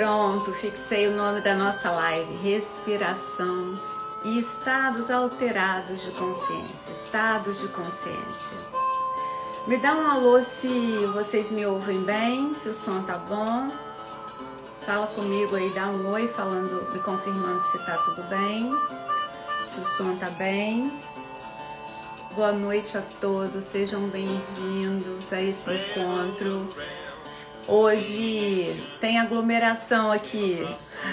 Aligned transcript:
Pronto, 0.00 0.50
fixei 0.52 1.08
o 1.08 1.10
nome 1.14 1.42
da 1.42 1.54
nossa 1.54 1.90
live: 1.90 2.34
Respiração 2.36 3.78
e 4.24 4.40
estados 4.40 5.10
alterados 5.10 6.00
de 6.00 6.10
consciência. 6.12 6.90
Estados 7.04 7.60
de 7.60 7.68
consciência. 7.68 8.56
Me 9.66 9.76
dá 9.76 9.94
um 9.94 10.10
alô 10.10 10.40
se 10.40 11.04
vocês 11.12 11.50
me 11.50 11.66
ouvem 11.66 12.00
bem, 12.00 12.54
se 12.54 12.70
o 12.70 12.74
som 12.74 13.02
tá 13.02 13.18
bom. 13.18 13.70
Fala 14.86 15.06
comigo 15.08 15.54
aí, 15.54 15.68
dá 15.74 15.88
um 15.88 16.08
oi 16.12 16.26
falando, 16.28 16.90
me 16.94 16.98
confirmando 17.00 17.60
se 17.60 17.78
tá 17.84 17.98
tudo 17.98 18.22
bem, 18.30 18.74
se 19.66 19.80
o 19.80 19.84
som 19.84 20.16
tá 20.16 20.30
bem. 20.30 20.90
Boa 22.34 22.52
noite 22.52 22.96
a 22.96 23.02
todos, 23.20 23.64
sejam 23.64 24.08
bem-vindos 24.08 25.30
a 25.30 25.42
esse 25.42 25.70
encontro 25.70 26.70
Hoje 27.70 28.84
tem 29.00 29.20
aglomeração 29.20 30.10
aqui. 30.10 30.58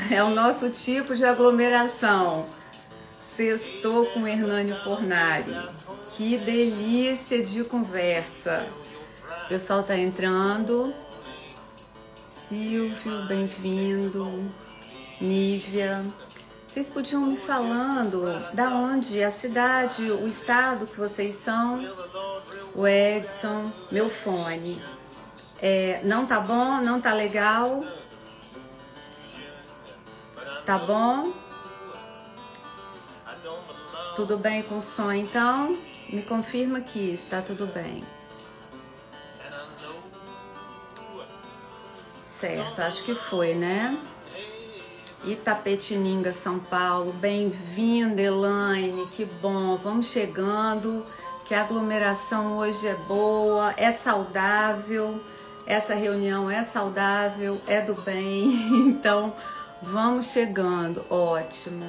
É 0.10 0.24
o 0.24 0.32
nosso 0.32 0.72
tipo 0.72 1.16
de 1.16 1.24
aglomeração. 1.24 2.48
Sextou 3.22 4.08
com 4.08 4.28
Hernânio 4.28 4.76
Fornari. 4.84 5.56
Que 6.08 6.36
delícia 6.36 7.44
de 7.44 7.64
conversa. 7.64 8.68
O 9.46 9.50
pessoal 9.50 9.84
tá 9.84 9.96
entrando. 9.96 10.92
Silvio, 12.28 13.28
bem-vindo. 13.28 14.52
Nívia. 15.22 16.04
Vocês 16.68 16.90
podiam 16.90 17.22
me 17.22 17.38
falando 17.38 18.24
da 18.56 18.70
onde, 18.70 19.24
a 19.24 19.30
cidade, 19.30 20.12
o 20.12 20.28
estado 20.28 20.88
que 20.88 20.98
vocês 20.98 21.36
são? 21.36 21.86
O 22.74 22.88
Edson, 22.88 23.72
meu 23.92 24.10
fone. 24.10 24.82
É, 25.60 26.02
não 26.04 26.26
tá 26.26 26.40
bom? 26.40 26.82
Não 26.82 27.02
tá 27.02 27.14
legal? 27.14 27.84
Tá 30.66 30.78
bom? 30.78 31.34
Tudo 34.16 34.38
bem 34.38 34.62
com 34.64 34.78
o 34.78 34.82
som 34.82 35.12
então? 35.12 35.78
Me 36.10 36.22
confirma 36.22 36.82
que 36.82 37.00
está 37.14 37.42
tudo 37.42 37.66
bem. 37.68 38.04
Certo, 42.40 42.82
acho 42.82 43.04
que 43.04 43.16
foi, 43.16 43.56
né? 43.56 43.98
Itapetininga, 45.24 46.34
São 46.34 46.60
Paulo. 46.60 47.12
Bem-vinda, 47.14 48.22
Elaine. 48.22 49.08
Que 49.08 49.26
bom. 49.26 49.76
Vamos 49.78 50.08
chegando. 50.08 51.04
Que 51.46 51.56
a 51.56 51.62
aglomeração 51.62 52.58
hoje 52.58 52.86
é 52.88 52.94
boa, 52.94 53.74
é 53.78 53.92
saudável 53.92 55.24
essa 55.68 55.94
reunião 55.94 56.50
é 56.50 56.64
saudável, 56.64 57.62
é 57.68 57.82
do 57.82 57.94
bem, 57.94 58.54
então 58.88 59.36
vamos 59.84 60.32
chegando. 60.32 61.06
Ótimo. 61.10 61.86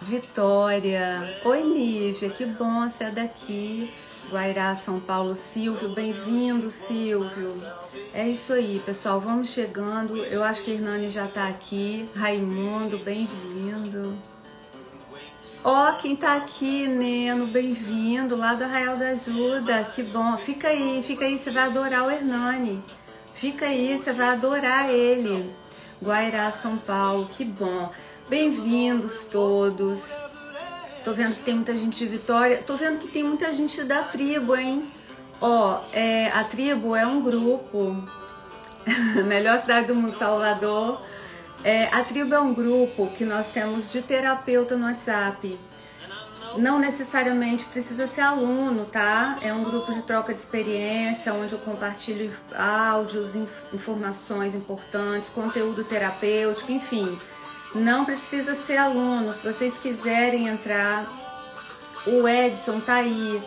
Vitória. 0.00 1.40
Oi, 1.44 1.64
Nívia, 1.64 2.30
que 2.30 2.46
bom 2.46 2.88
você 2.88 3.04
é 3.04 3.10
daqui. 3.10 3.92
Guairá, 4.30 4.76
São 4.76 5.00
Paulo, 5.00 5.34
Silvio, 5.34 5.88
bem-vindo, 5.94 6.70
Silvio. 6.70 7.52
É 8.14 8.28
isso 8.28 8.52
aí, 8.52 8.80
pessoal, 8.86 9.18
vamos 9.18 9.48
chegando. 9.48 10.16
Eu 10.16 10.44
acho 10.44 10.62
que 10.62 10.70
Hernani 10.70 11.10
já 11.10 11.26
tá 11.26 11.48
aqui. 11.48 12.08
Raimundo, 12.14 12.98
bem-vindo. 12.98 14.16
Ó, 15.64 15.90
oh, 15.90 15.94
quem 15.96 16.14
tá 16.14 16.36
aqui, 16.36 16.86
Neno, 16.86 17.46
bem-vindo 17.46 18.36
lá 18.36 18.54
do 18.54 18.62
Arraial 18.62 18.96
da 18.96 19.08
Ajuda. 19.08 19.82
Que 19.84 20.02
bom. 20.04 20.36
Fica 20.36 20.68
aí, 20.68 21.02
fica 21.04 21.24
aí, 21.24 21.36
você 21.36 21.50
vai 21.50 21.64
adorar 21.64 22.06
o 22.06 22.10
Hernani. 22.10 22.84
Fica 23.40 23.66
aí, 23.66 23.96
você 23.96 24.12
vai 24.12 24.30
adorar 24.30 24.90
ele. 24.90 25.48
Guairá, 26.02 26.50
São 26.50 26.76
Paulo, 26.76 27.28
que 27.30 27.44
bom. 27.44 27.88
Bem-vindos 28.28 29.26
todos. 29.26 30.10
Tô 31.04 31.12
vendo 31.12 31.36
que 31.36 31.42
tem 31.42 31.54
muita 31.54 31.76
gente 31.76 32.00
de 32.00 32.06
Vitória. 32.06 32.64
Tô 32.66 32.74
vendo 32.74 32.98
que 32.98 33.06
tem 33.06 33.22
muita 33.22 33.52
gente 33.52 33.84
da 33.84 34.02
tribo, 34.02 34.56
hein? 34.56 34.92
Ó, 35.40 35.80
é, 35.92 36.32
a 36.32 36.42
tribo 36.42 36.96
é 36.96 37.06
um 37.06 37.22
grupo. 37.22 38.02
Melhor 39.24 39.60
cidade 39.60 39.86
do 39.86 39.94
mundo, 39.94 40.18
Salvador. 40.18 41.00
É, 41.62 41.84
a 41.94 42.02
tribo 42.02 42.34
é 42.34 42.40
um 42.40 42.52
grupo 42.52 43.06
que 43.16 43.24
nós 43.24 43.46
temos 43.52 43.92
de 43.92 44.02
terapeuta 44.02 44.76
no 44.76 44.84
WhatsApp. 44.84 45.56
Não 46.56 46.78
necessariamente 46.78 47.64
precisa 47.66 48.06
ser 48.06 48.22
aluno, 48.22 48.84
tá? 48.86 49.38
É 49.42 49.52
um 49.52 49.62
grupo 49.62 49.92
de 49.92 50.02
troca 50.02 50.32
de 50.32 50.40
experiência, 50.40 51.32
onde 51.34 51.52
eu 51.52 51.58
compartilho 51.58 52.32
áudios, 52.56 53.34
informações 53.72 54.54
importantes, 54.54 55.28
conteúdo 55.28 55.84
terapêutico, 55.84 56.72
enfim. 56.72 57.18
Não 57.74 58.04
precisa 58.04 58.56
ser 58.56 58.78
aluno. 58.78 59.32
Se 59.32 59.46
vocês 59.46 59.74
quiserem 59.78 60.48
entrar, 60.48 61.06
o 62.06 62.26
Edson 62.26 62.80
tá 62.80 62.94
aí. 62.94 63.42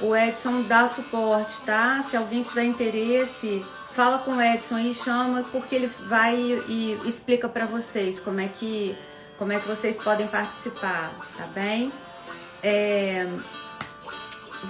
O 0.00 0.14
Edson 0.14 0.62
dá 0.62 0.86
suporte, 0.88 1.60
tá? 1.62 2.02
Se 2.08 2.16
alguém 2.16 2.42
tiver 2.42 2.64
interesse, 2.64 3.64
fala 3.94 4.18
com 4.18 4.32
o 4.32 4.42
Edson 4.42 4.78
e 4.78 4.94
chama, 4.94 5.42
porque 5.50 5.74
ele 5.74 5.90
vai 6.08 6.36
e 6.36 7.00
explica 7.06 7.48
para 7.48 7.66
vocês 7.66 8.20
como 8.20 8.40
é 8.40 8.48
que 8.48 8.96
como 9.38 9.52
é 9.52 9.60
que 9.60 9.68
vocês 9.68 9.98
podem 9.98 10.26
participar, 10.28 11.12
tá 11.36 11.46
bem? 11.48 11.92
É, 12.62 13.26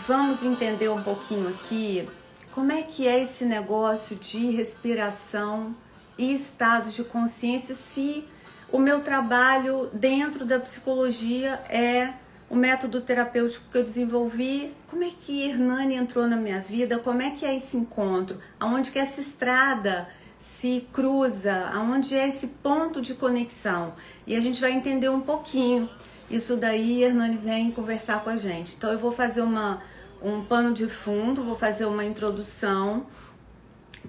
vamos 0.07 0.43
entender 0.43 0.89
um 0.89 1.03
pouquinho 1.03 1.49
aqui 1.49 2.09
como 2.53 2.73
é 2.73 2.83
que 2.83 3.07
é 3.07 3.23
esse 3.23 3.45
negócio 3.45 4.17
de 4.17 4.51
respiração 4.51 5.75
e 6.17 6.35
estado 6.35 6.89
de 6.89 7.05
consciência 7.05 7.75
se 7.75 8.27
o 8.73 8.79
meu 8.79 9.01
trabalho 9.01 9.91
dentro 9.93 10.45
da 10.45 10.59
psicologia 10.59 11.61
é 11.69 12.15
o 12.49 12.57
método 12.57 13.01
terapêutico 13.01 13.67
que 13.71 13.79
eu 13.79 13.85
desenvolvi, 13.85 14.73
como 14.89 15.05
é 15.05 15.11
que 15.11 15.49
Hernani 15.49 15.97
entrou 15.97 16.27
na 16.27 16.37
minha 16.37 16.61
vida, 16.61 16.99
como 16.99 17.21
é 17.21 17.31
que 17.31 17.45
é 17.45 17.55
esse 17.55 17.77
encontro, 17.77 18.39
aonde 18.59 18.91
que 18.91 18.99
essa 18.99 19.21
estrada 19.21 20.09
se 20.39 20.87
cruza, 20.93 21.71
aonde 21.75 22.15
é 22.15 22.29
esse 22.29 22.47
ponto 22.47 23.01
de 23.01 23.15
conexão. 23.15 23.95
E 24.27 24.37
a 24.37 24.41
gente 24.41 24.61
vai 24.61 24.73
entender 24.73 25.09
um 25.09 25.21
pouquinho. 25.21 25.89
Isso 26.31 26.57
daí 26.57 27.05
Hernani 27.05 27.37
vem 27.37 27.71
conversar 27.71 28.23
com 28.23 28.31
a 28.31 28.37
gente. 28.37 28.75
Então 28.77 28.91
eu 28.91 28.99
vou 28.99 29.13
fazer 29.13 29.43
uma, 29.43 29.83
um 30.23 30.45
pano 30.45 30.75
de 30.75 30.89
fundo, 30.89 31.43
vou 31.43 31.57
fazer 31.57 31.85
uma 31.85 32.05
introdução 32.05 33.07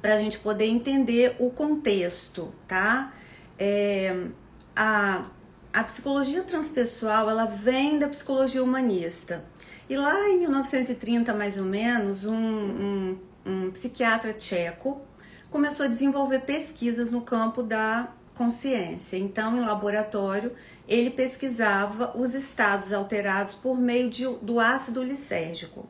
para 0.02 0.16
a 0.16 0.18
gente 0.18 0.40
poder 0.40 0.66
entender 0.66 1.36
o 1.40 1.50
contexto, 1.50 2.54
tá? 2.68 3.12
É, 3.58 4.28
a, 4.76 5.26
a 5.74 5.84
psicologia 5.84 6.44
transpessoal 6.44 7.30
ela 7.30 7.46
vem 7.46 8.00
da 8.00 8.08
psicologia 8.08 8.64
humanista. 8.64 9.46
E 9.90 9.96
lá 9.96 10.30
em 10.30 10.40
1930, 10.40 11.34
mais 11.34 11.58
ou 11.58 11.66
menos, 11.66 12.26
um, 12.26 12.36
um, 12.36 13.18
um 13.46 13.72
psiquiatra 13.72 14.34
tcheco 14.34 15.02
começou 15.50 15.86
a 15.86 15.90
desenvolver 15.90 16.42
pesquisas 16.42 17.10
no 17.10 17.22
campo 17.22 17.64
da 17.64 18.10
consciência. 18.36 19.18
Então, 19.18 19.58
em 19.58 19.62
laboratório, 19.62 20.52
ele 20.88 21.10
pesquisava 21.10 22.18
os 22.18 22.34
estados 22.34 22.94
alterados 22.94 23.54
por 23.54 23.78
meio 23.78 24.10
de, 24.10 24.26
do 24.42 24.60
ácido 24.60 25.04
lisérgico. 25.04 25.88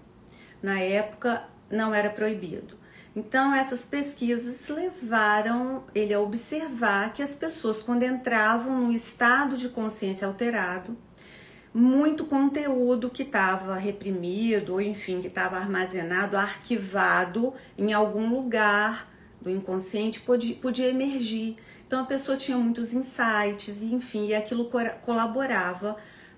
Na 0.61 0.79
época 0.79 1.43
não 1.69 1.93
era 1.93 2.09
proibido. 2.09 2.75
Então 3.15 3.53
essas 3.53 3.83
pesquisas 3.83 4.67
levaram 4.69 5.83
ele 5.93 6.13
a 6.13 6.19
observar 6.19 7.13
que 7.13 7.21
as 7.21 7.35
pessoas 7.35 7.81
quando 7.81 8.03
entravam 8.03 8.81
no 8.81 8.91
estado 8.91 9.57
de 9.57 9.69
consciência 9.69 10.27
alterado, 10.27 10.97
muito 11.73 12.25
conteúdo 12.25 13.09
que 13.09 13.23
estava 13.23 13.75
reprimido 13.75 14.73
ou 14.73 14.81
enfim 14.81 15.21
que 15.21 15.27
estava 15.27 15.57
armazenado, 15.57 16.37
arquivado 16.37 17.53
em 17.77 17.93
algum 17.93 18.29
lugar 18.29 19.11
do 19.41 19.49
inconsciente 19.49 20.21
podia, 20.21 20.55
podia 20.55 20.87
emergir 20.87 21.57
então 21.87 22.01
a 22.01 22.05
pessoa 22.05 22.35
tinha 22.35 22.57
muitos 22.57 22.93
insights 22.93 23.81
enfim, 23.81 24.27
e 24.27 24.35
aquilo 24.35 24.69
colaborava 25.01 25.95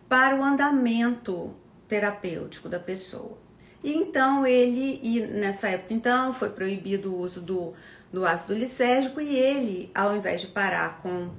para 0.07 0.35
o 0.35 0.43
andamento 0.43 1.55
terapêutico 1.87 2.69
da 2.69 2.79
pessoa. 2.79 3.35
E 3.83 3.93
então 3.93 4.45
ele, 4.45 4.99
e 5.01 5.21
nessa 5.21 5.69
época 5.69 5.93
então 5.93 6.31
foi 6.31 6.51
proibido 6.51 7.13
o 7.13 7.19
uso 7.19 7.41
do, 7.41 7.73
do 8.13 8.25
ácido 8.25 8.53
lisérgico 8.53 9.19
e 9.19 9.35
ele, 9.35 9.89
ao 9.95 10.15
invés 10.15 10.41
de 10.41 10.47
parar 10.47 11.01
com, 11.01 11.31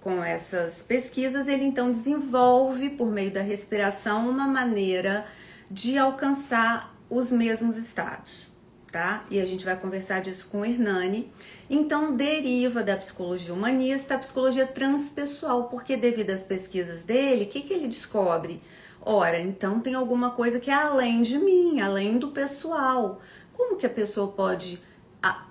com 0.00 0.22
essas 0.22 0.82
pesquisas, 0.82 1.48
ele 1.48 1.64
então 1.64 1.90
desenvolve 1.90 2.90
por 2.90 3.10
meio 3.10 3.32
da 3.32 3.42
respiração 3.42 4.30
uma 4.30 4.46
maneira 4.46 5.26
de 5.68 5.98
alcançar 5.98 6.94
os 7.10 7.32
mesmos 7.32 7.76
estados 7.76 8.55
tá? 8.96 9.26
E 9.30 9.38
a 9.38 9.44
gente 9.44 9.62
vai 9.62 9.78
conversar 9.78 10.22
disso 10.22 10.48
com 10.50 10.60
o 10.60 10.64
Hernani. 10.64 11.30
Então, 11.68 12.16
deriva 12.16 12.82
da 12.82 12.96
psicologia 12.96 13.52
humanista 13.52 14.14
a 14.14 14.18
psicologia 14.18 14.66
transpessoal, 14.66 15.64
porque 15.64 15.98
devido 15.98 16.30
às 16.30 16.42
pesquisas 16.42 17.02
dele, 17.02 17.44
o 17.44 17.46
que, 17.46 17.60
que 17.60 17.74
ele 17.74 17.88
descobre? 17.88 18.62
Ora, 19.02 19.38
então 19.38 19.80
tem 19.80 19.92
alguma 19.92 20.30
coisa 20.30 20.58
que 20.58 20.70
é 20.70 20.74
além 20.74 21.20
de 21.20 21.36
mim, 21.36 21.78
além 21.78 22.16
do 22.16 22.28
pessoal. 22.28 23.20
Como 23.52 23.76
que 23.76 23.84
a 23.84 23.90
pessoa 23.90 24.28
pode 24.28 24.82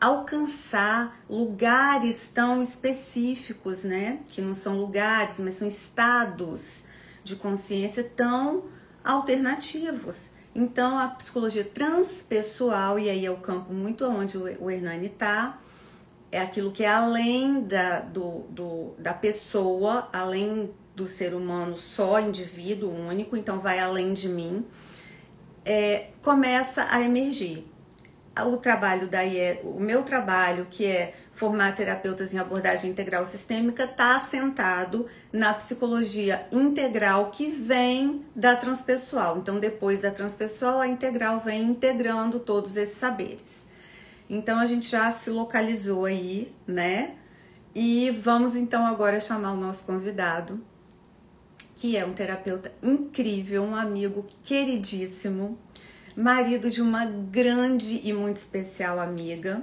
alcançar 0.02 1.20
lugares 1.30 2.32
tão 2.34 2.64
específicos, 2.64 3.84
né? 3.84 4.22
Que 4.28 4.42
não 4.42 4.56
são 4.56 4.80
lugares, 4.80 5.36
mas 5.38 5.54
são 5.54 5.68
estados 5.68 6.82
de 7.24 7.36
consciência 7.36 8.04
tão 8.04 8.64
alternativos. 9.04 10.32
Então, 10.56 10.98
a 10.98 11.10
psicologia 11.10 11.66
transpessoal, 11.66 12.98
e 12.98 13.10
aí 13.10 13.26
é 13.26 13.30
o 13.30 13.36
campo 13.36 13.74
muito 13.74 14.06
onde 14.06 14.38
o 14.38 14.72
Hernani 14.72 15.08
está, 15.08 15.60
é 16.32 16.40
aquilo 16.40 16.72
que 16.72 16.84
é 16.84 16.88
além 16.88 17.64
da, 17.64 18.00
do, 18.00 18.46
do, 18.50 18.94
da 18.98 19.14
pessoa, 19.14 20.08
além 20.14 20.74
do 20.96 21.06
ser 21.08 21.34
humano 21.34 21.78
só, 21.78 22.22
indivíduo 22.22 22.90
único, 22.90 23.36
então 23.36 23.60
vai 23.60 23.80
além 23.80 24.14
de 24.14 24.30
mim, 24.30 24.66
é, 25.66 26.12
começa 26.22 26.88
a 26.90 27.02
emergir. 27.02 27.68
O 28.48 28.58
trabalho 28.58 29.08
da 29.08 29.24
IE, 29.24 29.60
o 29.64 29.80
meu 29.80 30.04
trabalho, 30.04 30.68
que 30.70 30.86
é 30.86 31.16
formar 31.34 31.76
terapeutas 31.76 32.34
em 32.34 32.38
abordagem 32.38 32.92
integral 32.92 33.26
sistêmica, 33.26 33.84
está 33.84 34.16
assentado 34.16 35.06
na 35.36 35.54
psicologia 35.54 36.48
integral 36.50 37.30
que 37.30 37.52
vem 37.52 38.26
da 38.34 38.56
transpessoal. 38.56 39.38
Então, 39.38 39.60
depois 39.60 40.00
da 40.00 40.10
transpessoal, 40.10 40.80
a 40.80 40.88
integral 40.88 41.42
vem 41.42 41.62
integrando 41.64 42.40
todos 42.40 42.78
esses 42.78 42.98
saberes. 42.98 43.66
Então, 44.30 44.58
a 44.58 44.66
gente 44.66 44.90
já 44.90 45.12
se 45.12 45.30
localizou 45.30 46.06
aí, 46.06 46.56
né? 46.66 47.16
E 47.76 48.10
vamos 48.12 48.56
então 48.56 48.86
agora 48.86 49.20
chamar 49.20 49.52
o 49.52 49.58
nosso 49.58 49.84
convidado, 49.84 50.62
que 51.76 51.98
é 51.98 52.06
um 52.06 52.14
terapeuta 52.14 52.72
incrível, 52.82 53.62
um 53.64 53.76
amigo 53.76 54.26
queridíssimo, 54.42 55.60
marido 56.16 56.70
de 56.70 56.82
uma 56.82 57.04
grande 57.04 58.00
e 58.08 58.14
muito 58.14 58.38
especial 58.38 58.98
amiga. 59.02 59.62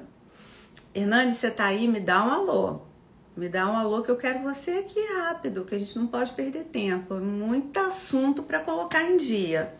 Hernani, 0.94 1.34
você 1.34 1.50
tá 1.50 1.64
aí? 1.64 1.88
Me 1.88 1.98
dá 1.98 2.22
um 2.22 2.30
alô. 2.30 2.91
Me 3.34 3.48
dá 3.48 3.66
um 3.66 3.76
alô 3.76 4.02
que 4.02 4.10
eu 4.10 4.16
quero 4.16 4.42
você 4.42 4.72
aqui 4.72 5.00
rápido, 5.14 5.64
que 5.64 5.74
a 5.74 5.78
gente 5.78 5.98
não 5.98 6.06
pode 6.06 6.32
perder 6.32 6.64
tempo. 6.64 7.14
Muito 7.14 7.78
assunto 7.78 8.42
para 8.42 8.60
colocar 8.60 9.02
em 9.02 9.16
dia. 9.16 9.74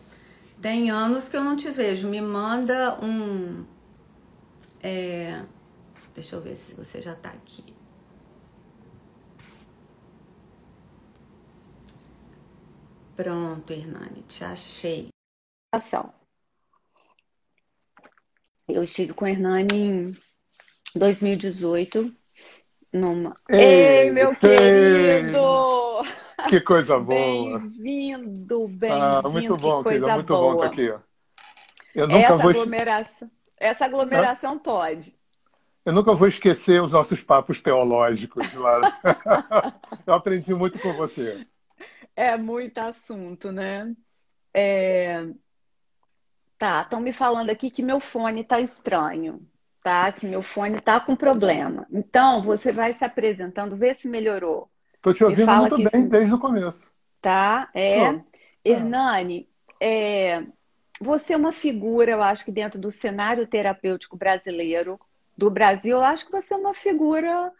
Tem 0.59 0.89
anos 0.89 1.29
que 1.29 1.37
eu 1.37 1.43
não 1.43 1.55
te 1.55 1.69
vejo. 1.69 2.07
Me 2.07 2.19
manda 2.19 2.97
um. 3.03 3.63
É, 4.81 5.43
deixa 6.15 6.35
eu 6.35 6.41
ver 6.41 6.57
se 6.57 6.73
você 6.73 6.99
já 7.01 7.15
tá 7.15 7.29
aqui. 7.29 7.63
Pronto, 13.15 13.71
Hernani, 13.71 14.23
te 14.23 14.43
achei. 14.43 15.09
Eu 18.67 18.81
estive 18.81 19.13
com 19.13 19.25
o 19.25 19.27
Hernani 19.27 20.15
em 20.95 20.99
2018 20.99 22.22
numa. 22.93 23.35
Ei, 23.49 24.03
Ei 24.03 24.11
meu 24.11 24.35
querido! 24.35 26.03
Que 26.47 26.61
coisa 26.61 26.99
boa! 26.99 27.59
Bem-vindo, 27.59 28.67
bem-vindo. 28.67 29.03
Ah, 29.03 29.29
muito 29.29 29.57
bom, 29.57 29.83
querida, 29.83 30.13
muito 30.13 30.27
boa. 30.27 30.41
bom 30.41 30.63
estar 30.63 30.67
aqui. 30.67 31.03
Eu 31.95 32.07
nunca 32.07 32.19
essa 32.19 32.37
vou... 32.37 32.51
aglomeração, 32.51 33.31
essa 33.57 33.85
aglomeração 33.85 34.59
pode. 34.59 35.17
Eu 35.83 35.91
nunca 35.91 36.13
vou 36.13 36.27
esquecer 36.27 36.81
os 36.81 36.91
nossos 36.91 37.21
papos 37.23 37.61
teológicos 37.61 38.53
lá. 38.53 38.99
Eu 40.05 40.13
aprendi 40.13 40.53
muito 40.53 40.79
com 40.79 40.93
você. 40.93 41.45
É 42.15 42.37
muito 42.37 42.77
assunto, 42.77 43.51
né? 43.51 43.93
É... 44.53 45.27
Tá, 46.57 46.83
estão 46.83 47.01
me 47.01 47.11
falando 47.11 47.49
aqui 47.49 47.69
que 47.69 47.81
meu 47.81 47.99
fone 47.99 48.43
tá 48.43 48.59
estranho 48.59 49.45
tá? 49.83 50.11
Que 50.11 50.25
meu 50.25 50.41
fone 50.41 50.79
tá 50.79 50.99
com 50.99 51.15
problema. 51.15 51.85
Então, 51.91 52.41
você 52.41 52.71
vai 52.71 52.93
se 52.93 53.03
apresentando, 53.03 53.75
vê 53.75 53.93
se 53.93 54.07
melhorou. 54.07 54.69
Tô 55.01 55.13
te 55.13 55.23
ouvindo 55.23 55.51
muito 55.51 55.77
bem 55.91 56.07
desde 56.07 56.33
o 56.33 56.39
começo. 56.39 56.89
Tá, 57.21 57.69
é. 57.73 58.19
Hernani, 58.63 59.47
é... 59.79 60.43
você 60.99 61.33
é 61.33 61.37
uma 61.37 61.51
figura, 61.51 62.11
eu 62.11 62.23
acho 62.23 62.45
que 62.45 62.51
dentro 62.51 62.79
do 62.79 62.89
cenário 62.89 63.45
terapêutico 63.45 64.15
brasileiro, 64.15 64.97
do 65.37 65.49
Brasil, 65.49 65.97
eu 65.97 66.03
acho 66.03 66.25
que 66.25 66.31
você 66.31 66.53
é 66.53 66.57
uma 66.57 66.73
figura, 66.73 67.51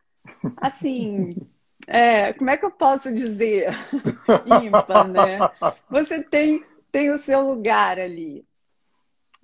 assim, 0.58 1.36
é, 1.86 2.32
como 2.32 2.50
é 2.50 2.56
que 2.56 2.66
eu 2.66 2.72
posso 2.72 3.14
dizer? 3.14 3.74
Ímpar, 4.64 5.08
né? 5.10 5.40
Você 5.90 6.24
tem, 6.24 6.64
tem 6.90 7.12
o 7.12 7.20
seu 7.20 7.42
lugar 7.42 8.00
ali. 8.00 8.46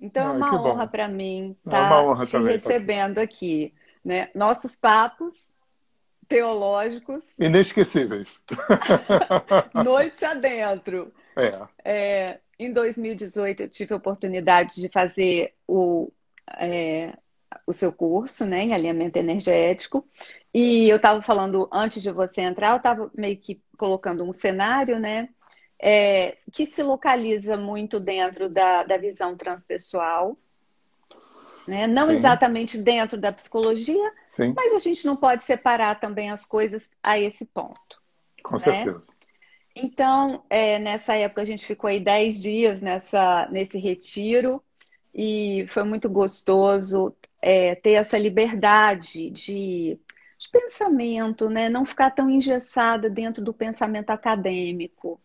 Então 0.00 0.30
é 0.30 0.32
uma 0.32 0.62
honra 0.62 0.86
para 0.86 1.08
mim 1.08 1.56
estar 1.64 1.86
é 1.86 2.16
tá 2.16 2.24
te 2.24 2.32
também, 2.32 2.52
recebendo 2.54 3.14
tá 3.16 3.22
aqui. 3.22 3.74
Né? 4.04 4.30
Nossos 4.34 4.74
papos 4.74 5.34
teológicos. 6.26 7.24
Inesquecíveis. 7.38 8.40
Noite 9.84 10.24
adentro. 10.24 11.12
É. 11.36 11.60
é. 11.84 12.40
Em 12.58 12.72
2018, 12.72 13.62
eu 13.62 13.68
tive 13.68 13.94
a 13.94 13.96
oportunidade 13.96 14.80
de 14.80 14.88
fazer 14.88 15.54
o, 15.66 16.12
é, 16.58 17.14
o 17.66 17.72
seu 17.72 17.92
curso 17.92 18.44
né, 18.44 18.60
em 18.60 18.74
alinhamento 18.74 19.18
energético. 19.18 20.06
E 20.52 20.88
eu 20.88 20.96
estava 20.96 21.22
falando, 21.22 21.68
antes 21.72 22.02
de 22.02 22.10
você 22.10 22.42
entrar, 22.42 22.72
eu 22.72 22.76
estava 22.76 23.10
meio 23.14 23.36
que 23.36 23.62
colocando 23.76 24.24
um 24.24 24.32
cenário, 24.32 24.98
né? 24.98 25.30
É, 25.80 26.36
que 26.52 26.66
se 26.66 26.82
localiza 26.82 27.56
muito 27.56 27.98
dentro 27.98 28.50
da, 28.50 28.82
da 28.82 28.98
visão 28.98 29.34
transpessoal. 29.34 30.36
Né? 31.66 31.86
Não 31.86 32.08
Sim. 32.08 32.14
exatamente 32.14 32.78
dentro 32.78 33.16
da 33.16 33.32
psicologia, 33.32 34.12
Sim. 34.30 34.52
mas 34.54 34.74
a 34.74 34.78
gente 34.78 35.06
não 35.06 35.16
pode 35.16 35.44
separar 35.44 35.98
também 35.98 36.30
as 36.30 36.44
coisas 36.44 36.90
a 37.02 37.18
esse 37.18 37.46
ponto. 37.46 38.00
Com 38.42 38.54
né? 38.56 38.60
certeza. 38.60 39.02
Então, 39.74 40.44
é, 40.50 40.78
nessa 40.78 41.14
época, 41.14 41.42
a 41.42 41.44
gente 41.44 41.64
ficou 41.64 41.88
aí 41.88 42.00
10 42.00 42.42
dias 42.42 42.82
nessa, 42.82 43.48
nesse 43.50 43.78
retiro 43.78 44.62
e 45.14 45.64
foi 45.68 45.84
muito 45.84 46.10
gostoso 46.10 47.14
é, 47.40 47.74
ter 47.74 47.92
essa 47.92 48.18
liberdade 48.18 49.30
de, 49.30 49.98
de 50.36 50.48
pensamento, 50.50 51.48
né? 51.48 51.68
não 51.68 51.86
ficar 51.86 52.10
tão 52.10 52.28
engessada 52.28 53.08
dentro 53.08 53.42
do 53.42 53.54
pensamento 53.54 54.10
acadêmico. 54.10 55.20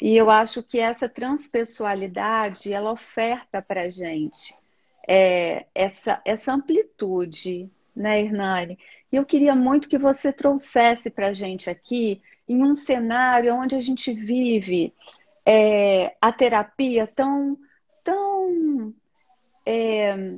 E 0.00 0.16
eu 0.16 0.30
acho 0.30 0.62
que 0.62 0.78
essa 0.78 1.08
transpessoalidade, 1.08 2.72
ela 2.72 2.92
oferta 2.92 3.60
para 3.60 3.82
a 3.82 3.88
gente 3.88 4.56
é, 5.08 5.64
essa, 5.74 6.20
essa 6.24 6.52
amplitude, 6.52 7.70
né, 7.96 8.20
Hernani? 8.20 8.78
E 9.10 9.16
eu 9.16 9.24
queria 9.24 9.56
muito 9.56 9.88
que 9.88 9.98
você 9.98 10.32
trouxesse 10.32 11.08
para 11.08 11.28
a 11.28 11.32
gente 11.32 11.70
aqui, 11.70 12.20
em 12.46 12.62
um 12.62 12.74
cenário 12.74 13.54
onde 13.54 13.74
a 13.74 13.80
gente 13.80 14.12
vive 14.12 14.94
é, 15.44 16.14
a 16.20 16.30
terapia 16.30 17.06
tão, 17.06 17.58
tão, 18.04 18.94
é, 19.64 20.34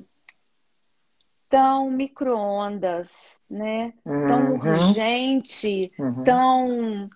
tão 1.49 1.91
micro-ondas, 1.91 3.11
né? 3.49 3.93
Uhum. 4.05 4.27
Tão 4.27 4.53
urgente, 4.55 5.93
uhum. 5.99 6.25
tão, 6.25 7.11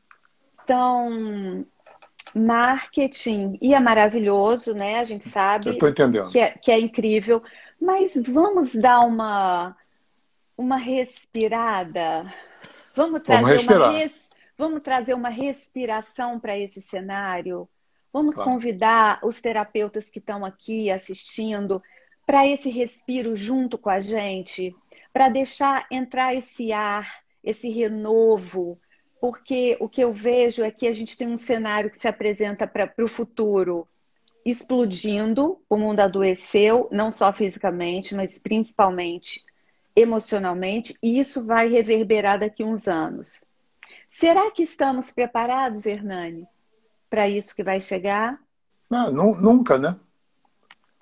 tão 0.67 1.67
marketing 2.35 3.57
e 3.63 3.75
é 3.75 3.81
maravilhoso, 3.81 4.75
né? 4.75 4.99
A 4.99 5.05
gente 5.05 5.29
sabe. 5.29 5.71
Que, 6.31 6.41
é, 6.41 6.51
que 6.51 6.71
é 6.71 6.79
incrível, 6.81 7.43
mas 7.81 8.15
vamos 8.27 8.75
dar 8.75 9.01
uma, 9.01 9.77
uma 10.57 10.77
respirada. 10.77 12.33
Vamos 12.95 13.23
trazer, 13.23 13.43
vamos 13.43 13.67
uma, 13.67 13.91
res, 13.91 14.13
vamos 14.59 14.81
trazer 14.81 15.15
uma 15.15 15.29
respiração 15.29 16.41
para 16.41 16.59
esse 16.59 16.83
cenário. 16.83 17.69
Vamos 18.13 18.37
claro. 18.37 18.51
convidar 18.51 19.19
os 19.23 19.41
terapeutas 19.41 20.09
que 20.09 20.19
estão 20.19 20.45
aqui 20.45 20.91
assistindo 20.91 21.83
para 22.27 22.47
esse 22.47 22.71
respiro 22.71 23.37
junto 23.37 23.77
com 23.77 23.91
a 23.91 24.01
gente, 24.01 24.75
para 25.13 25.29
deixar 25.29 25.87
entrar 25.91 26.35
esse 26.35 26.73
ar, 26.73 27.23
esse 27.43 27.69
renovo, 27.69 28.79
porque 29.25 29.75
o 29.81 29.89
que 29.89 30.05
eu 30.05 30.13
vejo 30.13 30.63
é 30.63 30.71
que 30.71 30.87
a 30.87 30.93
gente 30.93 31.17
tem 31.17 31.27
um 31.27 31.39
cenário 31.39 31.89
que 31.89 31.97
se 31.97 32.07
apresenta 32.07 32.67
para 32.67 32.93
o 33.03 33.09
futuro 33.09 33.89
explodindo, 34.45 35.63
o 35.67 35.79
mundo 35.79 36.01
adoeceu, 36.01 36.87
não 36.93 37.11
só 37.11 37.33
fisicamente, 37.33 38.15
mas 38.15 38.39
principalmente 38.39 39.43
emocionalmente, 39.97 40.95
e 41.03 41.19
isso 41.19 41.43
vai 41.43 41.71
reverberar 41.71 42.39
daqui 42.39 42.63
a 42.63 42.67
uns 42.67 42.87
anos. 42.87 43.43
Será 44.11 44.51
que 44.51 44.63
estamos 44.63 45.11
preparados, 45.11 45.87
Hernani, 45.87 46.47
para 47.09 47.27
isso 47.27 47.57
que 47.57 47.65
vai 47.65 47.81
chegar? 47.81 48.39
Não, 48.91 49.11
nunca, 49.11 49.79
né? 49.79 49.97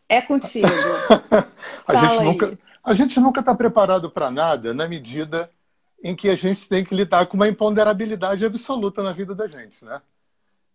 É 0.09 0.23
contigo. 0.23 0.69
a, 1.89 1.97
gente 1.97 2.23
nunca, 2.23 2.59
a 2.85 2.95
gente 2.95 3.19
nunca 3.19 3.41
está 3.41 3.53
preparado 3.53 4.09
para 4.09 4.31
nada 4.31 4.73
na 4.73 4.87
medida 4.87 5.51
em 6.03 6.17
que 6.17 6.29
a 6.29 6.35
gente 6.35 6.69
tem 6.69 6.85
que 6.85 6.95
lidar 6.95 7.27
com 7.27 7.37
uma 7.37 7.49
imponderabilidade 7.49 8.45
absoluta 8.45 9.03
na 9.03 9.13
vida 9.13 9.35
da 9.35 9.47
gente, 9.47 9.85
né? 9.85 10.03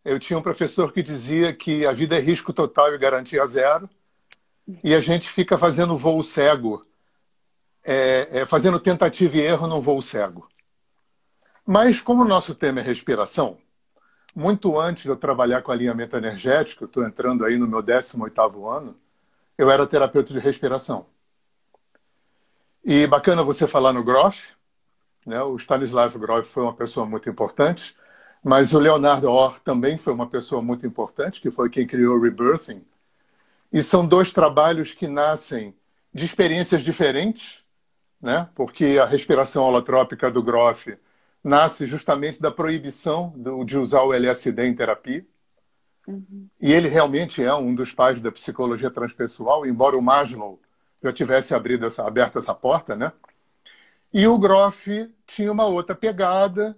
Eu 0.06 0.20
tinha 0.20 0.40
um 0.40 0.42
professor 0.42 0.94
que 0.94 1.04
dizia 1.04 1.54
que 1.54 1.86
a 1.86 1.92
vida 1.92 2.16
é 2.16 2.20
risco 2.20 2.54
total 2.54 2.94
e 2.94 2.98
garantia 2.98 3.46
zero, 3.46 3.90
e 4.84 4.96
a 4.96 5.00
gente 5.00 5.30
fica 5.30 5.58
fazendo 5.58 5.98
voo 5.98 6.24
cego 6.24 6.86
é, 7.88 8.42
é, 8.42 8.46
fazendo 8.46 8.80
tentativa 8.80 9.38
e 9.38 9.42
erro 9.42 9.66
num 9.66 9.80
voo 9.80 10.02
cego. 10.02 10.50
Mas, 11.66 12.02
como 12.02 12.24
o 12.24 12.28
nosso 12.28 12.54
tema 12.54 12.82
é 12.82 12.84
respiração, 12.84 13.58
muito 14.36 14.78
antes 14.78 15.04
de 15.04 15.10
eu 15.10 15.16
trabalhar 15.16 15.62
com 15.62 15.72
alinhamento 15.72 16.16
energético, 16.18 16.86
estou 16.86 17.06
entrando 17.06 17.46
aí 17.46 17.58
no 17.58 17.68
meu 17.68 17.82
18º 17.82 18.70
ano, 18.70 18.96
eu 19.58 19.72
era 19.72 19.88
terapeuta 19.88 20.34
de 20.34 20.40
respiração. 20.40 21.06
E 22.84 23.08
bacana 23.08 23.42
você 23.42 23.68
falar 23.68 23.94
no 23.94 24.04
Groff, 24.04 24.50
né? 25.28 25.44
o 25.44 25.58
Stanislav 25.58 26.18
Grof 26.18 26.48
foi 26.48 26.64
uma 26.64 26.74
pessoa 26.74 27.06
muito 27.06 27.30
importante, 27.30 27.94
mas 28.42 28.74
o 28.74 28.80
Leonardo 28.80 29.30
Orr 29.30 29.60
também 29.60 29.98
foi 29.98 30.14
uma 30.14 30.28
pessoa 30.28 30.62
muito 30.62 30.88
importante, 30.88 31.42
que 31.42 31.52
foi 31.52 31.70
quem 31.70 31.86
criou 31.86 32.18
o 32.18 32.22
Rebirthing. 32.22 32.82
E 33.72 33.84
são 33.84 34.08
dois 34.08 34.32
trabalhos 34.32 34.94
que 34.94 35.06
nascem 35.06 35.76
de 36.14 36.26
experiências 36.26 36.82
diferentes, 36.82 37.62
né? 38.22 38.48
porque 38.56 38.98
a 39.02 39.06
respiração 39.06 39.66
holotrópica 39.66 40.32
do 40.32 40.42
Groff 40.42 40.98
nasce 41.44 41.86
justamente 41.86 42.42
da 42.42 42.50
proibição 42.50 43.34
de 43.66 43.78
usar 43.78 44.04
o 44.04 44.14
LSD 44.14 44.66
em 44.66 44.74
terapia. 44.74 45.26
Uhum. 46.08 46.48
E 46.62 46.72
ele 46.72 46.88
realmente 46.88 47.44
é 47.44 47.54
um 47.54 47.76
dos 47.76 47.92
pais 47.92 48.22
da 48.22 48.32
psicologia 48.32 48.90
transpessoal, 48.90 49.66
embora 49.66 49.98
o 49.98 50.02
Maslow 50.02 50.58
já 51.04 51.12
tivesse 51.12 51.54
abrido 51.54 51.86
essa, 51.86 52.08
aberto 52.08 52.40
essa 52.40 52.56
porta, 52.56 52.96
né? 52.96 53.12
E 54.18 54.28
o 54.28 54.36
Groff 54.40 55.14
tinha 55.28 55.52
uma 55.52 55.68
outra 55.68 55.94
pegada, 55.94 56.76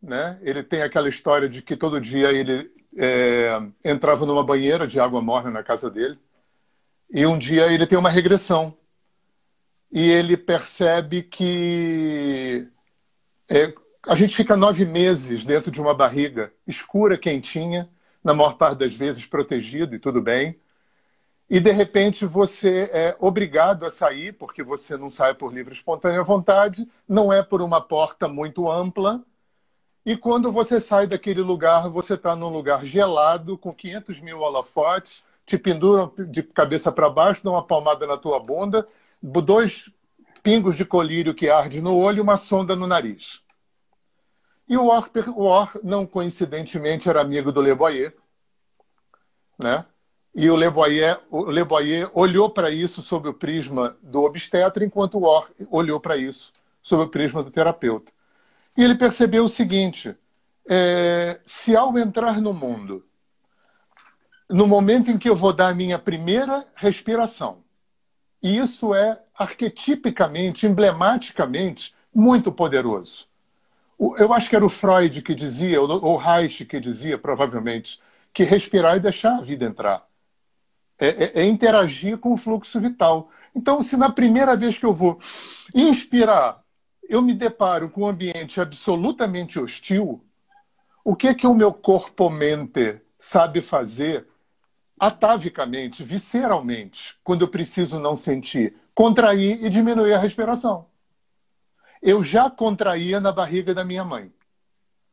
né? 0.00 0.38
Ele 0.40 0.62
tem 0.62 0.82
aquela 0.82 1.08
história 1.08 1.48
de 1.48 1.60
que 1.60 1.76
todo 1.76 2.00
dia 2.00 2.30
ele 2.30 2.70
é, 2.96 3.60
entrava 3.84 4.24
numa 4.24 4.44
banheira 4.44 4.86
de 4.86 5.00
água 5.00 5.20
morna 5.20 5.50
na 5.50 5.64
casa 5.64 5.90
dele 5.90 6.16
e 7.10 7.26
um 7.26 7.36
dia 7.36 7.66
ele 7.72 7.88
tem 7.88 7.98
uma 7.98 8.08
regressão 8.08 8.72
e 9.90 10.08
ele 10.08 10.36
percebe 10.36 11.22
que 11.24 12.68
é, 13.48 13.74
a 14.06 14.14
gente 14.14 14.36
fica 14.36 14.56
nove 14.56 14.84
meses 14.84 15.44
dentro 15.44 15.72
de 15.72 15.80
uma 15.80 15.92
barriga 15.92 16.52
escura, 16.68 17.18
quentinha, 17.18 17.90
na 18.22 18.32
maior 18.32 18.56
parte 18.56 18.78
das 18.78 18.94
vezes 18.94 19.26
protegido 19.26 19.96
e 19.96 19.98
tudo 19.98 20.22
bem. 20.22 20.56
E 21.48 21.60
de 21.60 21.70
repente 21.70 22.26
você 22.26 22.90
é 22.92 23.16
obrigado 23.20 23.86
a 23.86 23.90
sair, 23.90 24.32
porque 24.32 24.62
você 24.62 24.96
não 24.96 25.10
sai 25.10 25.32
por 25.32 25.52
livre 25.52 25.72
e 25.72 25.76
espontânea 25.76 26.22
vontade, 26.22 26.88
não 27.08 27.32
é 27.32 27.42
por 27.42 27.62
uma 27.62 27.80
porta 27.80 28.26
muito 28.28 28.68
ampla. 28.68 29.22
E 30.04 30.16
quando 30.16 30.50
você 30.50 30.80
sai 30.80 31.06
daquele 31.06 31.40
lugar, 31.40 31.88
você 31.88 32.14
está 32.14 32.34
num 32.34 32.48
lugar 32.48 32.84
gelado, 32.84 33.56
com 33.56 33.72
500 33.72 34.20
mil 34.20 34.40
holofotes, 34.40 35.22
te 35.44 35.56
penduram 35.56 36.12
de 36.16 36.42
cabeça 36.42 36.90
para 36.90 37.08
baixo, 37.08 37.44
dão 37.44 37.54
uma 37.54 37.64
palmada 37.64 38.06
na 38.06 38.16
tua 38.16 38.40
bunda, 38.40 38.86
dois 39.22 39.90
pingos 40.42 40.76
de 40.76 40.84
colírio 40.84 41.34
que 41.34 41.48
arde 41.48 41.80
no 41.80 41.96
olho 41.96 42.18
e 42.18 42.20
uma 42.20 42.36
sonda 42.36 42.74
no 42.74 42.86
nariz. 42.86 43.42
E 44.68 44.76
o 44.76 44.86
Orr, 44.86 45.78
não 45.82 46.04
coincidentemente, 46.04 47.08
era 47.08 47.20
amigo 47.20 47.52
do 47.52 47.60
Le 47.60 47.74
Boyer. 47.74 48.16
Né? 49.58 49.84
E 50.38 50.50
o 50.50 50.56
Le 50.56 50.68
Boyer, 50.68 51.18
o 51.30 51.50
Le 51.50 51.64
Boyer 51.64 52.10
olhou 52.12 52.50
para 52.50 52.70
isso 52.70 53.02
sob 53.02 53.26
o 53.26 53.32
prisma 53.32 53.96
do 54.02 54.22
obstetra, 54.22 54.84
enquanto 54.84 55.16
o 55.16 55.22
Orr 55.22 55.50
olhou 55.70 55.98
para 55.98 56.18
isso 56.18 56.52
sob 56.82 57.04
o 57.04 57.08
prisma 57.08 57.42
do 57.42 57.50
terapeuta. 57.50 58.12
E 58.76 58.84
ele 58.84 58.94
percebeu 58.94 59.44
o 59.44 59.48
seguinte: 59.48 60.14
é, 60.68 61.40
se 61.46 61.74
ao 61.74 61.96
entrar 61.96 62.38
no 62.38 62.52
mundo, 62.52 63.02
no 64.50 64.66
momento 64.66 65.10
em 65.10 65.16
que 65.16 65.26
eu 65.26 65.34
vou 65.34 65.54
dar 65.54 65.68
a 65.68 65.74
minha 65.74 65.98
primeira 65.98 66.66
respiração, 66.74 67.64
e 68.42 68.58
isso 68.58 68.94
é 68.94 69.18
arquetipicamente, 69.34 70.66
emblematicamente, 70.66 71.94
muito 72.14 72.52
poderoso. 72.52 73.26
Eu 74.18 74.34
acho 74.34 74.50
que 74.50 74.56
era 74.56 74.64
o 74.66 74.68
Freud 74.68 75.22
que 75.22 75.34
dizia, 75.34 75.80
ou 75.80 76.16
Reich 76.18 76.66
que 76.66 76.78
dizia, 76.78 77.16
provavelmente, 77.16 77.98
que 78.34 78.44
respirar 78.44 78.98
e 78.98 79.00
deixar 79.00 79.38
a 79.38 79.40
vida 79.40 79.64
entrar. 79.64 80.05
É, 80.98 81.08
é, 81.08 81.32
é, 81.42 81.44
interagir 81.44 82.18
com 82.18 82.32
o 82.32 82.36
fluxo 82.38 82.80
vital. 82.80 83.30
Então, 83.54 83.82
se 83.82 83.96
na 83.96 84.10
primeira 84.10 84.56
vez 84.56 84.78
que 84.78 84.86
eu 84.86 84.94
vou 84.94 85.18
inspirar, 85.74 86.62
eu 87.08 87.20
me 87.20 87.34
deparo 87.34 87.90
com 87.90 88.02
um 88.02 88.08
ambiente 88.08 88.60
absolutamente 88.60 89.58
hostil, 89.58 90.24
o 91.04 91.14
que 91.14 91.34
que 91.34 91.46
o 91.46 91.54
meu 91.54 91.72
corpo-mente 91.72 93.00
sabe 93.18 93.60
fazer 93.60 94.26
atavicamente, 94.98 96.02
visceralmente, 96.02 97.16
quando 97.22 97.42
eu 97.42 97.48
preciso 97.48 97.98
não 98.00 98.16
sentir? 98.16 98.74
Contrair 98.94 99.62
e 99.62 99.68
diminuir 99.68 100.14
a 100.14 100.18
respiração 100.18 100.86
eu 102.06 102.22
já 102.22 102.48
contraía 102.50 103.20
na 103.20 103.32
barriga 103.32 103.74
da 103.74 103.84
minha 103.84 104.04
mãe. 104.04 104.32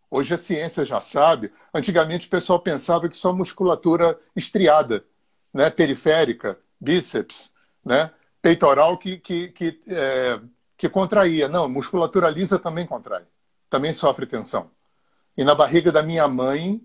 Hoje 0.10 0.34
a 0.34 0.38
ciência 0.38 0.86
já 0.86 1.02
sabe. 1.02 1.52
Antigamente 1.74 2.28
o 2.28 2.30
pessoal 2.30 2.60
pensava 2.60 3.10
que 3.10 3.18
só 3.18 3.34
musculatura 3.34 4.20
estriada, 4.36 5.04
né, 5.54 5.70
periférica, 5.70 6.58
bíceps, 6.80 7.52
né, 7.86 8.12
peitoral 8.42 8.98
que, 8.98 9.18
que, 9.18 9.50
que, 9.50 9.82
é, 9.88 10.40
que 10.78 10.90
contraía. 10.90 11.48
Não, 11.48 11.70
musculatura 11.70 12.30
lisa 12.30 12.60
também 12.60 12.86
contrai, 12.86 13.24
também 13.70 13.94
sofre 13.94 14.26
tensão. 14.26 14.72
E 15.38 15.44
na 15.44 15.56
barriga 15.56 15.92
da 15.92 16.04
minha 16.04 16.28
mãe, 16.28 16.82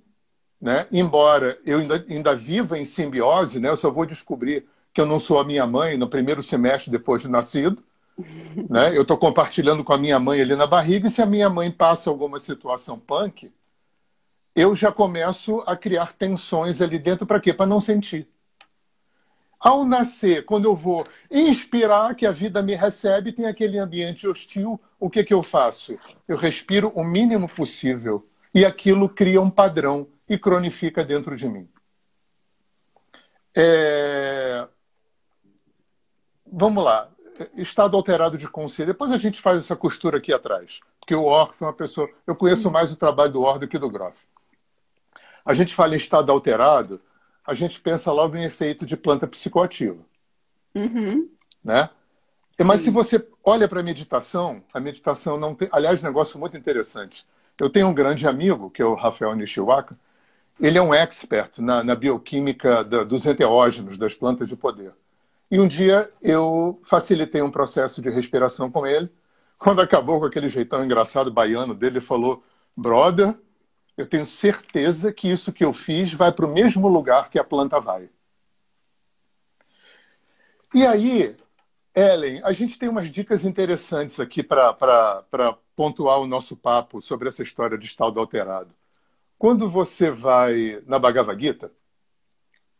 né, 0.60 0.86
embora 0.92 1.58
eu 1.64 1.78
ainda, 1.78 2.04
ainda 2.08 2.34
viva 2.34 2.78
em 2.78 2.84
simbiose, 2.84 3.60
né, 3.60 3.68
eu 3.70 3.76
só 3.76 3.90
vou 3.90 4.06
descobrir 4.06 4.66
que 4.92 5.00
eu 5.00 5.06
não 5.06 5.18
sou 5.18 5.38
a 5.38 5.44
minha 5.44 5.66
mãe 5.66 5.96
no 5.96 6.08
primeiro 6.08 6.42
semestre 6.42 6.90
depois 6.90 7.22
de 7.22 7.28
nascido, 7.28 7.82
né? 8.68 8.96
Eu 8.96 9.02
estou 9.02 9.16
compartilhando 9.16 9.84
com 9.84 9.92
a 9.92 9.98
minha 9.98 10.18
mãe 10.18 10.40
ali 10.40 10.56
na 10.56 10.66
barriga, 10.66 11.06
e 11.06 11.10
se 11.10 11.22
a 11.22 11.26
minha 11.26 11.48
mãe 11.48 11.70
passa 11.70 12.10
alguma 12.10 12.40
situação 12.40 12.98
punk, 12.98 13.52
eu 14.54 14.74
já 14.74 14.90
começo 14.90 15.62
a 15.66 15.76
criar 15.76 16.12
tensões 16.12 16.80
ali 16.80 16.98
dentro 16.98 17.26
para 17.26 17.40
quê? 17.40 17.52
Para 17.52 17.66
não 17.66 17.80
sentir. 17.80 18.28
Ao 19.58 19.84
nascer, 19.84 20.44
quando 20.44 20.66
eu 20.66 20.76
vou 20.76 21.06
inspirar 21.30 22.14
que 22.14 22.24
a 22.24 22.30
vida 22.30 22.62
me 22.62 22.74
recebe, 22.74 23.32
tem 23.32 23.46
aquele 23.46 23.78
ambiente 23.78 24.28
hostil, 24.28 24.80
o 25.00 25.10
que, 25.10 25.24
que 25.24 25.34
eu 25.34 25.42
faço? 25.42 25.98
Eu 26.26 26.36
respiro 26.36 26.92
o 26.94 27.02
mínimo 27.02 27.48
possível 27.48 28.26
e 28.54 28.64
aquilo 28.64 29.08
cria 29.08 29.40
um 29.40 29.50
padrão 29.50 30.06
e 30.28 30.38
cronifica 30.38 31.04
dentro 31.04 31.36
de 31.36 31.48
mim. 31.48 31.68
É... 33.56 34.66
Vamos 36.46 36.84
lá 36.84 37.10
estado 37.56 37.96
alterado 37.96 38.36
de 38.36 38.48
consciência. 38.48 38.86
Depois 38.86 39.12
a 39.12 39.18
gente 39.18 39.40
faz 39.40 39.58
essa 39.58 39.76
costura 39.76 40.18
aqui 40.18 40.32
atrás. 40.32 40.80
Porque 40.98 41.14
o 41.14 41.24
Orff 41.24 41.56
foi 41.56 41.66
uma 41.66 41.74
pessoa. 41.74 42.08
Eu 42.26 42.34
conheço 42.34 42.70
mais 42.70 42.92
o 42.92 42.96
trabalho 42.96 43.32
do 43.32 43.42
Orff 43.42 43.60
do 43.60 43.68
que 43.68 43.78
do 43.78 43.90
Groff. 43.90 44.24
A 45.44 45.54
gente 45.54 45.74
fala 45.74 45.94
em 45.94 45.96
estado 45.96 46.30
alterado, 46.30 47.00
a 47.48 47.54
gente 47.54 47.80
pensa 47.80 48.12
logo 48.12 48.36
em 48.36 48.44
efeito 48.44 48.84
de 48.84 48.94
planta 48.94 49.26
psicoativa. 49.26 49.96
Uhum. 50.74 51.26
Né? 51.64 51.88
Mas 52.62 52.82
se 52.82 52.90
você 52.90 53.26
olha 53.42 53.66
para 53.66 53.80
a 53.80 53.82
meditação, 53.82 54.62
a 54.72 54.78
meditação 54.78 55.38
não 55.38 55.54
tem. 55.54 55.66
Aliás, 55.72 56.02
um 56.02 56.06
negócio 56.06 56.38
muito 56.38 56.58
interessante. 56.58 57.26
Eu 57.58 57.70
tenho 57.70 57.88
um 57.88 57.94
grande 57.94 58.28
amigo, 58.28 58.68
que 58.68 58.82
é 58.82 58.84
o 58.84 58.94
Rafael 58.94 59.34
Nishiwaka. 59.34 59.98
Ele 60.60 60.76
é 60.76 60.82
um 60.82 60.92
expert 60.92 61.58
na, 61.58 61.82
na 61.82 61.94
bioquímica 61.94 62.84
da, 62.84 63.02
dos 63.02 63.24
enteógenos, 63.24 63.96
das 63.96 64.14
plantas 64.14 64.46
de 64.46 64.54
poder. 64.54 64.92
E 65.50 65.58
um 65.58 65.66
dia 65.66 66.12
eu 66.20 66.78
facilitei 66.84 67.40
um 67.40 67.50
processo 67.50 68.02
de 68.02 68.10
respiração 68.10 68.70
com 68.70 68.86
ele. 68.86 69.08
Quando 69.58 69.80
acabou 69.80 70.20
com 70.20 70.26
aquele 70.26 70.50
jeitão 70.50 70.84
engraçado 70.84 71.32
baiano 71.32 71.74
dele, 71.74 71.98
ele 71.98 72.04
falou: 72.04 72.44
Brother, 72.76 73.34
eu 73.98 74.06
tenho 74.06 74.24
certeza 74.24 75.12
que 75.12 75.28
isso 75.28 75.52
que 75.52 75.64
eu 75.64 75.72
fiz 75.72 76.14
vai 76.14 76.32
para 76.32 76.46
o 76.46 76.52
mesmo 76.52 76.86
lugar 76.86 77.28
que 77.28 77.38
a 77.38 77.42
planta 77.44 77.80
vai. 77.80 78.08
E 80.72 80.86
aí, 80.86 81.36
Ellen, 81.94 82.40
a 82.44 82.52
gente 82.52 82.78
tem 82.78 82.88
umas 82.88 83.10
dicas 83.10 83.44
interessantes 83.44 84.20
aqui 84.20 84.42
para 84.42 85.58
pontuar 85.74 86.20
o 86.20 86.26
nosso 86.26 86.56
papo 86.56 87.02
sobre 87.02 87.28
essa 87.28 87.42
história 87.42 87.76
de 87.76 87.86
estado 87.86 88.20
alterado. 88.20 88.72
Quando 89.36 89.68
você 89.68 90.10
vai 90.10 90.80
na 90.86 90.98
Bhagavad 90.98 91.40
Gita, 91.42 91.72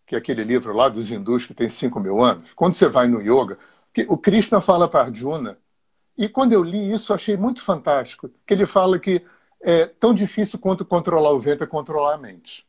que 0.06 0.14
é 0.14 0.18
aquele 0.18 0.44
livro 0.44 0.72
lá 0.72 0.88
dos 0.88 1.10
hindus 1.10 1.46
que 1.46 1.54
tem 1.54 1.68
5 1.68 1.98
mil 1.98 2.22
anos, 2.22 2.54
quando 2.54 2.75
você 2.75 2.88
vai 2.88 3.08
no 3.08 3.20
yoga, 3.20 3.58
o 4.06 4.16
Krishna 4.16 4.60
fala 4.60 4.88
para 4.88 5.06
Arjuna, 5.06 5.58
e 6.16 6.28
quando 6.28 6.52
eu 6.52 6.62
li 6.62 6.92
isso, 6.92 7.12
achei 7.12 7.37
muito 7.37 7.60
fantástico, 7.60 8.30
que 8.46 8.54
ele 8.54 8.66
fala 8.66 8.98
que 8.98 9.25
é 9.60 9.86
tão 9.86 10.14
difícil 10.14 10.58
quanto 10.58 10.84
controlar 10.84 11.30
o 11.32 11.40
vento 11.40 11.64
é 11.64 11.66
controlar 11.66 12.14
a 12.14 12.18
mente. 12.18 12.66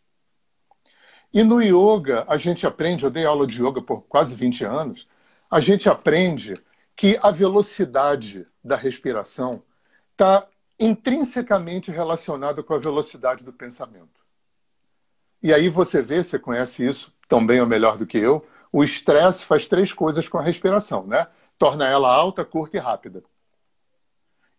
E 1.31 1.43
no 1.43 1.62
yoga, 1.62 2.25
a 2.27 2.38
gente 2.38 2.65
aprende, 2.65 3.03
eu 3.03 3.12
dei 3.12 3.25
aula 3.25 3.46
de 3.46 3.63
yoga 3.63 3.81
por 3.81 4.01
quase 4.01 4.36
20 4.36 4.65
anos, 4.65 5.08
a 5.50 5.60
gente 5.60 5.88
aprende 5.88 6.60
que 6.96 7.19
a 7.22 7.31
velocidade 7.31 8.48
da 8.63 8.75
respiração 8.75 9.63
está 10.12 10.48
intrinsecamente 10.79 11.91
relacionada 11.91 12.63
com 12.63 12.74
a 12.74 12.79
velocidade 12.79 13.43
do 13.43 13.53
pensamento. 13.53 14.19
E 15.41 15.53
aí 15.53 15.69
você 15.69 16.01
vê, 16.01 16.24
você 16.24 16.38
conhece 16.38 16.86
isso 16.86 17.13
tão 17.27 17.46
bem 17.46 17.62
ou 17.62 17.67
melhor 17.67 17.98
do 17.98 18.05
que 18.05 18.17
eu, 18.17 18.46
o 18.72 18.84
estresse 18.84 19.46
faz 19.46 19.67
três 19.67 19.93
coisas 19.93 20.27
com 20.27 20.38
a 20.38 20.41
respiração, 20.41 21.05
né? 21.05 21.27
torna 21.60 21.86
ela 21.86 22.12
alta, 22.12 22.46
curta 22.46 22.77
e 22.77 22.79
rápida. 22.79 23.22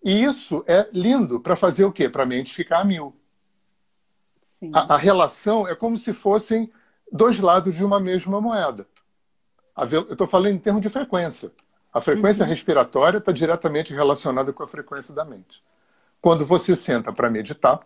E 0.03 0.25
isso 0.25 0.65
é 0.67 0.89
lindo 0.93 1.41
para 1.41 1.55
fazer 1.55 1.85
o 1.85 1.93
quê? 1.93 2.09
Para 2.09 2.23
a 2.23 2.27
mente 2.27 2.55
ficar 2.55 2.81
a 2.81 2.85
mil. 2.85 3.15
A, 4.73 4.95
a, 4.95 4.97
relação 4.97 5.67
é 5.67 5.75
como 5.75 5.97
se 5.97 6.13
fossem 6.13 6.71
dois 7.11 7.39
lados 7.39 7.75
de 7.75 7.85
uma 7.85 7.99
mesma 7.99 8.41
moeda. 8.41 8.87
Eu 9.91 10.13
estou 10.13 10.27
falando 10.27 10.55
em 10.55 10.59
termos 10.59 10.83
de 10.83 10.91
frequência. 10.91 11.51
A 11.93 12.01
frequência 12.01 12.45
uhum. 12.45 12.51
respiratória 12.51 13.19
está 13.19 13.33
diretamente 13.33 13.95
relacionada 13.95 14.53
com 14.53 14.63
a 14.63 14.69
frequência 14.69 15.15
da 15.15 15.25
mente. 15.25 15.63
Quando 16.21 16.45
você 16.45 16.77
senta 16.77 17.13
para 17.13 17.31
meditar, 17.31 17.81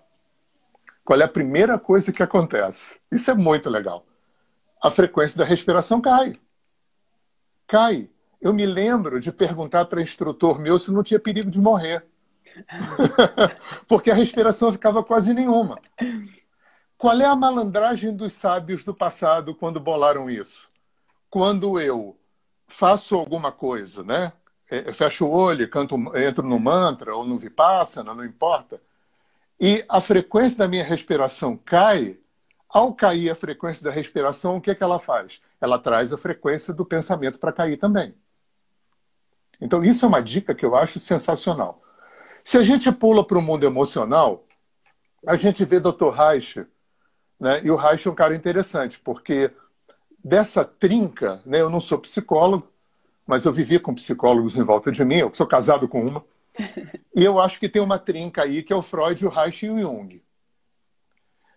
qual 1.05 1.21
é 1.21 1.25
a 1.25 1.29
primeira 1.29 1.79
coisa 1.79 2.13
que 2.13 2.23
acontece? 2.23 3.01
Isso 3.11 3.31
é 3.31 3.35
muito 3.35 3.71
legal. 3.71 4.05
A 4.83 4.91
frequência 4.91 5.39
da 5.39 5.45
respiração 5.45 6.01
cai. 6.01 6.39
Cai. 7.67 8.11
Eu 8.45 8.53
me 8.53 8.67
lembro 8.67 9.19
de 9.21 9.33
perguntar 9.33 9.87
para 9.87 10.03
instrutor 10.03 10.61
meu 10.61 10.79
se 10.79 10.93
não 10.93 11.03
tinha 11.03 11.19
perigo 11.19 11.51
de 11.51 11.59
morrer. 11.59 12.05
Porque 13.89 14.11
a 14.11 14.15
respiração 14.15 14.71
ficava 14.71 15.03
quase 15.03 15.33
nenhuma. 15.33 15.81
Qual 16.99 17.19
é 17.19 17.25
a 17.25 17.35
malandragem 17.35 18.15
dos 18.15 18.35
sábios 18.35 18.85
do 18.85 18.95
passado 18.95 19.55
quando 19.55 19.81
bolaram 19.81 20.29
isso? 20.29 20.69
Quando 21.31 21.81
eu 21.81 22.19
faço 22.69 23.15
alguma 23.15 23.51
coisa, 23.51 24.03
né? 24.03 24.35
É, 24.71 24.93
fecho 24.93 25.25
o 25.25 25.31
olho, 25.31 25.67
canto, 25.71 25.97
entro 26.15 26.47
no 26.47 26.61
mantra 26.61 27.17
ou 27.17 27.25
no 27.25 27.39
vipassana, 27.39 28.13
não 28.13 28.27
importa, 28.27 28.79
e 29.59 29.83
a 29.89 30.03
frequência 30.03 30.59
da 30.59 30.69
minha 30.69 30.85
respiração 30.85 31.57
cai, 31.57 32.19
ao 32.69 32.93
cair 32.93 33.31
a 33.31 33.35
frequência 33.35 33.83
da 33.83 33.91
respiração, 33.91 34.57
o 34.59 34.61
que, 34.61 34.71
é 34.71 34.75
que 34.75 34.85
ela 34.85 34.99
faz? 34.99 35.41
Ela 35.63 35.79
traz 35.79 36.13
a 36.13 36.19
frequência 36.19 36.75
do 36.75 36.85
pensamento 36.85 37.39
para 37.39 37.53
cair 37.53 37.79
também. 37.79 38.15
Então, 39.65 39.83
isso 39.83 40.05
é 40.05 40.09
uma 40.09 40.21
dica 40.21 40.55
que 40.55 40.65
eu 40.65 40.77
acho 40.77 41.01
sensacional. 41.01 41.83
Se 42.45 42.59
a 42.59 42.63
gente 42.63 42.93
pula 42.93 43.27
para 43.27 43.39
o 43.39 43.43
mundo 43.43 43.65
emocional, 43.65 44.45
a 45.27 45.37
gente 45.37 45.65
vê 45.65 45.81
Dr. 45.81 46.11
Reich, 46.11 46.67
né? 47.41 47.63
e 47.65 47.71
o 47.71 47.77
Reich 47.77 48.07
é 48.07 48.11
um 48.11 48.15
cara 48.15 48.35
interessante, 48.35 49.01
porque 49.01 49.51
dessa 50.23 50.67
trinca, 50.67 51.41
né? 51.47 51.63
eu 51.63 51.71
não 51.71 51.81
sou 51.81 51.99
psicólogo, 51.99 52.69
mas 53.27 53.47
eu 53.47 53.55
vivi 53.55 53.79
com 53.79 53.95
psicólogos 53.95 54.55
em 54.55 54.63
volta 54.63 54.93
de 54.93 55.03
mim, 55.03 55.17
eu 55.17 55.33
sou 55.33 55.47
casado 55.47 55.89
com 55.89 56.07
uma, 56.07 56.23
e 57.17 57.25
eu 57.25 57.41
acho 57.41 57.59
que 57.59 57.67
tem 57.67 57.81
uma 57.81 57.99
trinca 57.99 58.43
aí 58.43 58.63
que 58.63 58.71
é 58.71 58.77
o 58.77 58.83
Freud, 58.83 59.27
o 59.27 59.31
Reich 59.31 59.65
e 59.65 59.71
o 59.71 59.81
Jung. 59.81 60.23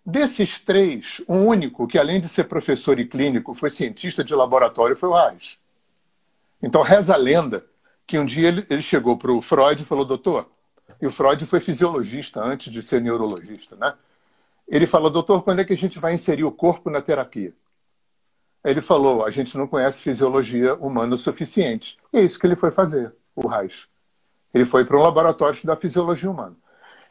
Desses 0.05 0.61
três, 0.61 1.21
o 1.27 1.35
único 1.35 1.85
que, 1.85 1.97
além 1.97 2.21
de 2.21 2.29
ser 2.29 2.45
professor 2.45 2.97
e 3.01 3.05
clínico, 3.05 3.53
foi 3.53 3.69
cientista 3.69 4.23
de 4.23 4.33
laboratório 4.33 4.95
foi 4.95 5.09
o 5.09 5.13
Reich. 5.13 5.59
Então, 6.63 6.81
reza 6.81 7.13
a 7.13 7.17
lenda 7.17 7.65
que 8.07 8.17
um 8.17 8.25
dia 8.25 8.47
ele, 8.47 8.65
ele 8.69 8.81
chegou 8.81 9.17
para 9.17 9.31
o 9.31 9.41
Freud 9.41 9.83
e 9.83 9.85
falou: 9.85 10.05
Doutor, 10.05 10.49
e 11.01 11.05
o 11.05 11.11
Freud 11.11 11.45
foi 11.45 11.59
fisiologista 11.59 12.41
antes 12.41 12.71
de 12.71 12.81
ser 12.81 13.01
neurologista, 13.01 13.75
né? 13.75 13.93
Ele 14.67 14.87
falou: 14.87 15.09
Doutor, 15.09 15.43
quando 15.43 15.59
é 15.59 15.65
que 15.65 15.73
a 15.73 15.77
gente 15.77 15.99
vai 15.99 16.13
inserir 16.13 16.45
o 16.45 16.51
corpo 16.51 16.89
na 16.89 17.01
terapia? 17.01 17.53
Ele 18.63 18.81
falou: 18.81 19.25
a 19.25 19.29
gente 19.29 19.57
não 19.57 19.67
conhece 19.67 20.01
fisiologia 20.01 20.75
humana 20.75 21.15
o 21.15 21.17
suficiente. 21.17 21.97
E 22.11 22.17
é 22.17 22.21
isso 22.21 22.39
que 22.39 22.47
ele 22.47 22.55
foi 22.55 22.71
fazer, 22.71 23.13
o 23.35 23.47
Reich. 23.47 23.87
Ele 24.53 24.65
foi 24.65 24.85
para 24.85 24.97
um 24.97 25.01
laboratório 25.01 25.57
da 25.65 25.75
fisiologia 25.75 26.29
humana. 26.29 26.55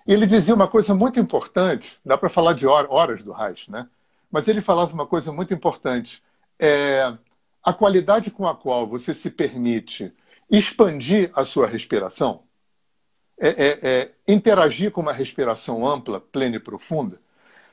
E 0.06 0.12
ele 0.12 0.26
dizia 0.26 0.54
uma 0.54 0.68
coisa 0.68 0.94
muito 0.94 1.18
importante, 1.18 1.98
dá 2.04 2.16
para 2.16 2.28
falar 2.28 2.52
de 2.52 2.66
horas 2.66 3.22
do 3.22 3.32
Reich, 3.32 3.70
né? 3.70 3.88
Mas 4.30 4.48
ele 4.48 4.60
falava 4.60 4.92
uma 4.92 5.06
coisa 5.06 5.32
muito 5.32 5.54
importante. 5.54 6.22
É, 6.58 7.12
a 7.62 7.72
qualidade 7.72 8.30
com 8.30 8.46
a 8.46 8.54
qual 8.54 8.86
você 8.86 9.14
se 9.14 9.30
permite 9.30 10.12
expandir 10.50 11.30
a 11.34 11.44
sua 11.44 11.66
respiração, 11.66 12.44
é, 13.38 13.48
é, 13.48 13.78
é 13.82 14.14
interagir 14.26 14.90
com 14.90 15.00
uma 15.00 15.12
respiração 15.12 15.86
ampla, 15.86 16.20
plena 16.20 16.56
e 16.56 16.60
profunda, 16.60 17.20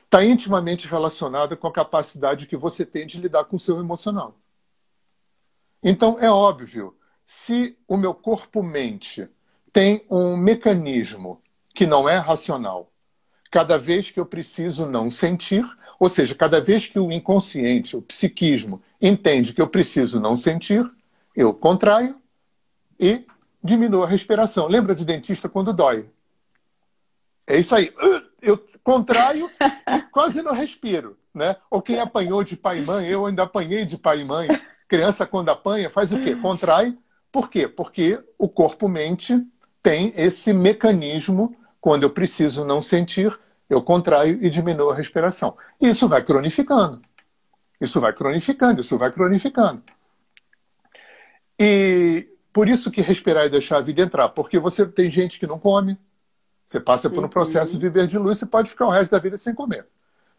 está 0.04 0.24
intimamente 0.24 0.86
relacionada 0.86 1.56
com 1.56 1.66
a 1.66 1.72
capacidade 1.72 2.46
que 2.46 2.56
você 2.56 2.84
tem 2.84 3.06
de 3.06 3.20
lidar 3.20 3.44
com 3.44 3.56
o 3.56 3.60
seu 3.60 3.78
emocional. 3.80 4.38
Então, 5.82 6.18
é 6.20 6.30
óbvio, 6.30 6.96
se 7.26 7.76
o 7.88 7.96
meu 7.96 8.14
corpo-mente 8.14 9.28
tem 9.72 10.04
um 10.08 10.36
mecanismo 10.36 11.42
que 11.74 11.86
não 11.86 12.08
é 12.08 12.16
racional, 12.16 12.92
cada 13.50 13.78
vez 13.78 14.10
que 14.10 14.20
eu 14.20 14.26
preciso 14.26 14.86
não 14.86 15.10
sentir, 15.10 15.64
ou 15.98 16.08
seja, 16.08 16.34
cada 16.34 16.60
vez 16.60 16.86
que 16.86 16.98
o 16.98 17.10
inconsciente, 17.10 17.96
o 17.96 18.02
psiquismo, 18.02 18.82
entende 19.00 19.52
que 19.52 19.60
eu 19.60 19.68
preciso 19.68 20.20
não 20.20 20.36
sentir, 20.36 20.88
eu 21.34 21.52
contraio 21.52 22.20
e 22.98 23.24
diminuo 23.62 24.04
a 24.04 24.08
respiração. 24.08 24.66
Lembra 24.66 24.94
de 24.94 25.04
dentista 25.04 25.48
quando 25.48 25.72
dói? 25.72 26.08
É 27.46 27.58
isso 27.58 27.74
aí. 27.74 27.92
Eu 28.42 28.62
contraio 28.82 29.50
e 29.88 30.02
quase 30.12 30.42
não 30.42 30.52
respiro. 30.52 31.16
Né? 31.32 31.56
Ou 31.70 31.80
quem 31.80 31.98
apanhou 31.98 32.44
de 32.44 32.56
pai 32.56 32.80
e 32.80 32.84
mãe, 32.84 33.08
eu 33.08 33.26
ainda 33.26 33.42
apanhei 33.42 33.84
de 33.86 33.96
pai 33.96 34.20
e 34.20 34.24
mãe. 34.24 34.46
Criança, 34.86 35.26
quando 35.26 35.48
apanha, 35.48 35.88
faz 35.88 36.12
o 36.12 36.20
quê? 36.20 36.36
Contrai. 36.36 36.96
Por 37.32 37.50
quê? 37.50 37.66
Porque 37.66 38.22
o 38.38 38.48
corpo-mente 38.48 39.42
tem 39.82 40.12
esse 40.16 40.52
mecanismo, 40.52 41.56
quando 41.80 42.04
eu 42.04 42.10
preciso 42.10 42.64
não 42.64 42.80
sentir, 42.80 43.36
eu 43.68 43.82
contraio 43.82 44.38
e 44.44 44.48
diminuo 44.48 44.90
a 44.90 44.94
respiração. 44.94 45.56
E 45.80 45.88
isso 45.88 46.08
vai 46.08 46.22
cronificando. 46.22 47.02
Isso 47.80 48.00
vai 48.00 48.12
cronificando, 48.12 48.80
isso 48.80 48.96
vai 48.96 49.10
cronificando. 49.10 49.82
E 51.58 52.28
por 52.54 52.68
isso 52.68 52.88
que 52.88 53.02
respirar 53.02 53.44
e 53.44 53.50
deixar 53.50 53.78
a 53.78 53.80
vida 53.80 54.00
entrar, 54.00 54.28
porque 54.28 54.60
você 54.60 54.86
tem 54.86 55.10
gente 55.10 55.40
que 55.40 55.46
não 55.46 55.58
come, 55.58 55.98
você 56.64 56.78
passa 56.78 57.10
por 57.10 57.22
um 57.22 57.28
processo 57.28 57.72
de 57.72 57.80
viver 57.80 58.06
de 58.06 58.16
luz, 58.16 58.38
você 58.38 58.46
pode 58.46 58.70
ficar 58.70 58.86
o 58.86 58.90
resto 58.90 59.10
da 59.10 59.18
vida 59.18 59.36
sem 59.36 59.52
comer. 59.52 59.88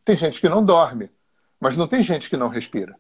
Tem 0.06 0.16
gente 0.16 0.40
que 0.40 0.48
não 0.48 0.64
dorme, 0.64 1.12
mas 1.60 1.76
não 1.76 1.90
tem 1.90 2.02
gente 2.02 2.30
que 2.30 2.38
não 2.38 2.48
respira. 2.48 2.96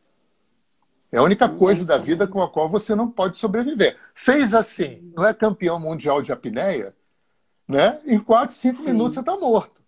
É 1.13 1.17
a 1.17 1.23
única 1.23 1.47
coisa 1.47 1.85
da 1.85 1.97
vida 1.97 2.27
com 2.27 2.41
a 2.41 2.49
qual 2.49 2.67
você 2.67 2.93
não 2.93 3.09
pode 3.09 3.37
sobreviver. 3.37 3.97
Fez 4.13 4.53
assim, 4.53 5.09
não 5.15 5.25
é 5.25 5.33
campeão 5.33 5.79
mundial 5.79 6.21
de 6.21 6.33
apneia, 6.33 6.93
né? 7.65 8.01
Em 8.05 8.19
4, 8.19 8.53
5 8.53 8.83
minutos 8.83 9.13
você 9.13 9.21
está 9.21 9.37
morto. 9.37 9.81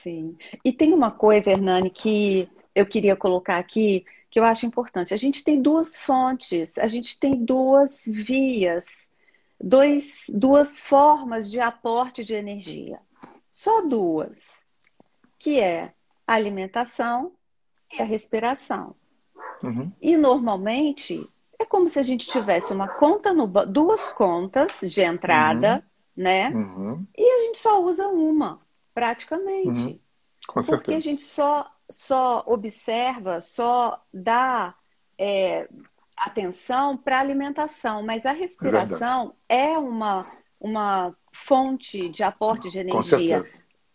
Sim. 0.00 0.36
E 0.64 0.72
tem 0.72 0.94
uma 0.94 1.10
coisa, 1.10 1.50
Hernani, 1.50 1.90
que 1.90 2.48
eu 2.72 2.86
queria 2.86 3.16
colocar 3.16 3.58
aqui, 3.58 4.04
que 4.30 4.38
eu 4.38 4.44
acho 4.44 4.64
importante. 4.66 5.12
A 5.12 5.16
gente 5.16 5.42
tem 5.42 5.60
duas 5.60 5.96
fontes, 5.96 6.78
a 6.78 6.86
gente 6.86 7.18
tem 7.18 7.44
duas 7.44 8.02
vias 8.06 9.10
dois, 9.62 10.24
duas 10.28 10.80
formas 10.80 11.50
de 11.50 11.60
aporte 11.60 12.24
de 12.24 12.32
energia. 12.32 12.98
Só 13.52 13.82
duas, 13.82 14.64
que 15.38 15.60
é 15.60 15.92
a 16.26 16.34
alimentação 16.34 17.32
e 17.92 18.00
a 18.00 18.04
respiração. 18.04 18.94
Uhum. 19.62 19.92
E 20.00 20.16
normalmente 20.16 21.28
é 21.58 21.64
como 21.66 21.88
se 21.88 21.98
a 21.98 22.02
gente 22.02 22.26
tivesse 22.26 22.72
uma 22.72 22.88
conta 22.88 23.34
no 23.34 23.46
duas 23.66 24.12
contas 24.12 24.72
de 24.80 25.02
entrada, 25.02 25.84
uhum. 26.16 26.22
né? 26.24 26.48
Uhum. 26.50 27.06
E 27.16 27.22
a 27.22 27.44
gente 27.44 27.58
só 27.58 27.82
usa 27.82 28.08
uma, 28.08 28.60
praticamente. 28.94 30.00
Uhum. 30.54 30.64
Porque 30.64 30.94
a 30.94 31.00
gente 31.00 31.22
só 31.22 31.70
só 31.90 32.42
observa, 32.46 33.40
só 33.40 34.02
dá 34.12 34.74
é, 35.18 35.68
atenção 36.16 36.96
para 36.96 37.16
a 37.16 37.20
alimentação, 37.20 38.02
mas 38.02 38.24
a 38.24 38.32
respiração 38.32 39.34
é, 39.48 39.72
é, 39.72 39.78
uma, 39.78 40.26
uma 40.58 41.14
fonte 41.32 42.08
de 42.08 42.22
aporte 42.22 42.70
de 42.70 42.78
energia. 42.78 43.44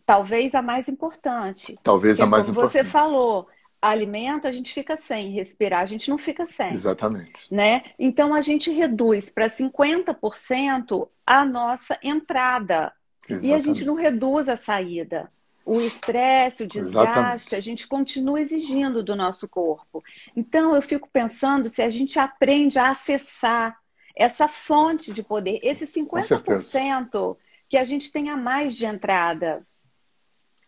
Talvez 0.05 0.53
a 0.53 0.61
mais 0.61 0.87
importante. 0.87 1.77
Talvez 1.83 2.19
a 2.19 2.25
mais 2.25 2.45
como 2.45 2.59
importante. 2.59 2.83
Você 2.83 2.83
falou, 2.83 3.47
alimento 3.81 4.47
a 4.47 4.51
gente 4.51 4.73
fica 4.73 4.95
sem, 4.97 5.31
respirar 5.31 5.81
a 5.81 5.85
gente 5.85 6.09
não 6.09 6.17
fica 6.17 6.45
sem. 6.45 6.73
Exatamente. 6.73 7.47
Né? 7.49 7.83
Então 7.97 8.33
a 8.33 8.41
gente 8.41 8.69
reduz 8.71 9.29
para 9.29 9.49
50% 9.49 11.07
a 11.25 11.45
nossa 11.45 11.97
entrada. 12.03 12.93
Exatamente. 13.27 13.47
E 13.47 13.53
a 13.53 13.59
gente 13.59 13.83
não 13.83 13.95
reduz 13.95 14.47
a 14.47 14.57
saída 14.57 15.31
o 15.65 15.81
estresse, 15.81 16.63
o 16.63 16.67
desgaste, 16.67 17.09
Exatamente. 17.09 17.55
a 17.55 17.59
gente 17.59 17.87
continua 17.87 18.39
exigindo 18.39 19.01
do 19.01 19.15
nosso 19.15 19.47
corpo. 19.47 20.03
Então, 20.35 20.75
eu 20.75 20.81
fico 20.81 21.09
pensando 21.11 21.67
se 21.67 21.81
a 21.81 21.89
gente 21.89 22.19
aprende 22.19 22.77
a 22.77 22.91
acessar 22.91 23.75
essa 24.15 24.47
fonte 24.47 25.11
de 25.11 25.23
poder, 25.23 25.59
esse 25.63 25.87
50% 25.87 27.35
que 27.67 27.77
a 27.77 27.83
gente 27.83 28.11
tem 28.11 28.29
a 28.29 28.37
mais 28.37 28.75
de 28.75 28.85
entrada. 28.85 29.65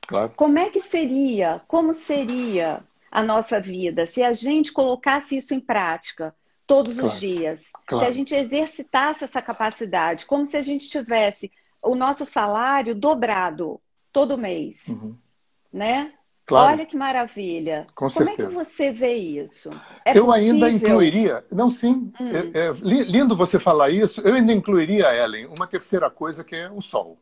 Claro. 0.08 0.34
Como 0.36 0.58
é 0.58 0.70
que 0.70 0.82
seria, 0.82 1.62
como 1.68 1.94
seria 1.94 2.84
a 3.12 3.22
nossa 3.22 3.62
vida 3.62 4.06
se 4.08 4.24
a 4.24 4.34
gente 4.34 4.74
colocasse 4.74 5.38
isso 5.38 5.54
em 5.54 5.60
prática 5.60 6.36
todos 6.66 6.96
claro. 6.96 7.08
os 7.08 7.20
dias? 7.20 7.64
Claro. 7.86 8.04
Se 8.04 8.10
a 8.10 8.14
gente 8.14 8.34
exercitasse 8.34 9.24
essa 9.24 9.42
capacidade, 9.42 10.26
como 10.26 10.46
se 10.46 10.58
a 10.58 10.62
gente 10.62 10.90
tivesse 10.90 11.52
o 11.82 11.94
nosso 11.94 12.26
salário 12.26 12.96
dobrado 12.96 13.80
todo 14.18 14.36
mês, 14.36 14.88
uhum. 14.88 15.16
né? 15.72 16.12
Claro. 16.44 16.72
Olha 16.72 16.86
que 16.88 16.98
maravilha. 16.98 17.86
Com 17.94 18.10
Como 18.10 18.12
certeza. 18.12 18.42
é 18.42 18.48
que 18.48 18.54
você 18.56 18.92
vê 18.92 19.14
isso? 19.14 19.70
É 20.04 20.18
eu 20.18 20.26
possível? 20.26 20.32
ainda 20.32 20.70
incluiria, 20.72 21.46
não 21.52 21.70
sim, 21.70 22.12
hum. 22.20 22.28
é, 22.54 22.68
é, 22.68 22.72
lindo 22.82 23.38
você 23.38 23.60
falar 23.60 23.92
isso, 23.92 24.22
eu 24.22 24.34
ainda 24.34 24.52
incluiria, 24.52 25.14
Ellen, 25.14 25.46
uma 25.48 25.68
terceira 25.68 26.10
coisa 26.10 26.44
que 26.44 26.56
é 26.56 26.72
o 26.72 26.82
sol. 26.82 27.22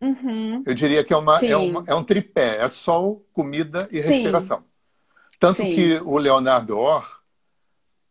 Uhum. 0.00 0.64
Eu 0.66 0.74
diria 0.74 1.04
que 1.04 1.12
é, 1.12 1.16
uma, 1.16 1.38
é, 1.38 1.56
uma, 1.56 1.84
é, 1.86 1.94
um 1.94 2.02
tripé, 2.02 2.56
é 2.56 2.66
sol, 2.66 3.24
comida 3.32 3.88
e 3.92 4.00
respiração. 4.00 4.58
Sim. 4.58 4.64
Tanto 5.38 5.62
sim. 5.62 5.74
que 5.76 6.00
o 6.02 6.18
Leonardo 6.18 6.76
Orr, 6.76 7.20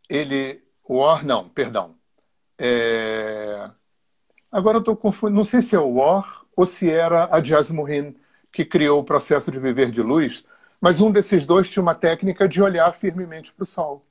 ele, 0.08 0.64
o 0.88 0.98
Orr 0.98 1.26
não, 1.26 1.50
perdão, 1.50 1.96
é... 2.58 3.70
agora 4.50 4.78
eu 4.78 4.80
estou 4.80 4.96
confundindo, 4.96 5.38
não 5.38 5.44
sei 5.44 5.62
se 5.62 5.76
é 5.76 5.80
o 5.80 5.98
Orr 5.98 6.39
ou 6.60 6.66
se 6.66 6.92
era 6.92 7.30
a 7.32 7.42
Jasmine 7.42 8.18
que 8.52 8.66
criou 8.66 9.00
o 9.00 9.04
processo 9.04 9.50
de 9.50 9.58
viver 9.58 9.92
de 9.92 10.02
luz, 10.02 10.44
mas 10.82 11.00
um 11.00 11.10
desses 11.10 11.46
dois 11.46 11.72
tinha 11.72 11.82
uma 11.82 11.96
técnica 11.96 12.50
de 12.50 12.62
olhar 12.62 12.92
firmemente 12.92 13.54
para 13.54 13.64
o 13.64 13.66
sol. 13.66 14.06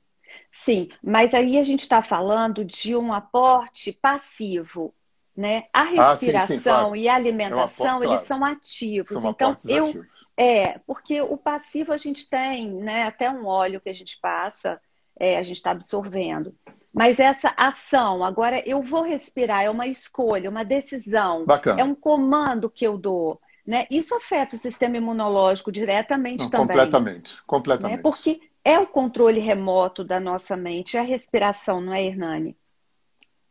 Sim, 0.51 0.89
mas 1.03 1.35
aí 1.35 1.59
a 1.59 1.63
gente 1.63 1.81
está 1.81 2.01
falando 2.01 2.65
de 2.65 2.95
um 2.95 3.13
aporte 3.13 3.93
passivo, 3.93 4.95
né? 5.37 5.65
A 5.71 5.83
respiração 5.83 6.41
ah, 6.41 6.47
sim, 6.47 6.57
sim, 6.57 6.63
claro. 6.63 6.95
e 6.95 7.07
a 7.07 7.13
alimentação, 7.13 7.85
é 7.85 7.89
aporte, 7.89 8.07
eles 8.07 8.07
claro. 8.07 8.25
são 8.25 8.45
ativos. 8.45 9.11
São 9.11 9.29
então, 9.29 9.55
eu 9.67 9.85
ativos. 9.85 10.07
é, 10.35 10.79
porque 10.87 11.21
o 11.21 11.37
passivo 11.37 11.93
a 11.93 11.97
gente 11.97 12.27
tem, 12.27 12.67
né? 12.67 13.03
Até 13.03 13.29
um 13.29 13.45
óleo 13.45 13.79
que 13.79 13.89
a 13.89 13.93
gente 13.93 14.17
passa, 14.19 14.81
é, 15.19 15.37
a 15.37 15.43
gente 15.43 15.57
está 15.57 15.69
absorvendo. 15.69 16.55
Mas 16.99 17.17
essa 17.17 17.53
ação, 17.55 18.25
agora 18.25 18.61
eu 18.67 18.81
vou 18.81 19.03
respirar, 19.03 19.63
é 19.63 19.69
uma 19.69 19.87
escolha, 19.87 20.49
uma 20.49 20.65
decisão, 20.65 21.45
Bacana. 21.45 21.79
é 21.79 21.83
um 21.85 21.95
comando 21.95 22.69
que 22.69 22.85
eu 22.85 22.97
dou. 22.97 23.39
Né? 23.65 23.87
Isso 23.89 24.13
afeta 24.13 24.57
o 24.57 24.59
sistema 24.59 24.97
imunológico 24.97 25.71
diretamente 25.71 26.43
Não, 26.43 26.49
também. 26.49 26.75
Completamente, 26.75 27.43
completamente. 27.43 27.95
Né? 27.95 28.03
Porque 28.03 28.41
é 28.65 28.77
o 28.77 28.85
controle 28.85 29.39
remoto 29.39 30.03
da 30.03 30.19
nossa 30.19 30.57
mente, 30.57 30.97
é 30.97 30.99
a 30.99 31.03
respiração, 31.03 31.79
não 31.79 31.93
é, 31.93 32.03
Hernani? 32.03 32.57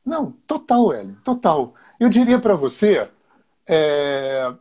Não, 0.04 0.32
total, 0.46 0.92
Ellen, 0.92 1.16
total. 1.24 1.72
Eu 1.98 2.11
diria 2.11 2.38
para 2.38 2.54
você, 2.54 3.08
é... 3.66 4.52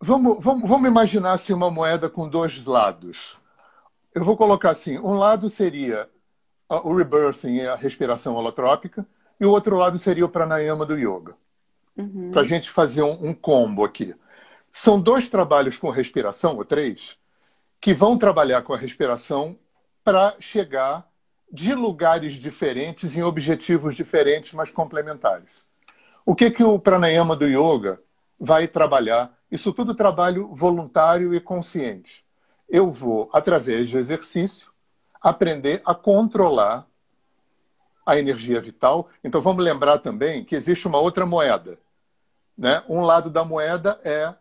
vamos, 0.00 0.38
vamos, 0.40 0.68
vamos 0.68 0.88
imaginar 0.88 1.32
assim, 1.32 1.52
uma 1.52 1.72
moeda 1.72 2.08
com 2.08 2.28
dois 2.28 2.64
lados. 2.64 3.36
Eu 4.14 4.24
vou 4.24 4.36
colocar 4.36 4.70
assim, 4.70 4.96
um 4.96 5.14
lado 5.14 5.50
seria 5.50 6.08
o 6.70 6.94
rebirthing, 6.94 7.62
a 7.62 7.74
respiração 7.74 8.34
holotrópica, 8.36 9.06
e 9.40 9.44
o 9.44 9.50
outro 9.50 9.76
lado 9.76 9.98
seria 9.98 10.24
o 10.24 10.28
pranayama 10.28 10.86
do 10.86 10.96
yoga. 10.96 11.34
Uhum. 11.96 12.30
Para 12.30 12.42
a 12.42 12.44
gente 12.44 12.70
fazer 12.70 13.02
um, 13.02 13.28
um 13.28 13.34
combo 13.34 13.84
aqui. 13.84 14.14
São 14.70 15.00
dois 15.00 15.28
trabalhos 15.28 15.76
com 15.76 15.90
respiração, 15.90 16.56
ou 16.56 16.64
três, 16.64 17.18
que 17.80 17.92
vão 17.92 18.16
trabalhar 18.16 18.62
com 18.62 18.72
a 18.72 18.76
respiração 18.76 19.58
para 20.04 20.36
chegar 20.38 21.08
de 21.52 21.74
lugares 21.74 22.34
diferentes 22.34 23.16
em 23.16 23.22
objetivos 23.22 23.96
diferentes, 23.96 24.54
mas 24.54 24.70
complementares. 24.70 25.64
O 26.24 26.34
que, 26.34 26.50
que 26.50 26.62
o 26.62 26.78
pranayama 26.78 27.34
do 27.34 27.46
yoga 27.46 28.00
vai 28.38 28.68
trabalhar? 28.68 29.36
Isso 29.50 29.72
tudo 29.72 29.94
trabalho 29.94 30.54
voluntário 30.54 31.34
e 31.34 31.40
consciente. 31.40 32.24
Eu 32.68 32.92
vou, 32.92 33.28
através 33.32 33.88
de 33.88 33.98
exercício, 33.98 34.69
aprender 35.20 35.82
a 35.84 35.94
controlar 35.94 36.86
a 38.04 38.18
energia 38.18 38.60
vital. 38.60 39.08
Então 39.22 39.40
vamos 39.40 39.64
lembrar 39.64 39.98
também 39.98 40.44
que 40.44 40.56
existe 40.56 40.88
uma 40.88 40.98
outra 40.98 41.26
moeda. 41.26 41.78
Né? 42.56 42.82
Um 42.88 43.00
lado 43.00 43.30
da 43.30 43.44
moeda 43.44 44.00
é 44.04 44.34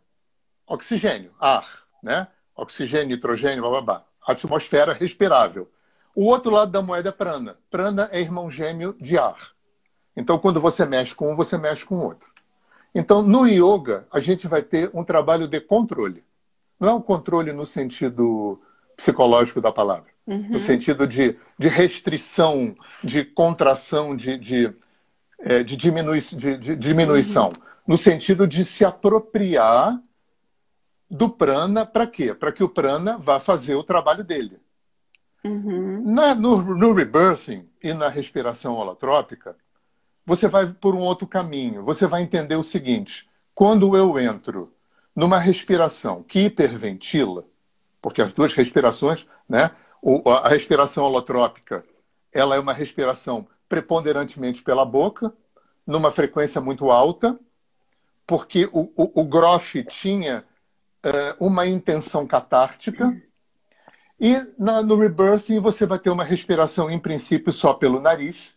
oxigênio, 0.68 1.32
ar, 1.40 1.84
né? 2.04 2.28
Oxigênio, 2.56 3.16
nitrogênio, 3.16 3.62
blá, 3.62 3.70
blá, 3.70 3.82
blá. 3.82 4.06
Atmosfera 4.28 4.94
respirável. 4.94 5.70
O 6.16 6.26
outro 6.26 6.52
lado 6.52 6.72
da 6.72 6.82
moeda 6.82 7.10
é 7.10 7.12
prana. 7.12 7.58
Prana 7.72 8.10
é 8.12 8.20
irmão 8.20 8.50
gêmeo 8.50 8.96
de 9.00 9.18
ar. 9.18 9.54
Então, 10.16 10.38
quando 10.38 10.60
você 10.60 10.86
mexe 10.86 11.16
com 11.16 11.32
um, 11.32 11.36
você 11.36 11.58
mexe 11.58 11.86
com 11.86 11.96
o 11.96 12.04
outro. 12.04 12.28
Então, 12.94 13.22
no 13.22 13.48
yoga, 13.48 14.06
a 14.12 14.20
gente 14.20 14.48
vai 14.48 14.62
ter 14.62 14.90
um 14.94 15.04
trabalho 15.04 15.48
de 15.48 15.62
controle. 15.62 16.24
Não 16.80 16.90
é 16.90 16.94
um 16.94 17.02
controle 17.02 17.54
no 17.54 17.66
sentido 17.66 18.62
psicológico 18.98 19.62
da 19.62 19.72
palavra, 19.72 20.10
uhum. 20.30 20.50
no 20.50 20.60
sentido 20.60 21.08
de, 21.08 21.36
de 21.58 21.68
restrição, 21.68 22.76
de 23.04 23.26
contração, 23.26 24.16
de, 24.16 24.38
de, 24.38 24.74
é, 25.40 25.64
de, 25.64 25.76
diminui, 25.76 26.22
de, 26.22 26.58
de 26.58 26.76
diminuição, 26.76 27.48
uhum. 27.48 27.84
no 27.88 27.98
sentido 27.98 28.48
de 28.48 28.64
se 28.64 28.86
apropriar 28.86 30.00
do 31.10 31.28
prana 31.28 31.86
para 31.86 32.06
quê? 32.06 32.34
Para 32.34 32.52
que 32.52 32.64
o 32.64 32.70
prana 32.70 33.18
vá 33.18 33.40
fazer 33.40 33.74
o 33.74 33.84
trabalho 33.84 34.24
dele. 34.24 34.60
Uhum. 35.44 36.04
Na, 36.06 36.36
no, 36.36 36.62
no 36.76 36.94
rebirthing 36.94 37.68
e 37.82 37.94
na 37.94 38.10
respiração 38.10 38.76
holotrópica, 38.76 39.56
você 40.26 40.48
vai 40.48 40.68
por 40.68 40.94
um 40.94 41.00
outro 41.00 41.26
caminho. 41.26 41.84
Você 41.84 42.06
vai 42.06 42.22
entender 42.22 42.56
o 42.56 42.64
seguinte: 42.64 43.28
quando 43.56 43.98
eu 43.98 44.20
entro 44.20 44.72
numa 45.16 45.40
respiração 45.40 46.22
que 46.22 46.42
hiperventila, 46.42 47.46
porque 48.02 48.22
as 48.22 48.32
duas 48.32 48.54
respirações, 48.54 49.28
né, 49.48 49.72
a 50.26 50.50
respiração 50.50 51.06
holotrópica, 51.06 51.84
ela 52.34 52.56
é 52.56 52.60
uma 52.60 52.74
respiração 52.74 53.48
preponderantemente 53.68 54.64
pela 54.64 54.86
boca, 54.86 55.34
numa 55.86 56.12
frequência 56.12 56.62
muito 56.62 56.92
alta, 56.92 57.40
porque 58.26 58.66
o, 58.72 58.92
o, 58.96 59.22
o 59.22 59.26
Groff 59.26 59.84
tinha 59.86 60.46
uh, 61.06 61.46
uma 61.46 61.66
intenção 61.66 62.28
catártica. 62.28 63.20
E 64.20 64.36
na, 64.58 64.82
no 64.82 64.98
rebirthing 64.98 65.60
você 65.60 65.86
vai 65.86 65.98
ter 65.98 66.10
uma 66.10 66.24
respiração, 66.24 66.92
em 66.92 67.00
princípio, 67.00 67.52
só 67.52 67.74
pelo 67.74 68.00
nariz. 68.00 68.56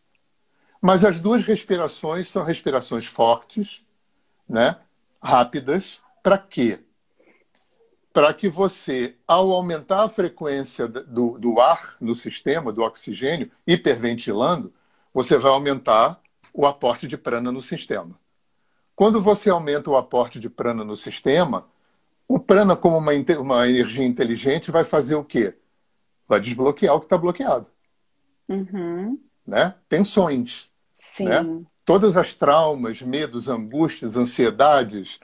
Mas 0.81 1.05
as 1.05 1.21
duas 1.21 1.45
respirações 1.45 2.29
são 2.29 2.45
respirações 2.45 3.07
fortes, 3.07 3.87
né? 4.49 4.77
rápidas. 5.23 6.03
Para 6.23 6.37
quê? 6.37 6.81
Para 8.13 8.35
que 8.35 8.49
você, 8.49 9.17
ao 9.27 9.53
aumentar 9.53 10.03
a 10.03 10.09
frequência 10.09 10.87
do, 10.87 11.39
do 11.39 11.61
ar 11.61 11.97
no 12.01 12.15
sistema, 12.15 12.73
do 12.73 12.83
oxigênio, 12.83 13.51
hiperventilando, 13.67 14.73
você 15.15 15.39
vai 15.39 15.51
aumentar 15.51 16.21
o 16.53 16.67
aporte 16.67 17.07
de 17.07 17.17
prana 17.17 17.51
no 17.51 17.63
sistema. 17.63 18.19
Quando 18.95 19.23
você 19.23 19.49
aumenta 19.49 19.91
o 19.91 19.97
aporte 19.97 20.39
de 20.39 20.51
prana 20.51 20.85
no 20.85 20.97
sistema, 20.97 21.67
o 22.29 22.39
prana, 22.39 22.77
como 22.77 22.99
uma, 22.99 23.13
uma 23.41 23.69
energia 23.69 24.07
inteligente, 24.07 24.71
vai 24.71 24.85
fazer 24.85 25.15
o 25.15 25.25
quê? 25.25 25.55
Vai 26.29 26.41
desbloquear 26.41 26.95
o 26.95 27.01
que 27.01 27.07
está 27.07 27.19
bloqueado. 27.19 27.67
Uhum. 28.49 29.19
Né? 29.47 29.75
Tensões. 29.89 30.71
Sim. 30.95 31.25
Né? 31.25 31.65
Todas 31.85 32.17
as 32.17 32.35
traumas, 32.35 33.03
medos, 33.03 33.49
angústias, 33.49 34.17
ansiedades, 34.17 35.19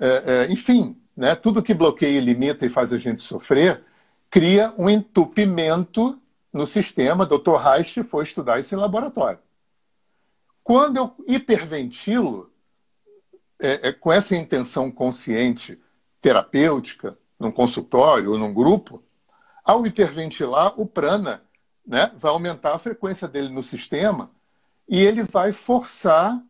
é, 0.00 0.46
é, 0.46 0.52
enfim, 0.52 0.96
né? 1.18 1.34
tudo 1.34 1.64
que 1.64 1.74
bloqueia 1.74 2.20
limita 2.20 2.64
e 2.64 2.68
faz 2.68 2.92
a 2.92 2.98
gente 2.98 3.24
sofrer, 3.24 3.82
cria 4.30 4.72
um 4.78 4.88
entupimento 4.88 6.16
no 6.52 6.64
sistema. 6.64 7.26
Dr. 7.26 7.56
Reich 7.56 8.04
foi 8.04 8.22
estudar 8.22 8.60
isso 8.60 8.72
em 8.72 8.78
laboratório. 8.78 9.40
Quando 10.62 10.96
eu 10.96 11.14
hiperventilo, 11.26 12.52
é, 13.58 13.88
é 13.88 13.92
com 13.92 14.12
essa 14.12 14.36
intenção 14.36 14.92
consciente 14.92 15.76
terapêutica, 16.22 17.18
num 17.36 17.50
consultório 17.50 18.30
ou 18.30 18.38
num 18.38 18.54
grupo, 18.54 19.02
ao 19.64 19.84
hiperventilar, 19.84 20.80
o 20.80 20.86
prana 20.86 21.42
né, 21.84 22.12
vai 22.16 22.30
aumentar 22.30 22.74
a 22.74 22.78
frequência 22.78 23.26
dele 23.26 23.48
no 23.48 23.62
sistema 23.62 24.30
e 24.88 25.00
ele 25.00 25.24
vai 25.24 25.52
forçar 25.52 26.40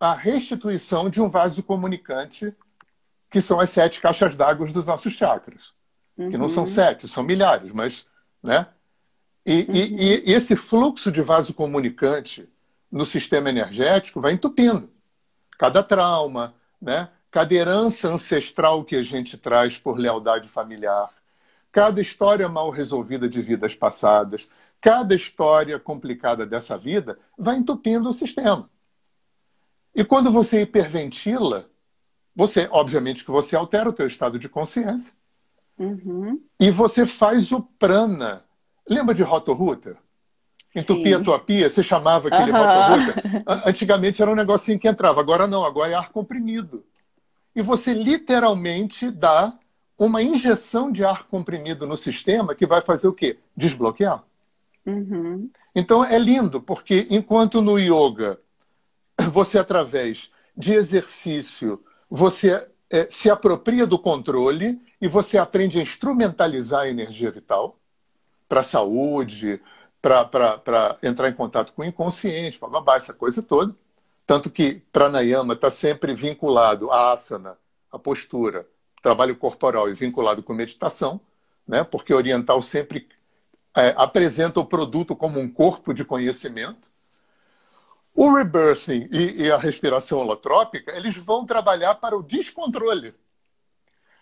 a 0.00 0.14
restituição 0.14 1.08
de 1.08 1.22
um 1.22 1.28
vaso 1.28 1.62
comunicante, 1.62 2.52
que 3.30 3.40
são 3.40 3.60
as 3.60 3.70
sete 3.70 4.00
caixas 4.00 4.36
d'água 4.36 4.66
dos 4.66 4.86
nossos 4.86 5.12
chakras. 5.12 5.74
Uhum. 6.16 6.30
Que 6.30 6.38
não 6.38 6.48
são 6.48 6.64
uhum. 6.64 6.68
sete, 6.68 7.08
são 7.08 7.22
milhares, 7.22 7.72
mas. 7.72 8.06
Né? 8.42 8.66
E, 9.44 9.66
uhum. 9.68 9.74
e, 9.74 10.30
e 10.30 10.32
esse 10.32 10.56
fluxo 10.56 11.10
de 11.12 11.22
vaso 11.22 11.54
comunicante 11.54 12.48
no 12.90 13.04
sistema 13.04 13.50
energético 13.50 14.20
vai 14.20 14.32
entupindo. 14.32 14.90
Cada 15.58 15.82
trauma, 15.82 16.54
né? 16.80 17.08
cada 17.30 17.54
herança 17.54 18.08
ancestral 18.08 18.84
que 18.84 18.96
a 18.96 19.02
gente 19.02 19.36
traz 19.36 19.78
por 19.78 19.98
lealdade 19.98 20.48
familiar, 20.48 21.10
cada 21.70 22.00
história 22.00 22.48
mal 22.48 22.70
resolvida 22.70 23.28
de 23.28 23.42
vidas 23.42 23.74
passadas, 23.74 24.48
cada 24.80 25.14
história 25.14 25.78
complicada 25.78 26.46
dessa 26.46 26.78
vida 26.78 27.18
vai 27.36 27.56
entupindo 27.56 28.08
o 28.08 28.12
sistema. 28.12 28.70
E 29.94 30.04
quando 30.04 30.30
você 30.30 30.62
hiperventila, 30.62 31.68
você, 32.36 32.68
obviamente, 32.70 33.24
que 33.24 33.30
você 33.30 33.56
altera 33.56 33.88
o 33.88 33.92
teu 33.92 34.06
estado 34.06 34.38
de 34.38 34.48
consciência. 34.48 35.12
Uhum. 35.78 36.40
E 36.60 36.70
você 36.70 37.06
faz 37.06 37.50
o 37.50 37.62
prana. 37.62 38.44
Lembra 38.88 39.14
de 39.14 39.22
Rotorruta? 39.22 39.96
Entupia 40.74 41.16
a 41.16 41.22
tua 41.22 41.38
pia, 41.38 41.70
você 41.70 41.82
chamava 41.82 42.28
aquele 42.28 42.52
uhum. 42.52 42.58
Rotorruta. 42.58 43.22
Antigamente 43.66 44.20
era 44.20 44.30
um 44.30 44.34
negocinho 44.34 44.78
que 44.78 44.86
entrava, 44.86 45.20
agora 45.20 45.46
não, 45.46 45.64
agora 45.64 45.90
é 45.90 45.94
ar 45.94 46.10
comprimido 46.10 46.84
e 47.56 47.62
você 47.62 47.94
literalmente 47.94 49.10
dá 49.10 49.58
uma 49.98 50.22
injeção 50.22 50.92
de 50.92 51.02
ar 51.02 51.24
comprimido 51.24 51.86
no 51.86 51.96
sistema 51.96 52.54
que 52.54 52.66
vai 52.66 52.82
fazer 52.82 53.08
o 53.08 53.14
quê? 53.14 53.38
Desbloquear. 53.56 54.22
Uhum. 54.84 55.50
Então 55.74 56.04
é 56.04 56.18
lindo, 56.18 56.60
porque 56.60 57.06
enquanto 57.08 57.62
no 57.62 57.78
yoga 57.78 58.38
você, 59.32 59.58
através 59.58 60.30
de 60.54 60.74
exercício, 60.74 61.82
você 62.08 62.66
é, 62.90 63.06
se 63.10 63.28
apropria 63.28 63.86
do 63.86 63.98
controle 63.98 64.80
e 65.00 65.08
você 65.08 65.38
aprende 65.38 65.78
a 65.78 65.82
instrumentalizar 65.82 66.82
a 66.82 66.88
energia 66.88 67.30
vital 67.30 67.78
para 68.48 68.60
a 68.60 68.64
saúde, 68.64 69.60
para 70.00 70.98
entrar 71.02 71.28
em 71.28 71.34
contato 71.34 71.72
com 71.72 71.82
o 71.82 71.84
inconsciente, 71.84 72.60
babá, 72.60 72.96
essa 72.96 73.12
coisa 73.12 73.42
toda. 73.42 73.74
Tanto 74.26 74.50
que 74.50 74.82
pranayama 74.92 75.54
está 75.54 75.70
sempre 75.70 76.14
vinculado 76.14 76.90
à 76.90 77.12
asana, 77.12 77.56
à 77.90 77.98
postura, 77.98 78.66
trabalho 79.02 79.36
corporal 79.36 79.88
e 79.88 79.94
vinculado 79.94 80.42
com 80.42 80.52
meditação, 80.52 81.20
né? 81.66 81.84
porque 81.84 82.12
oriental 82.12 82.60
sempre 82.62 83.08
é, 83.76 83.94
apresenta 83.96 84.58
o 84.58 84.64
produto 84.64 85.14
como 85.14 85.38
um 85.38 85.48
corpo 85.48 85.92
de 85.92 86.04
conhecimento. 86.04 86.85
O 88.16 88.34
rebirthing 88.34 89.08
e, 89.12 89.42
e, 89.42 89.52
a 89.52 89.58
respiração 89.58 90.20
holotrópica, 90.20 90.90
eles 90.96 91.14
vão 91.14 91.44
trabalhar 91.44 91.96
para 91.96 92.16
o 92.16 92.22
descontrole, 92.22 93.14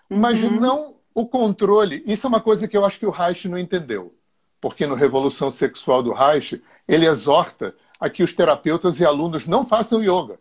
mas 0.08 0.42
uhum. 0.42 0.50
não 0.50 0.96
o 1.14 1.24
controle. 1.24 2.02
Isso 2.04 2.26
é 2.26 2.28
uma 2.28 2.40
coisa 2.40 2.66
que 2.66 2.76
eu 2.76 2.84
acho 2.84 2.98
que 2.98 3.06
o 3.06 3.10
Reich 3.10 3.48
não 3.48 3.56
entendeu, 3.56 4.12
porque 4.60 4.84
no 4.84 4.96
Revolução 4.96 5.48
Sexual 5.52 6.02
do 6.02 6.12
Reich, 6.12 6.60
ele 6.88 7.06
exorta 7.06 7.72
a 8.00 8.10
que 8.10 8.24
os 8.24 8.34
terapeutas 8.34 8.98
e 8.98 9.04
alunos 9.04 9.46
não 9.46 9.64
façam 9.64 10.02
yoga, 10.02 10.40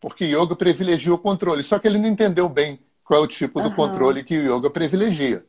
porque 0.00 0.24
yoga 0.24 0.54
privilegia 0.54 1.12
o 1.12 1.18
controle. 1.18 1.64
Só 1.64 1.76
que 1.76 1.88
ele 1.88 1.98
não 1.98 2.08
entendeu 2.08 2.48
bem 2.48 2.78
qual 3.02 3.20
é 3.20 3.24
o 3.24 3.26
tipo 3.26 3.60
do 3.60 3.74
controle 3.74 4.22
que 4.22 4.38
o 4.38 4.56
yoga 4.56 4.70
privilegia. 4.70 5.44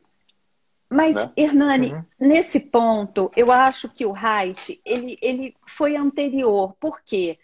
Mas, 0.92 1.14
né? 1.14 1.32
Hernani, 1.36 1.92
uhum. 1.92 2.04
nesse 2.20 2.60
ponto, 2.60 3.30
eu 3.34 3.50
acho 3.50 3.88
que 3.88 4.04
o 4.04 4.12
Reich, 4.12 4.80
ele, 4.84 5.18
ele 5.22 5.54
foi 5.66 5.96
anterior. 5.96 6.74
Por 6.78 7.00
quê? 7.02 7.38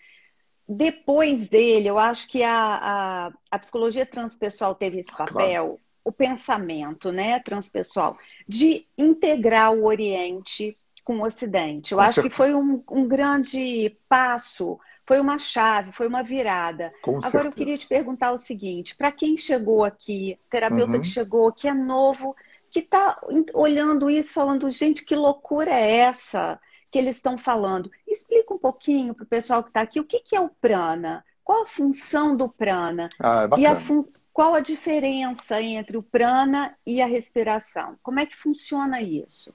Depois 0.68 1.48
dele, 1.48 1.88
eu 1.88 1.98
acho 1.98 2.28
que 2.28 2.42
a, 2.42 2.52
a, 2.52 3.32
a 3.50 3.58
psicologia 3.58 4.04
transpessoal 4.04 4.74
teve 4.74 5.00
esse 5.00 5.10
papel, 5.10 5.64
claro. 5.64 5.80
o 6.04 6.12
pensamento 6.12 7.10
né, 7.10 7.40
transpessoal, 7.40 8.18
de 8.46 8.86
integrar 8.96 9.72
o 9.72 9.86
Oriente 9.86 10.76
com 11.02 11.18
o 11.18 11.26
Ocidente. 11.26 11.92
Eu 11.92 11.98
com 11.98 12.04
acho 12.04 12.16
certeza. 12.16 12.30
que 12.30 12.36
foi 12.36 12.54
um, 12.54 12.82
um 12.90 13.08
grande 13.08 13.96
passo 14.08 14.78
foi 15.06 15.20
uma 15.20 15.38
chave, 15.38 15.90
foi 15.90 16.06
uma 16.06 16.22
virada. 16.22 16.92
Com 17.00 17.12
Agora 17.12 17.30
certeza. 17.30 17.46
eu 17.46 17.52
queria 17.52 17.78
te 17.78 17.86
perguntar 17.86 18.30
o 18.30 18.36
seguinte: 18.36 18.94
para 18.94 19.10
quem 19.10 19.38
chegou 19.38 19.82
aqui, 19.82 20.38
terapeuta 20.50 20.96
uhum. 20.96 21.00
que 21.00 21.08
chegou, 21.08 21.50
que 21.50 21.66
é 21.66 21.72
novo, 21.72 22.36
que 22.70 22.80
está 22.80 23.20
olhando 23.54 24.10
isso, 24.10 24.32
falando, 24.32 24.70
gente, 24.70 25.04
que 25.04 25.14
loucura 25.14 25.70
é 25.70 25.96
essa 25.96 26.60
que 26.90 26.98
eles 26.98 27.16
estão 27.16 27.36
falando? 27.36 27.90
Explica 28.06 28.54
um 28.54 28.58
pouquinho 28.58 29.14
para 29.14 29.24
o 29.24 29.28
pessoal 29.28 29.62
que 29.62 29.70
está 29.70 29.80
aqui 29.82 30.00
o 30.00 30.04
que, 30.04 30.20
que 30.20 30.36
é 30.36 30.40
o 30.40 30.50
prana, 30.60 31.24
qual 31.44 31.62
a 31.62 31.66
função 31.66 32.36
do 32.36 32.48
prana 32.48 33.08
ah, 33.20 33.48
é 33.56 33.60
e 33.60 33.66
a 33.66 33.74
fun... 33.74 34.04
qual 34.32 34.54
a 34.54 34.60
diferença 34.60 35.60
entre 35.62 35.96
o 35.96 36.02
prana 36.02 36.76
e 36.86 37.00
a 37.00 37.06
respiração. 37.06 37.96
Como 38.02 38.20
é 38.20 38.26
que 38.26 38.36
funciona 38.36 39.00
isso? 39.00 39.54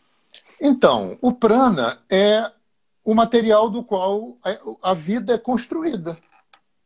Então, 0.60 1.18
o 1.22 1.32
prana 1.32 2.02
é 2.10 2.52
o 3.04 3.14
material 3.14 3.70
do 3.70 3.84
qual 3.84 4.38
a 4.82 4.94
vida 4.94 5.34
é 5.34 5.38
construída. 5.38 6.18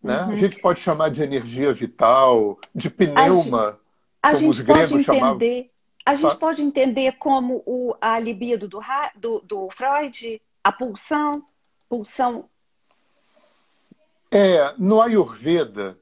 Né? 0.01 0.21
Uhum. 0.23 0.31
A 0.31 0.35
gente 0.35 0.59
pode 0.59 0.79
chamar 0.79 1.09
de 1.09 1.21
energia 1.21 1.73
vital, 1.73 2.57
de 2.73 2.89
pneuma, 2.89 3.79
a 4.21 4.33
gente 4.33 4.63
pode 4.63 4.93
entender, 4.93 5.03
chamavam. 5.03 5.39
A 6.07 6.15
gente 6.15 6.37
pode 6.37 6.61
entender 6.61 7.17
como 7.17 7.61
o, 7.65 7.93
a 7.99 8.17
libido 8.17 8.65
do, 8.65 8.79
do, 9.13 9.41
do 9.41 9.69
Freud, 9.71 10.41
a 10.63 10.71
pulsão, 10.71 11.43
pulsão. 11.89 12.49
É, 14.31 14.73
no 14.77 15.01
Ayurveda, 15.01 15.99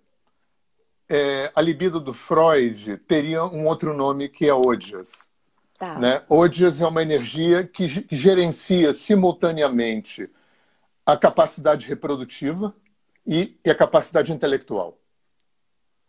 é, 1.10 1.52
a 1.56 1.60
libido 1.60 2.00
do 2.00 2.14
Freud 2.14 2.98
teria 3.08 3.46
um 3.46 3.66
outro 3.66 3.96
nome 3.98 4.30
que 4.30 4.48
é 4.48 4.54
Ojas. 4.54 5.28
Tá. 5.76 5.98
Né? 5.98 6.24
Ojas 6.30 6.82
é 6.82 6.86
uma 6.86 7.02
energia 7.02 7.66
que, 7.66 7.88
gerencia 8.12 8.94
simultaneamente 8.94 10.30
a 11.04 11.18
capacidade 11.18 11.88
reprodutiva 11.88 12.76
e, 13.26 13.60
e 13.66 13.72
a 13.72 13.76
capacidade 13.76 14.32
intelectual. 14.32 15.00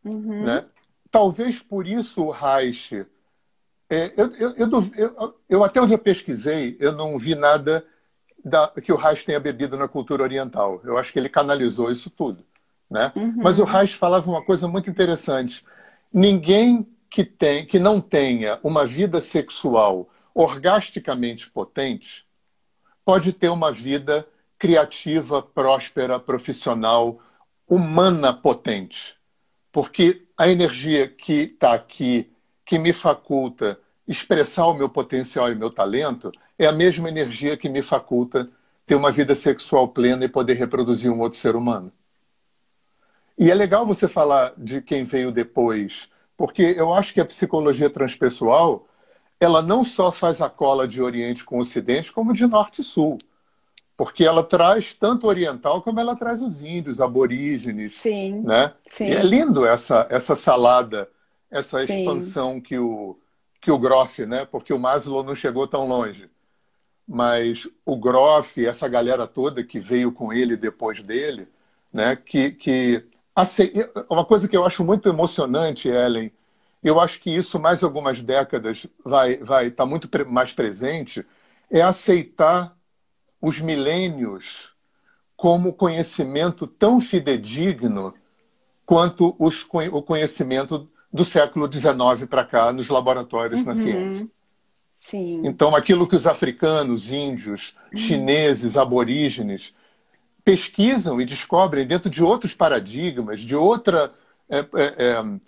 Uhum. 0.05 0.45
Né? 0.45 0.67
Talvez 1.11 1.63
por 1.63 1.87
isso 1.87 2.25
o 2.25 2.31
Reich. 2.31 3.07
É, 3.89 4.13
eu, 4.17 4.33
eu, 4.35 4.55
eu, 4.97 5.35
eu, 5.49 5.65
até 5.65 5.81
onde 5.81 5.95
eu 5.95 5.99
pesquisei, 5.99 6.77
eu 6.81 6.93
não 6.93 7.19
vi 7.19 7.35
nada 7.35 7.85
da, 8.45 8.69
que 8.69 8.93
o 8.93 8.97
Reich 8.97 9.25
tenha 9.25 9.39
bebido 9.39 9.77
na 9.77 9.87
cultura 9.87 10.23
oriental. 10.23 10.81
Eu 10.85 10.99
acho 10.99 11.13
que 11.13 11.19
ele 11.19 11.29
canalizou 11.29 11.91
isso 11.91 12.11
tudo. 12.11 12.45
Né? 12.91 13.13
Uhum. 13.15 13.35
Mas 13.37 13.59
o 13.59 13.65
Reich 13.65 13.97
falava 13.97 14.29
uma 14.31 14.45
coisa 14.45 14.67
muito 14.67 14.91
interessante. 14.91 15.65
Ninguém 16.13 16.87
que, 17.11 17.25
tem, 17.25 17.67
que 17.67 17.79
não 17.79 18.01
tenha 18.01 18.59
uma 18.63 18.87
vida 18.87 19.21
sexual 19.21 20.09
orgasticamente 20.35 21.51
potente 21.51 22.27
pode 23.05 23.33
ter 23.33 23.49
uma 23.49 23.73
vida 23.73 24.27
criativa, 24.59 25.41
próspera, 25.41 26.19
profissional, 26.19 27.21
humana 27.69 28.33
potente. 28.33 29.17
Porque 29.71 30.27
a 30.37 30.49
energia 30.49 31.09
que 31.09 31.33
está 31.55 31.73
aqui, 31.73 32.31
que 32.67 32.79
me 32.79 32.93
faculta 32.93 33.79
expressar 34.07 34.67
o 34.67 34.75
meu 34.75 34.89
potencial 34.89 35.51
e 35.51 35.55
meu 35.55 35.71
talento, 35.71 36.33
é 36.59 36.67
a 36.67 36.73
mesma 36.73 37.09
energia 37.09 37.57
que 37.57 37.69
me 37.69 37.81
faculta 37.81 38.49
ter 38.85 38.95
uma 38.95 39.11
vida 39.11 39.35
sexual 39.35 39.89
plena 39.89 40.25
e 40.25 40.29
poder 40.29 40.55
reproduzir 40.55 41.11
um 41.11 41.21
outro 41.21 41.39
ser 41.39 41.57
humano. 41.57 41.93
E 43.39 43.51
é 43.51 43.55
legal 43.55 43.87
você 43.87 44.09
falar 44.09 44.53
de 44.57 44.81
quem 44.81 45.05
veio 45.05 45.31
depois, 45.31 46.09
porque 46.37 46.75
eu 46.77 46.93
acho 46.93 47.15
que 47.15 47.21
a 47.21 47.25
psicologia 47.25 47.91
transpessoal, 47.91 48.87
ela 49.39 49.61
não 49.61 49.85
só 49.85 50.11
faz 50.11 50.41
a 50.41 50.49
cola 50.49 50.89
de 50.89 51.03
Oriente 51.03 51.45
com 51.45 51.59
Ocidente, 51.59 52.13
como 52.13 52.33
de 52.33 52.47
Norte 52.47 52.81
e 52.81 52.85
Sul. 52.85 53.19
Porque 53.97 54.25
ela 54.25 54.43
traz 54.43 54.93
tanto 54.93 55.27
oriental 55.27 55.83
como 55.83 55.99
ela 55.99 56.15
traz 56.15 56.43
os 56.43 56.63
índios, 56.63 57.01
aborígenes. 57.01 57.97
Sim. 57.97 58.43
Né? 58.43 58.73
Sim. 58.91 59.07
E 59.07 59.15
é 59.15 59.23
lindo 59.23 59.67
essa, 59.67 60.07
essa 60.11 60.37
salada, 60.37 61.09
essa 61.51 61.85
Sim. 61.87 62.01
expansão 62.01 62.61
que 62.61 62.79
o, 62.79 63.19
que 63.61 63.71
o 63.71 63.79
Groff, 63.79 64.25
né? 64.27 64.45
porque 64.45 64.73
o 64.73 64.79
Maslow 64.79 65.23
não 65.23 65.35
chegou 65.35 65.67
tão 65.67 65.87
longe. 65.87 66.31
Mas 67.07 67.69
o 67.85 67.97
Groff, 67.97 68.65
essa 68.65 68.89
galera 68.89 69.27
toda 69.27 69.63
que 69.63 69.79
veio 69.79 70.11
com 70.11 70.33
ele 70.33 70.57
depois 70.57 71.03
dele, 71.03 71.49
né? 71.93 72.17
que, 72.17 72.51
que 72.51 73.05
uma 74.09 74.25
coisa 74.25 74.49
que 74.49 74.57
eu 74.57 74.65
acho 74.65 74.83
muito 74.83 75.09
emocionante, 75.09 75.89
Ellen, 75.89 76.33
eu 76.83 77.01
acho 77.01 77.21
que 77.21 77.31
isso 77.31 77.59
mais 77.59 77.83
algumas 77.83 78.23
décadas 78.23 78.87
vai 79.05 79.39
vai 79.39 79.67
estar 79.67 79.85
tá 79.85 79.89
muito 79.89 80.09
mais 80.29 80.53
presente, 80.53 81.25
é 81.71 81.83
aceitar 81.83 82.77
os 83.41 83.61
milênios 83.61 84.75
como 85.37 85.73
conhecimento 85.73 86.67
tão 86.67 87.01
fidedigno 87.01 88.15
quanto 88.87 89.37
os, 89.39 89.67
o 89.93 90.03
conhecimento 90.03 90.89
do 91.13 91.25
século 91.25 91.71
XIX 91.71 92.29
para 92.29 92.45
cá 92.45 92.73
nos 92.73 92.89
laboratórios 92.89 93.61
uhum. 93.61 93.67
na 93.67 93.75
ciência. 93.75 94.29
Sim. 95.01 95.43
Então, 95.45 95.75
aquilo 95.75 96.07
que 96.07 96.17
os 96.17 96.27
africanos, 96.27 97.13
índios, 97.13 97.77
uhum. 97.93 97.99
chineses, 97.99 98.77
aborígenes 98.77 99.75
pesquisam 100.45 101.21
e 101.21 101.25
descobrem 101.25 101.87
dentro 101.87 102.11
de 102.11 102.23
outros 102.23 102.55
paradigmas, 102.55 103.41
de 103.41 103.55
outra. 103.55 104.13
É, 104.49 104.59
é, 104.59 104.67
é, 104.77 105.41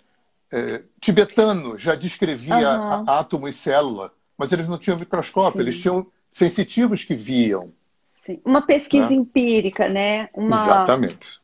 é 0.51 0.81
tibetano 0.99 1.77
já 1.77 1.95
descrevia 1.95 2.77
uhum. 2.77 3.09
átomo 3.09 3.47
e 3.47 3.53
célula, 3.53 4.11
mas 4.37 4.51
eles 4.51 4.67
não 4.67 4.77
tinham 4.77 4.97
microscópio, 4.97 5.61
Sim. 5.61 5.67
eles 5.67 5.81
tinham 5.81 6.07
sensitivos 6.29 7.03
que 7.03 7.15
viam. 7.15 7.71
Sim. 8.25 8.41
Uma 8.45 8.61
pesquisa 8.61 9.09
né? 9.09 9.15
empírica, 9.15 9.87
né? 9.87 10.29
Uma... 10.33 10.61
Exatamente. 10.63 11.39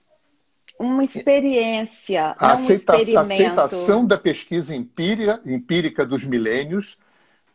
Uma 0.78 1.04
experiência. 1.04 2.36
A, 2.38 2.54
aceita 2.54 2.98
um 2.98 3.20
aceitação 3.20 4.06
da 4.06 4.18
pesquisa 4.18 4.76
empírica, 4.76 5.42
empírica 5.46 6.06
dos 6.06 6.24
milênios, 6.24 6.98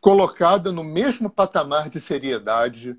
colocada 0.01 0.73
no 0.73 0.83
mesmo 0.83 1.29
patamar 1.29 1.91
de 1.91 2.01
seriedade 2.01 2.97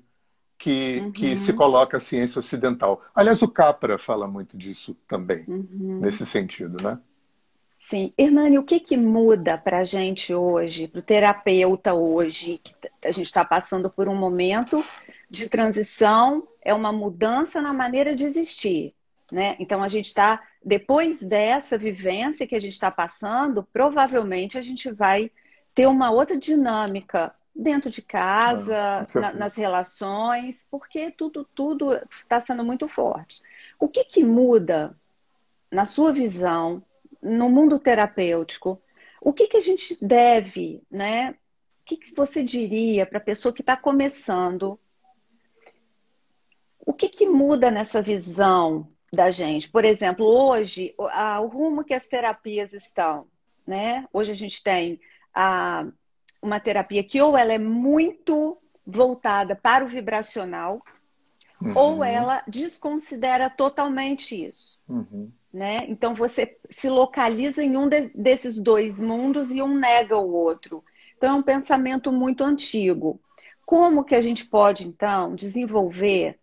que, 0.62 1.00
uhum. 1.00 1.12
que 1.12 1.36
se 1.36 1.52
coloca 1.52 1.96
a 1.96 2.00
ciência 2.00 2.38
ocidental. 2.38 3.02
Aliás, 3.12 3.42
o 3.42 3.48
Capra 3.48 3.98
fala 3.98 4.28
muito 4.28 4.56
disso 4.56 4.96
também, 5.08 5.44
uhum. 5.48 5.98
nesse 6.00 6.24
sentido, 6.24 6.80
né? 6.80 6.98
Sim. 7.80 8.12
Hernani, 8.16 8.58
o 8.58 8.62
que, 8.62 8.78
que 8.78 8.96
muda 8.96 9.58
para 9.58 9.80
a 9.80 9.84
gente 9.84 10.32
hoje, 10.32 10.86
para 10.86 11.00
o 11.00 11.02
terapeuta 11.02 11.92
hoje, 11.92 12.60
que 12.62 12.72
a 13.04 13.10
gente 13.10 13.26
está 13.26 13.44
passando 13.44 13.90
por 13.90 14.08
um 14.08 14.14
momento 14.14 14.84
de 15.28 15.48
transição, 15.48 16.46
é 16.62 16.72
uma 16.72 16.92
mudança 16.92 17.60
na 17.60 17.72
maneira 17.72 18.14
de 18.14 18.24
existir, 18.24 18.94
né? 19.32 19.56
Então, 19.58 19.82
a 19.82 19.88
gente 19.88 20.08
está, 20.08 20.42
depois 20.62 21.22
dessa 21.22 21.78
vivência 21.78 22.46
que 22.46 22.54
a 22.54 22.60
gente 22.60 22.74
está 22.74 22.90
passando, 22.90 23.66
provavelmente 23.72 24.58
a 24.58 24.60
gente 24.60 24.92
vai 24.92 25.30
ter 25.74 25.86
uma 25.86 26.10
outra 26.10 26.36
dinâmica 26.36 27.34
dentro 27.54 27.88
de 27.88 28.02
casa, 28.02 29.06
na, 29.14 29.32
nas 29.32 29.54
relações, 29.56 30.66
porque 30.70 31.10
tudo 31.10 31.46
tudo 31.54 31.98
está 32.10 32.42
sendo 32.42 32.62
muito 32.62 32.86
forte. 32.86 33.42
O 33.80 33.88
que, 33.88 34.04
que 34.04 34.22
muda 34.22 34.94
na 35.70 35.86
sua 35.86 36.12
visão 36.12 36.84
no 37.22 37.48
mundo 37.48 37.78
terapêutico? 37.78 38.82
O 39.18 39.32
que, 39.32 39.48
que 39.48 39.56
a 39.56 39.60
gente 39.60 39.96
deve, 40.04 40.82
né? 40.90 41.30
O 41.30 41.84
que, 41.86 41.96
que 41.96 42.14
você 42.14 42.42
diria 42.42 43.06
para 43.06 43.16
a 43.16 43.22
pessoa 43.22 43.52
que 43.52 43.62
está 43.62 43.78
começando? 43.78 44.78
O 46.84 46.92
que, 46.92 47.08
que 47.08 47.26
muda 47.26 47.70
nessa 47.70 48.02
visão 48.02 48.92
da 49.12 49.30
gente? 49.30 49.70
Por 49.70 49.84
exemplo, 49.84 50.24
hoje, 50.24 50.94
o 50.98 51.46
rumo 51.46 51.84
que 51.84 51.92
as 51.92 52.06
terapias 52.06 52.72
estão, 52.72 53.26
né? 53.66 54.06
Hoje 54.12 54.32
a 54.32 54.34
gente 54.34 54.62
tem 54.62 54.98
a, 55.34 55.86
uma 56.40 56.58
terapia 56.58 57.04
que 57.04 57.20
ou 57.20 57.36
ela 57.36 57.52
é 57.52 57.58
muito 57.58 58.56
voltada 58.86 59.54
para 59.54 59.84
o 59.84 59.88
vibracional, 59.88 60.82
uhum. 61.60 61.72
ou 61.76 62.04
ela 62.04 62.42
desconsidera 62.48 63.50
totalmente 63.50 64.46
isso. 64.46 64.78
Uhum. 64.88 65.30
Né? 65.52 65.84
Então 65.88 66.14
você 66.14 66.56
se 66.70 66.88
localiza 66.88 67.62
em 67.62 67.76
um 67.76 67.86
de, 67.86 68.10
desses 68.14 68.58
dois 68.58 68.98
mundos 68.98 69.50
e 69.50 69.60
um 69.60 69.78
nega 69.78 70.16
o 70.16 70.32
outro. 70.32 70.82
Então 71.18 71.36
é 71.36 71.38
um 71.38 71.42
pensamento 71.42 72.10
muito 72.10 72.42
antigo. 72.42 73.20
Como 73.66 74.04
que 74.04 74.14
a 74.14 74.22
gente 74.22 74.46
pode 74.46 74.88
então 74.88 75.34
desenvolver 75.34 76.38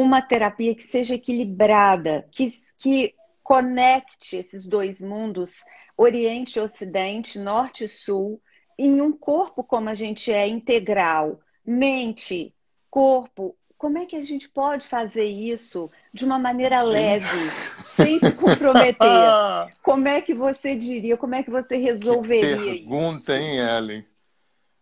uma 0.00 0.22
terapia 0.22 0.76
que 0.76 0.84
seja 0.84 1.16
equilibrada, 1.16 2.28
que, 2.30 2.54
que 2.76 3.14
conecte 3.42 4.36
esses 4.36 4.64
dois 4.64 5.00
mundos, 5.00 5.64
Oriente 5.96 6.56
e 6.56 6.62
Ocidente, 6.62 7.36
Norte 7.36 7.82
e 7.82 7.88
Sul, 7.88 8.40
em 8.78 9.00
um 9.00 9.10
corpo 9.10 9.64
como 9.64 9.88
a 9.88 9.94
gente 9.94 10.32
é 10.32 10.46
integral, 10.46 11.40
mente, 11.66 12.54
corpo, 12.88 13.56
como 13.76 13.98
é 13.98 14.06
que 14.06 14.14
a 14.14 14.22
gente 14.22 14.48
pode 14.48 14.86
fazer 14.86 15.24
isso 15.24 15.90
de 16.14 16.24
uma 16.24 16.38
maneira 16.38 16.80
leve, 16.80 17.50
sem 17.96 18.20
se 18.20 18.32
comprometer? 18.34 18.98
Como 19.82 20.06
é 20.06 20.20
que 20.20 20.34
você 20.34 20.76
diria, 20.76 21.16
como 21.16 21.34
é 21.34 21.42
que 21.42 21.50
você 21.50 21.76
resolveria 21.76 22.56
que 22.56 22.78
pergunta, 22.80 23.16
isso? 23.18 23.32
hein, 23.32 23.58
Ellen? 23.58 24.06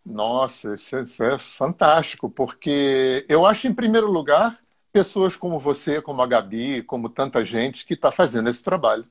Nossa, 0.05 0.73
isso 0.73 0.95
é, 0.97 1.03
isso 1.03 1.23
é 1.23 1.39
fantástico, 1.39 2.29
porque 2.29 3.25
eu 3.29 3.45
acho, 3.45 3.67
em 3.67 3.73
primeiro 3.73 4.11
lugar, 4.11 4.59
pessoas 4.97 5.35
como 5.35 5.59
você, 5.59 6.01
como 6.01 6.23
a 6.23 6.27
Gabi, 6.27 6.81
como 6.81 7.07
tanta 7.07 7.45
gente 7.45 7.85
que 7.85 7.93
está 7.93 8.11
fazendo 8.11 8.49
esse 8.49 8.63
trabalho 8.63 9.05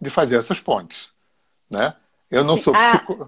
de 0.00 0.08
fazer 0.08 0.36
essas 0.36 0.60
pontes, 0.60 1.10
né? 1.68 1.96
Eu 2.30 2.44
não 2.44 2.56
sou 2.56 2.72
ah, 2.74 2.96
psicólogo. 2.96 3.26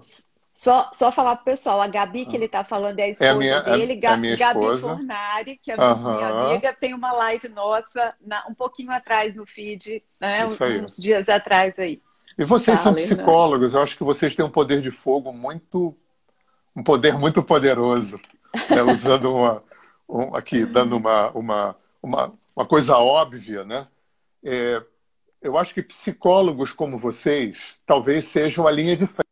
Só, 0.53 0.89
só 0.93 1.11
falar 1.11 1.35
pro 1.37 1.45
pessoal, 1.45 1.81
a 1.81 1.87
Gabi 1.87 2.25
que 2.25 2.35
ele 2.35 2.45
está 2.45 2.63
falando 2.63 2.99
é 2.99 3.03
a 3.03 3.07
esposa 3.09 3.29
é 3.29 3.33
a 3.33 3.35
minha, 3.35 3.59
dele, 3.61 3.93
é, 3.93 3.95
é 3.95 3.99
Gabi 3.99 4.33
esposa. 4.33 4.79
Fornari, 4.79 5.57
que 5.61 5.71
é 5.71 5.75
uhum. 5.75 6.15
minha 6.15 6.27
amiga, 6.27 6.73
tem 6.73 6.93
uma 6.93 7.11
live 7.11 7.49
nossa 7.49 8.15
na, 8.25 8.45
um 8.47 8.53
pouquinho 8.53 8.91
atrás 8.91 9.35
no 9.35 9.45
feed, 9.45 10.01
né? 10.19 10.45
uns 10.45 10.97
dias 10.97 11.27
atrás 11.27 11.73
aí. 11.77 12.01
E 12.37 12.45
vocês 12.45 12.79
são 12.79 12.93
psicólogos, 12.93 13.73
eu 13.73 13.81
acho 13.81 13.97
que 13.97 14.03
vocês 14.03 14.35
têm 14.35 14.45
um 14.45 14.49
poder 14.49 14.81
de 14.81 14.91
fogo 14.91 15.33
muito, 15.33 15.93
um 16.73 16.81
poder 16.81 17.17
muito 17.17 17.43
poderoso, 17.43 18.19
né? 18.69 18.81
usando 18.83 19.33
uma, 19.33 19.63
um, 20.09 20.35
aqui, 20.35 20.65
dando 20.65 20.97
uma, 20.97 21.29
uma, 21.31 21.75
uma, 22.01 22.33
uma 22.55 22.65
coisa 22.65 22.97
óbvia, 22.97 23.63
né? 23.63 23.87
É, 24.43 24.83
eu 25.41 25.57
acho 25.57 25.73
que 25.73 25.83
psicólogos 25.83 26.71
como 26.71 26.97
vocês 26.97 27.75
talvez 27.85 28.25
sejam 28.25 28.65
a 28.67 28.71
linha 28.71 28.95
de 28.95 29.05
frente 29.05 29.29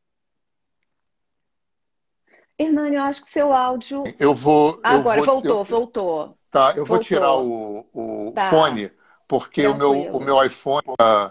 Hernani, 2.59 2.95
eu 2.95 3.03
acho 3.03 3.23
que 3.23 3.31
seu 3.31 3.53
áudio. 3.53 4.03
Eu 4.19 4.33
vou. 4.33 4.79
Agora, 4.81 5.19
eu 5.19 5.25
vou, 5.25 5.35
voltou, 5.35 5.59
eu, 5.59 5.63
voltou. 5.63 6.37
Tá, 6.49 6.69
eu 6.71 6.77
voltou. 6.77 6.85
vou 6.85 6.99
tirar 6.99 7.35
o, 7.35 7.85
o 7.93 8.31
tá. 8.33 8.49
fone, 8.49 8.91
porque 9.27 9.67
o 9.67 9.75
meu, 9.75 9.91
o 10.15 10.19
meu 10.19 10.43
iPhone. 10.43 10.83
A 10.99 11.29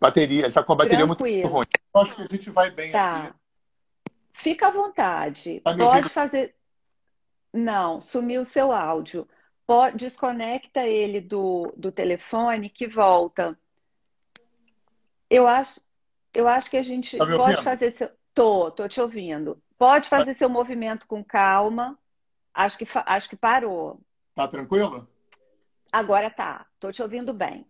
bateria, 0.00 0.40
ele 0.40 0.48
está 0.48 0.62
com 0.62 0.74
a 0.74 0.76
bateria 0.76 1.06
Tranquilo. 1.06 1.48
muito 1.48 1.52
ruim. 1.52 1.66
Eu 1.94 2.00
acho 2.00 2.14
que 2.14 2.22
a 2.22 2.26
gente 2.26 2.50
vai 2.50 2.70
bem 2.70 2.92
tá. 2.92 3.24
aqui. 3.24 3.34
Fica 4.34 4.68
à 4.68 4.70
vontade. 4.70 5.60
Tá 5.60 5.76
Pode 5.76 6.08
fazer. 6.10 6.54
Não, 7.52 8.00
sumiu 8.00 8.42
o 8.42 8.44
seu 8.44 8.70
áudio. 8.70 9.26
Desconecta 9.94 10.86
ele 10.86 11.20
do, 11.20 11.72
do 11.76 11.90
telefone 11.90 12.68
que 12.68 12.86
volta. 12.86 13.58
Eu 15.30 15.46
acho, 15.46 15.80
eu 16.34 16.46
acho 16.46 16.70
que 16.70 16.76
a 16.76 16.82
gente 16.82 17.16
tá 17.16 17.26
pode 17.26 17.62
fazer 17.62 17.90
seu. 17.92 18.10
Tô, 18.34 18.70
tô 18.70 18.86
te 18.88 19.00
ouvindo. 19.00 19.62
Pode 19.78 20.08
fazer 20.08 20.34
seu 20.34 20.48
movimento 20.48 21.06
com 21.06 21.24
calma. 21.24 21.98
Acho 22.52 22.78
que, 22.78 22.86
acho 23.06 23.28
que 23.28 23.36
parou. 23.36 24.00
Tá 24.34 24.46
tranquilo? 24.46 25.08
Agora 25.90 26.28
tá. 26.28 26.66
Tô 26.78 26.90
te 26.90 27.02
ouvindo 27.02 27.32
bem. 27.32 27.66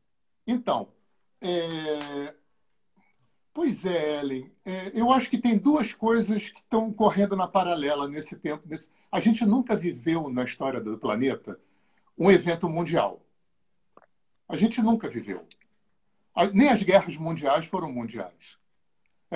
Então, 0.46 0.88
é... 1.40 2.34
pois 3.52 3.84
é, 3.84 4.20
Ellen. 4.20 4.52
É, 4.64 4.90
eu 4.94 5.12
acho 5.12 5.30
que 5.30 5.38
tem 5.38 5.56
duas 5.56 5.92
coisas 5.92 6.48
que 6.48 6.60
estão 6.60 6.92
correndo 6.92 7.36
na 7.36 7.46
paralela 7.46 8.08
nesse 8.08 8.36
tempo. 8.36 8.66
Nesse... 8.66 8.90
A 9.12 9.20
gente 9.20 9.44
nunca 9.44 9.76
viveu 9.76 10.28
na 10.28 10.44
história 10.44 10.80
do 10.80 10.98
planeta 10.98 11.58
um 12.16 12.30
evento 12.30 12.68
mundial. 12.68 13.20
A 14.48 14.56
gente 14.56 14.80
nunca 14.82 15.08
viveu. 15.08 15.46
Nem 16.52 16.68
as 16.68 16.82
guerras 16.82 17.16
mundiais 17.16 17.66
foram 17.66 17.92
mundiais 17.92 18.58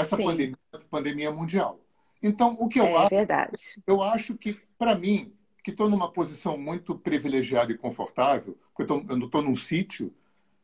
essa 0.00 0.16
pandemia, 0.16 0.56
pandemia 0.90 1.30
mundial. 1.30 1.80
Então, 2.22 2.56
o 2.58 2.68
que 2.68 2.80
eu 2.80 2.86
é, 2.86 2.96
acho, 2.96 3.10
verdade. 3.10 3.60
eu 3.86 4.02
acho 4.02 4.36
que 4.36 4.58
para 4.78 4.94
mim, 4.94 5.32
que 5.62 5.70
estou 5.70 5.88
numa 5.88 6.10
posição 6.10 6.56
muito 6.56 6.94
privilegiada 6.96 7.72
e 7.72 7.78
confortável, 7.78 8.56
porque 8.68 8.82
eu, 8.82 8.86
tô, 8.86 9.12
eu 9.12 9.16
não 9.16 9.26
estou 9.26 9.42
num 9.42 9.56
sítio, 9.56 10.14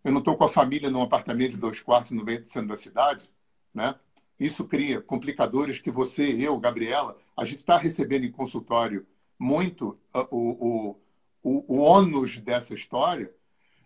eu 0.02 0.12
não 0.12 0.18
estou 0.20 0.36
com 0.36 0.44
a 0.44 0.48
família 0.48 0.90
num 0.90 1.02
apartamento 1.02 1.52
de 1.52 1.58
dois 1.58 1.80
quartos 1.80 2.12
no 2.12 2.24
meio 2.24 2.40
do 2.40 2.46
centro 2.46 2.68
da 2.68 2.76
cidade, 2.76 3.30
né? 3.72 3.94
Isso 4.38 4.64
cria 4.64 5.00
complicadores 5.00 5.78
que 5.78 5.90
você, 5.90 6.36
eu, 6.38 6.58
Gabriela, 6.58 7.16
a 7.36 7.44
gente 7.44 7.58
está 7.58 7.78
recebendo 7.78 8.24
em 8.24 8.32
consultório 8.32 9.06
muito 9.38 9.96
o, 10.12 10.90
o, 10.90 10.96
o, 11.44 11.76
o 11.76 11.80
ônus 11.80 12.38
dessa 12.38 12.74
história, 12.74 13.32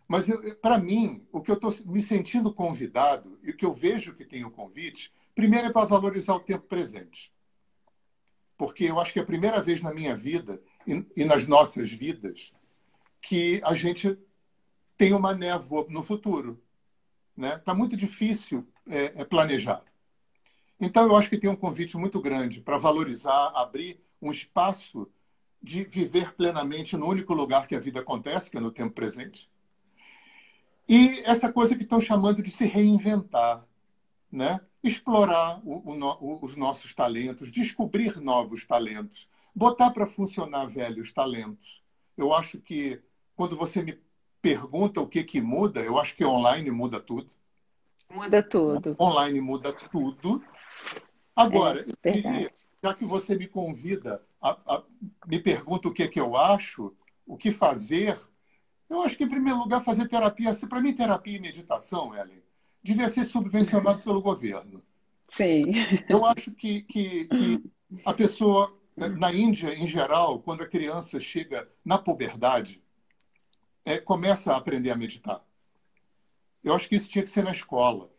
mas 0.07 0.27
para 0.63 0.79
mim, 0.79 1.27
o 1.31 1.43
que 1.43 1.51
eu 1.51 1.55
estou 1.55 1.71
me 1.85 2.01
sentindo 2.01 2.55
convidado 2.55 3.39
e 3.43 3.51
o 3.51 3.57
que 3.57 3.67
eu 3.67 3.75
vejo 3.75 4.15
que 4.15 4.25
tem 4.25 4.43
o 4.43 4.51
convite 4.51 5.13
Primeiro 5.39 5.69
é 5.69 5.73
para 5.73 5.87
valorizar 5.87 6.35
o 6.35 6.41
tempo 6.41 6.67
presente. 6.67 7.33
Porque 8.57 8.83
eu 8.83 8.99
acho 8.99 9.13
que 9.13 9.21
é 9.21 9.23
a 9.23 9.25
primeira 9.25 9.63
vez 9.63 9.81
na 9.81 9.95
minha 9.95 10.17
vida 10.17 10.61
e, 10.85 11.07
e 11.17 11.25
nas 11.25 11.47
nossas 11.47 11.93
vidas 11.93 12.53
que 13.23 13.61
a 13.63 13.73
gente 13.73 14.19
tem 14.97 15.15
uma 15.15 15.33
névoa 15.33 15.87
no 15.89 16.03
futuro. 16.03 16.61
Está 17.37 17.41
né? 17.41 17.57
Tá 17.59 17.73
muito 17.73 17.97
difícil 17.97 18.67
é, 18.89 19.13
é 19.15 19.25
planejar. 19.25 19.85
Então, 20.81 21.07
eu 21.07 21.15
acho 21.15 21.31
que 21.31 21.39
tem 21.39 21.49
um 21.49 21.55
convite 21.55 21.97
muito 21.97 22.21
grande 22.21 22.61
para 22.61 22.77
valorizar, 22.77 23.53
abrir 23.55 24.03
um 24.21 24.33
espaço 24.33 25.09
de 25.63 25.85
viver 25.85 26.35
plenamente 26.35 26.97
no 26.97 27.07
único 27.07 27.35
lugar 27.35 27.67
que 27.67 27.75
a 27.75 27.81
vida 27.81 28.01
acontece, 28.01 28.51
que 28.51 28.57
é 28.57 28.61
no 28.61 28.71
tempo 28.71 28.95
presente. 28.95 29.51
E 30.89 31.21
essa 31.25 31.53
coisa 31.53 31.77
que 31.77 31.83
estão 31.83 32.01
chamando 32.01 32.43
de 32.43 32.51
se 32.51 32.65
reinventar. 32.65 33.65
Né? 34.31 34.61
explorar 34.83 35.61
o, 35.65 35.93
o, 35.93 36.45
os 36.45 36.57
nossos 36.57 36.95
talentos, 36.95 37.51
descobrir 37.51 38.19
novos 38.21 38.65
talentos, 38.65 39.29
botar 39.55 39.91
para 39.91 40.07
funcionar 40.07 40.67
velhos 40.67 41.13
talentos. 41.13 41.83
Eu 42.17 42.33
acho 42.33 42.59
que 42.59 43.01
quando 43.35 43.57
você 43.57 43.83
me 43.83 43.99
pergunta 44.41 45.01
o 45.01 45.07
que, 45.07 45.25
que 45.25 45.41
muda, 45.41 45.81
eu 45.81 45.99
acho 45.99 46.15
que 46.15 46.25
online 46.25 46.71
muda 46.71 47.01
tudo. 47.01 47.31
Muda 48.11 48.43
tudo. 48.43 48.97
Online 48.99 49.41
muda 49.41 49.73
tudo. 49.73 50.43
Agora, 51.35 51.87
é, 52.03 52.13
queria, 52.13 52.53
já 52.83 52.95
que 52.95 53.05
você 53.05 53.37
me 53.37 53.47
convida, 53.47 54.23
a, 54.41 54.51
a, 54.67 54.83
me 55.27 55.39
pergunta 55.39 55.89
o 55.89 55.93
que, 55.93 56.07
que 56.09 56.21
eu 56.21 56.37
acho, 56.37 56.95
o 57.27 57.37
que 57.37 57.51
fazer, 57.53 58.19
eu 58.89 59.03
acho 59.03 59.17
que, 59.17 59.25
em 59.25 59.29
primeiro 59.29 59.59
lugar, 59.59 59.83
fazer 59.83 60.09
terapia. 60.09 60.51
Para 60.69 60.81
mim, 60.81 60.95
terapia 60.95 61.37
e 61.37 61.41
meditação, 61.41 62.17
Ellen, 62.17 62.43
devia 62.83 63.09
ser 63.09 63.25
subvencionado 63.27 64.03
pelo 64.03 64.23
governo. 64.23 64.83
Sim. 65.31 65.65
Eu 66.09 66.25
acho 66.25 66.51
que, 66.53 66.83
que, 66.83 67.27
que 67.27 67.71
a 68.05 68.15
pessoa, 68.15 68.75
na 68.97 69.33
Índia, 69.33 69.75
em 69.75 69.87
geral, 69.87 70.41
quando 70.41 70.63
a 70.63 70.67
criança 70.67 71.21
chega 71.21 71.69
na 71.85 71.99
puberdade, 71.99 72.83
é, 73.85 73.99
começa 73.99 74.53
a 74.53 74.57
aprender 74.57 74.91
a 74.91 74.97
meditar. 74.97 75.45
Eu 76.65 76.75
acho 76.75 76.89
que 76.89 76.97
isso 76.97 77.11
tinha 77.11 77.23
que 77.23 77.31
ser 77.31 77.45
na 77.45 77.53
escola. 77.53 78.11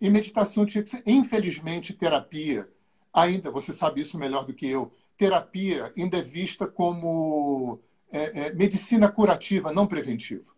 E 0.00 0.08
meditação 0.08 0.64
tinha 0.64 0.84
que 0.84 0.90
ser, 0.90 1.02
infelizmente, 1.04 1.92
terapia. 1.92 2.68
Ainda, 3.12 3.50
você 3.50 3.72
sabe 3.72 4.00
isso 4.00 4.18
melhor 4.18 4.44
do 4.44 4.54
que 4.54 4.66
eu, 4.66 4.92
terapia 5.16 5.92
ainda 5.96 6.18
é 6.18 6.22
vista 6.22 6.66
como 6.66 7.80
é, 8.10 8.46
é, 8.46 8.54
medicina 8.54 9.08
curativa, 9.10 9.72
não 9.72 9.86
preventiva. 9.86 10.54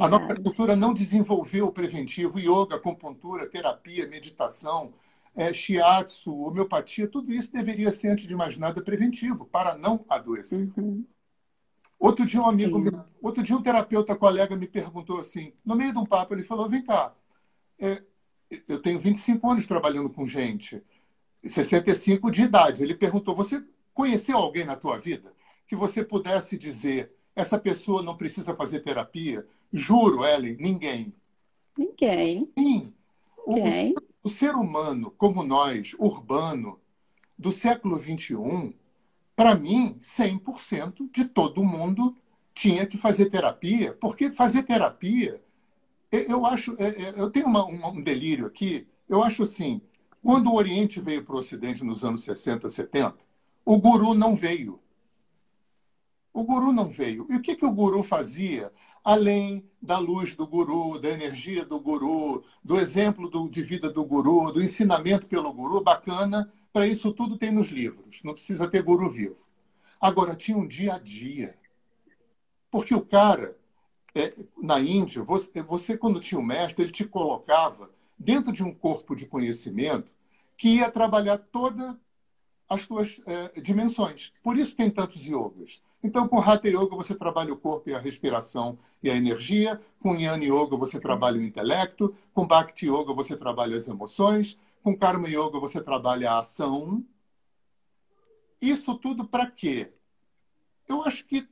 A 0.00 0.08
nossa 0.08 0.36
cultura 0.36 0.76
não 0.76 0.94
desenvolveu 0.94 1.66
o 1.66 1.72
preventivo, 1.72 2.38
yoga, 2.38 2.76
acupuntura, 2.76 3.48
terapia, 3.48 4.06
meditação, 4.06 4.94
é, 5.34 5.52
shiatsu, 5.52 6.32
homeopatia, 6.32 7.08
tudo 7.08 7.32
isso 7.32 7.52
deveria 7.52 7.90
ser, 7.90 8.10
antes 8.10 8.26
de 8.26 8.36
mais 8.36 8.56
nada, 8.56 8.80
preventivo, 8.82 9.44
para 9.46 9.76
não 9.76 10.04
adoecer. 10.08 10.70
Uhum. 10.76 11.04
Outro 11.98 12.24
dia 12.24 12.40
um 12.40 12.48
amigo, 12.48 12.78
me, 12.78 12.90
outro 13.20 13.42
dia 13.42 13.56
um 13.56 13.62
terapeuta 13.62 14.14
colega 14.14 14.56
me 14.56 14.66
perguntou 14.66 15.18
assim, 15.18 15.52
no 15.64 15.74
meio 15.74 15.92
de 15.92 15.98
um 15.98 16.06
papo, 16.06 16.34
ele 16.34 16.44
falou, 16.44 16.68
vem 16.68 16.82
cá, 16.82 17.12
é, 17.78 18.02
eu 18.68 18.80
tenho 18.80 18.98
25 18.98 19.50
anos 19.50 19.66
trabalhando 19.66 20.08
com 20.08 20.24
gente, 20.24 20.82
65 21.42 22.30
de 22.30 22.42
idade. 22.42 22.82
Ele 22.82 22.94
perguntou, 22.94 23.34
você 23.34 23.62
conheceu 23.94 24.36
alguém 24.36 24.64
na 24.64 24.76
tua 24.76 24.98
vida 24.98 25.32
que 25.66 25.76
você 25.76 26.04
pudesse 26.04 26.58
dizer, 26.58 27.12
essa 27.34 27.58
pessoa 27.58 28.02
não 28.02 28.16
precisa 28.16 28.54
fazer 28.54 28.80
terapia? 28.80 29.46
Juro, 29.72 30.24
Ellen, 30.24 30.56
ninguém. 30.58 31.14
Ninguém. 31.78 32.50
Sim. 32.58 32.92
O, 33.46 33.54
ninguém. 33.54 33.94
O, 34.22 34.28
o 34.28 34.28
ser 34.28 34.54
humano, 34.54 35.12
como 35.16 35.42
nós, 35.42 35.94
urbano, 35.98 36.80
do 37.38 37.52
século 37.52 37.98
XXI, 37.98 38.74
para 39.34 39.54
mim, 39.54 39.96
100% 39.98 41.10
de 41.10 41.24
todo 41.24 41.64
mundo 41.64 42.14
tinha 42.52 42.84
que 42.84 42.98
fazer 42.98 43.30
terapia, 43.30 43.96
porque 43.98 44.30
fazer 44.30 44.64
terapia, 44.64 45.40
eu 46.10 46.44
acho, 46.44 46.74
é, 46.78 46.88
é, 46.88 47.14
eu 47.16 47.30
tenho 47.30 47.46
uma, 47.46 47.64
um 47.64 48.02
delírio 48.02 48.46
aqui, 48.46 48.86
eu 49.08 49.22
acho 49.22 49.44
assim, 49.44 49.80
quando 50.22 50.50
o 50.50 50.54
Oriente 50.54 51.00
veio 51.00 51.24
para 51.24 51.34
o 51.34 51.38
Ocidente 51.38 51.84
nos 51.84 52.04
anos 52.04 52.22
60, 52.22 52.68
70, 52.68 53.16
o 53.64 53.78
guru 53.78 54.14
não 54.14 54.34
veio. 54.34 54.80
O 56.32 56.44
guru 56.44 56.72
não 56.72 56.88
veio. 56.88 57.26
E 57.30 57.36
o 57.36 57.42
que, 57.42 57.56
que 57.56 57.64
o 57.64 57.72
guru 57.72 58.02
fazia? 58.02 58.72
Além 59.02 59.64
da 59.80 59.98
luz 59.98 60.34
do 60.34 60.46
guru, 60.46 60.98
da 60.98 61.08
energia 61.08 61.64
do 61.64 61.80
guru, 61.80 62.44
do 62.62 62.78
exemplo 62.78 63.28
do, 63.28 63.48
de 63.48 63.62
vida 63.62 63.90
do 63.90 64.04
guru, 64.04 64.52
do 64.52 64.62
ensinamento 64.62 65.26
pelo 65.26 65.52
guru, 65.52 65.80
bacana, 65.80 66.52
para 66.72 66.86
isso 66.86 67.12
tudo 67.12 67.36
tem 67.36 67.50
nos 67.50 67.68
livros, 67.68 68.22
não 68.22 68.34
precisa 68.34 68.68
ter 68.68 68.82
guru 68.82 69.10
vivo. 69.10 69.38
Agora, 70.00 70.36
tinha 70.36 70.56
um 70.56 70.66
dia 70.66 70.94
a 70.94 70.98
dia. 70.98 71.58
Porque 72.70 72.94
o 72.94 73.04
cara, 73.04 73.56
é, 74.14 74.32
na 74.56 74.80
Índia, 74.80 75.22
você, 75.22 75.62
você, 75.62 75.96
quando 75.96 76.20
tinha 76.20 76.40
um 76.40 76.44
mestre, 76.44 76.84
ele 76.84 76.92
te 76.92 77.04
colocava 77.04 77.90
dentro 78.20 78.52
de 78.52 78.62
um 78.62 78.74
corpo 78.74 79.16
de 79.16 79.24
conhecimento 79.24 80.12
que 80.54 80.76
ia 80.76 80.90
trabalhar 80.90 81.38
todas 81.38 81.96
as 82.68 82.82
suas 82.82 83.20
é, 83.26 83.60
dimensões. 83.60 84.30
Por 84.42 84.58
isso 84.58 84.76
tem 84.76 84.90
tantos 84.90 85.26
yogas. 85.26 85.82
Então, 86.04 86.28
com 86.28 86.38
Hatha 86.38 86.68
Yoga, 86.68 86.94
você 86.94 87.14
trabalha 87.14 87.52
o 87.52 87.56
corpo 87.56 87.88
e 87.88 87.94
a 87.94 87.98
respiração 87.98 88.78
e 89.02 89.10
a 89.10 89.16
energia. 89.16 89.80
Com 89.98 90.14
Yana 90.14 90.44
Yoga, 90.44 90.76
você 90.76 91.00
trabalha 91.00 91.38
o 91.38 91.42
intelecto. 91.42 92.14
Com 92.32 92.46
Bhakti 92.46 92.86
Yoga, 92.86 93.12
você 93.12 93.36
trabalha 93.36 93.76
as 93.76 93.88
emoções. 93.88 94.58
Com 94.82 94.96
Karma 94.96 95.28
Yoga 95.28 95.58
você 95.58 95.80
trabalha 95.80 96.30
a 96.30 96.38
ação. 96.40 97.04
Isso 98.60 98.94
tudo 98.94 99.26
para 99.26 99.50
quê? 99.50 99.92
Eu 100.86 101.02
acho 101.02 101.24
que 101.24 101.48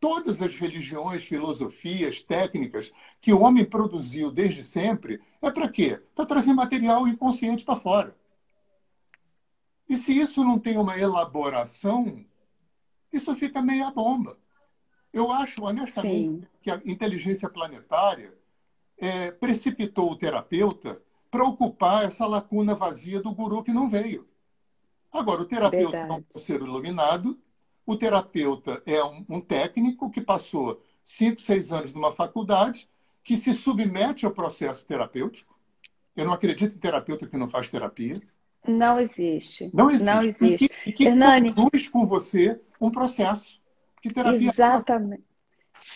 todas 0.00 0.40
as 0.40 0.54
religiões, 0.54 1.22
filosofias, 1.22 2.22
técnicas 2.22 2.90
que 3.20 3.32
o 3.32 3.42
homem 3.42 3.64
produziu 3.64 4.30
desde 4.30 4.64
sempre 4.64 5.20
é 5.42 5.50
para 5.50 5.68
quê? 5.68 6.02
Para 6.14 6.24
trazer 6.24 6.54
material 6.54 7.06
inconsciente 7.06 7.64
para 7.64 7.76
fora. 7.76 8.16
E 9.86 9.96
se 9.96 10.18
isso 10.18 10.42
não 10.42 10.58
tem 10.58 10.78
uma 10.78 10.98
elaboração, 10.98 12.24
isso 13.12 13.34
fica 13.36 13.60
meia 13.60 13.90
bomba. 13.90 14.38
Eu 15.12 15.30
acho, 15.30 15.64
honestamente, 15.64 16.42
Sim. 16.42 16.48
que 16.62 16.70
a 16.70 16.80
inteligência 16.86 17.50
planetária 17.50 18.32
é, 18.96 19.30
precipitou 19.32 20.12
o 20.12 20.16
terapeuta 20.16 21.02
para 21.30 21.44
ocupar 21.44 22.04
essa 22.04 22.26
lacuna 22.26 22.74
vazia 22.74 23.20
do 23.20 23.34
guru 23.34 23.62
que 23.62 23.72
não 23.72 23.88
veio. 23.88 24.28
Agora, 25.12 25.42
o 25.42 25.44
terapeuta 25.44 25.90
Verdade. 25.90 26.08
não 26.08 26.22
pode 26.22 26.44
ser 26.44 26.60
iluminado, 26.60 27.36
o 27.86 27.96
terapeuta 27.96 28.82
é 28.86 29.02
um, 29.02 29.24
um, 29.28 29.40
técnico 29.40 30.10
que 30.10 30.20
passou 30.20 30.82
cinco, 31.02 31.40
seis 31.40 31.72
anos 31.72 31.92
numa 31.92 32.12
faculdade, 32.12 32.88
que 33.22 33.36
se 33.36 33.52
submete 33.54 34.24
ao 34.24 34.32
processo 34.32 34.86
terapêutico. 34.86 35.58
Eu 36.16 36.24
não 36.24 36.32
acredito 36.32 36.74
em 36.74 36.78
terapeuta 36.78 37.26
que 37.26 37.36
não 37.36 37.48
faz 37.48 37.68
terapia. 37.68 38.14
Não 38.66 38.98
existe. 38.98 39.70
Não 39.72 39.90
existe. 39.90 40.06
Não 40.06 40.22
existe. 40.22 40.64
E 40.64 40.68
que, 40.68 40.90
e 40.90 40.92
que 40.92 41.04
Hernani, 41.06 41.54
conduz 41.54 41.88
com 41.88 42.06
você 42.06 42.60
um 42.80 42.90
processo. 42.90 43.60
Que 44.02 44.12
terapia 44.12 44.50
Exatamente. 44.50 45.24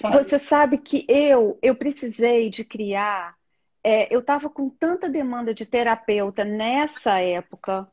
É 0.02 0.10
você 0.10 0.38
sabe 0.38 0.78
que 0.78 1.04
eu, 1.08 1.58
eu 1.62 1.74
precisei 1.74 2.50
de 2.50 2.64
criar 2.64 3.36
é, 3.84 4.12
eu 4.12 4.20
estava 4.20 4.48
com 4.48 4.70
tanta 4.70 5.10
demanda 5.10 5.52
de 5.52 5.66
terapeuta 5.66 6.42
nessa 6.42 7.20
época, 7.20 7.86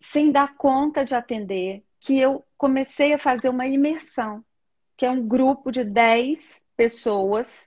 sem 0.00 0.32
dar 0.32 0.56
conta 0.56 1.04
de 1.04 1.14
atender, 1.14 1.84
que 2.04 2.20
eu 2.20 2.44
comecei 2.58 3.14
a 3.14 3.18
fazer 3.18 3.48
uma 3.48 3.66
imersão, 3.66 4.44
que 4.94 5.06
é 5.06 5.10
um 5.10 5.26
grupo 5.26 5.70
de 5.70 5.82
10 5.82 6.60
pessoas, 6.76 7.66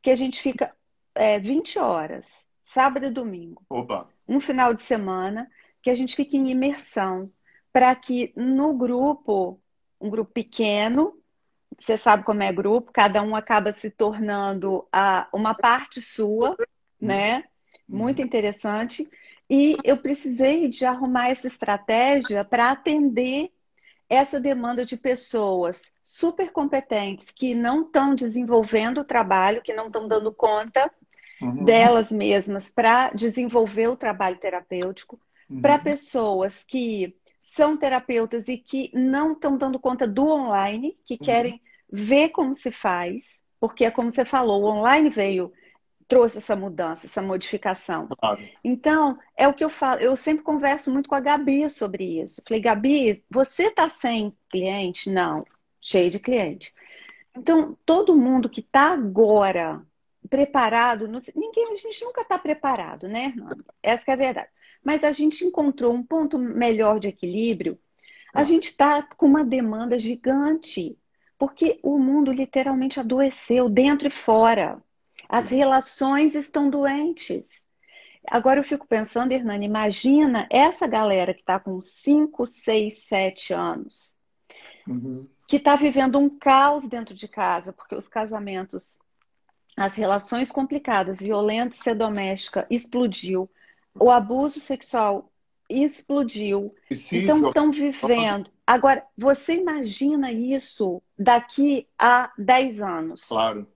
que 0.00 0.10
a 0.10 0.14
gente 0.14 0.40
fica 0.40 0.74
é, 1.14 1.38
20 1.38 1.78
horas, 1.78 2.26
sábado 2.64 3.04
e 3.04 3.10
domingo. 3.10 3.62
Opa. 3.68 4.08
Um 4.26 4.40
final 4.40 4.72
de 4.72 4.82
semana, 4.82 5.50
que 5.82 5.90
a 5.90 5.94
gente 5.94 6.16
fica 6.16 6.34
em 6.34 6.50
imersão, 6.50 7.30
para 7.70 7.94
que 7.94 8.32
no 8.34 8.72
grupo, 8.72 9.60
um 10.00 10.08
grupo 10.08 10.32
pequeno, 10.32 11.14
você 11.78 11.98
sabe 11.98 12.24
como 12.24 12.42
é 12.42 12.50
grupo, 12.50 12.90
cada 12.90 13.20
um 13.20 13.36
acaba 13.36 13.74
se 13.74 13.90
tornando 13.90 14.88
a, 14.90 15.28
uma 15.30 15.52
parte 15.52 16.00
sua, 16.00 16.56
né? 16.98 17.44
Muito 17.86 18.22
interessante. 18.22 19.06
E 19.50 19.76
eu 19.84 19.98
precisei 19.98 20.68
de 20.68 20.86
arrumar 20.86 21.28
essa 21.28 21.46
estratégia 21.46 22.42
para 22.46 22.70
atender 22.70 23.52
essa 24.08 24.40
demanda 24.40 24.84
de 24.84 24.96
pessoas 24.96 25.80
super 26.02 26.50
competentes 26.50 27.26
que 27.26 27.54
não 27.54 27.82
estão 27.82 28.14
desenvolvendo 28.14 28.98
o 28.98 29.04
trabalho, 29.04 29.62
que 29.62 29.74
não 29.74 29.88
estão 29.88 30.08
dando 30.08 30.32
conta 30.32 30.90
uhum. 31.40 31.64
delas 31.64 32.10
mesmas 32.10 32.70
para 32.70 33.10
desenvolver 33.10 33.88
o 33.88 33.96
trabalho 33.96 34.36
terapêutico, 34.36 35.20
uhum. 35.48 35.60
para 35.60 35.78
pessoas 35.78 36.64
que 36.66 37.14
são 37.42 37.76
terapeutas 37.76 38.48
e 38.48 38.56
que 38.56 38.90
não 38.94 39.32
estão 39.32 39.56
dando 39.56 39.78
conta 39.78 40.06
do 40.06 40.26
online, 40.26 40.96
que 41.04 41.14
uhum. 41.14 41.20
querem 41.20 41.62
ver 41.90 42.30
como 42.30 42.54
se 42.54 42.70
faz, 42.70 43.40
porque 43.60 43.84
é 43.84 43.90
como 43.90 44.10
você 44.10 44.24
falou, 44.24 44.62
o 44.62 44.66
online 44.66 45.10
veio, 45.10 45.52
trouxe 46.08 46.38
essa 46.38 46.56
mudança, 46.56 47.06
essa 47.06 47.20
modificação. 47.20 48.08
Claro. 48.18 48.40
Então, 48.64 49.18
é 49.36 49.46
o 49.46 49.52
que 49.52 49.62
eu 49.62 49.68
falo, 49.68 50.00
eu 50.00 50.16
sempre 50.16 50.42
converso 50.42 50.90
muito 50.90 51.08
com 51.08 51.14
a 51.14 51.20
Gabi 51.20 51.68
sobre 51.68 52.22
isso. 52.22 52.42
Falei, 52.46 52.62
Gabi, 52.62 53.24
você 53.30 53.64
está 53.64 53.88
sem 53.90 54.34
cliente? 54.50 55.10
Não, 55.10 55.44
cheio 55.80 56.10
de 56.10 56.18
cliente. 56.18 56.74
Então, 57.36 57.76
todo 57.84 58.16
mundo 58.16 58.48
que 58.48 58.60
está 58.60 58.92
agora 58.92 59.82
preparado, 60.28 61.06
ninguém, 61.06 61.72
a 61.72 61.76
gente 61.76 62.04
nunca 62.04 62.22
está 62.22 62.38
preparado, 62.38 63.06
né, 63.06 63.26
Hernando? 63.26 63.64
Essa 63.82 64.10
é 64.10 64.14
a 64.14 64.16
verdade. 64.16 64.48
Mas 64.82 65.04
a 65.04 65.12
gente 65.12 65.44
encontrou 65.44 65.92
um 65.92 66.02
ponto 66.02 66.38
melhor 66.38 66.98
de 66.98 67.08
equilíbrio. 67.08 67.78
A 68.32 68.44
gente 68.44 68.64
está 68.64 69.02
com 69.02 69.26
uma 69.26 69.44
demanda 69.44 69.98
gigante 69.98 70.98
porque 71.38 71.78
o 71.82 71.98
mundo 71.98 72.32
literalmente 72.32 72.98
adoeceu, 72.98 73.68
dentro 73.68 74.08
e 74.08 74.10
fora. 74.10 74.82
As 75.28 75.50
relações 75.50 76.34
estão 76.34 76.70
doentes. 76.70 77.66
Agora 78.26 78.60
eu 78.60 78.64
fico 78.64 78.86
pensando, 78.86 79.32
Hernani, 79.32 79.66
imagina 79.66 80.46
essa 80.50 80.86
galera 80.86 81.34
que 81.34 81.40
está 81.40 81.58
com 81.58 81.80
5, 81.80 82.46
6, 82.46 82.98
7 83.04 83.52
anos, 83.52 84.16
uhum. 84.86 85.26
que 85.46 85.56
está 85.56 85.76
vivendo 85.76 86.18
um 86.18 86.28
caos 86.28 86.84
dentro 86.86 87.14
de 87.14 87.28
casa, 87.28 87.72
porque 87.72 87.94
os 87.94 88.08
casamentos, 88.08 88.98
as 89.76 89.94
relações 89.94 90.50
complicadas, 90.50 91.20
violência 91.20 91.94
doméstica 91.94 92.66
explodiu, 92.70 93.50
o 93.94 94.10
abuso 94.10 94.60
sexual 94.60 95.30
explodiu. 95.68 96.74
então 97.12 97.48
estão 97.48 97.70
vivendo. 97.70 98.50
Agora, 98.66 99.04
você 99.16 99.54
imagina 99.54 100.30
isso 100.30 101.02
daqui 101.18 101.86
a 101.98 102.30
10 102.36 102.80
anos? 102.80 103.24
Claro. 103.24 103.66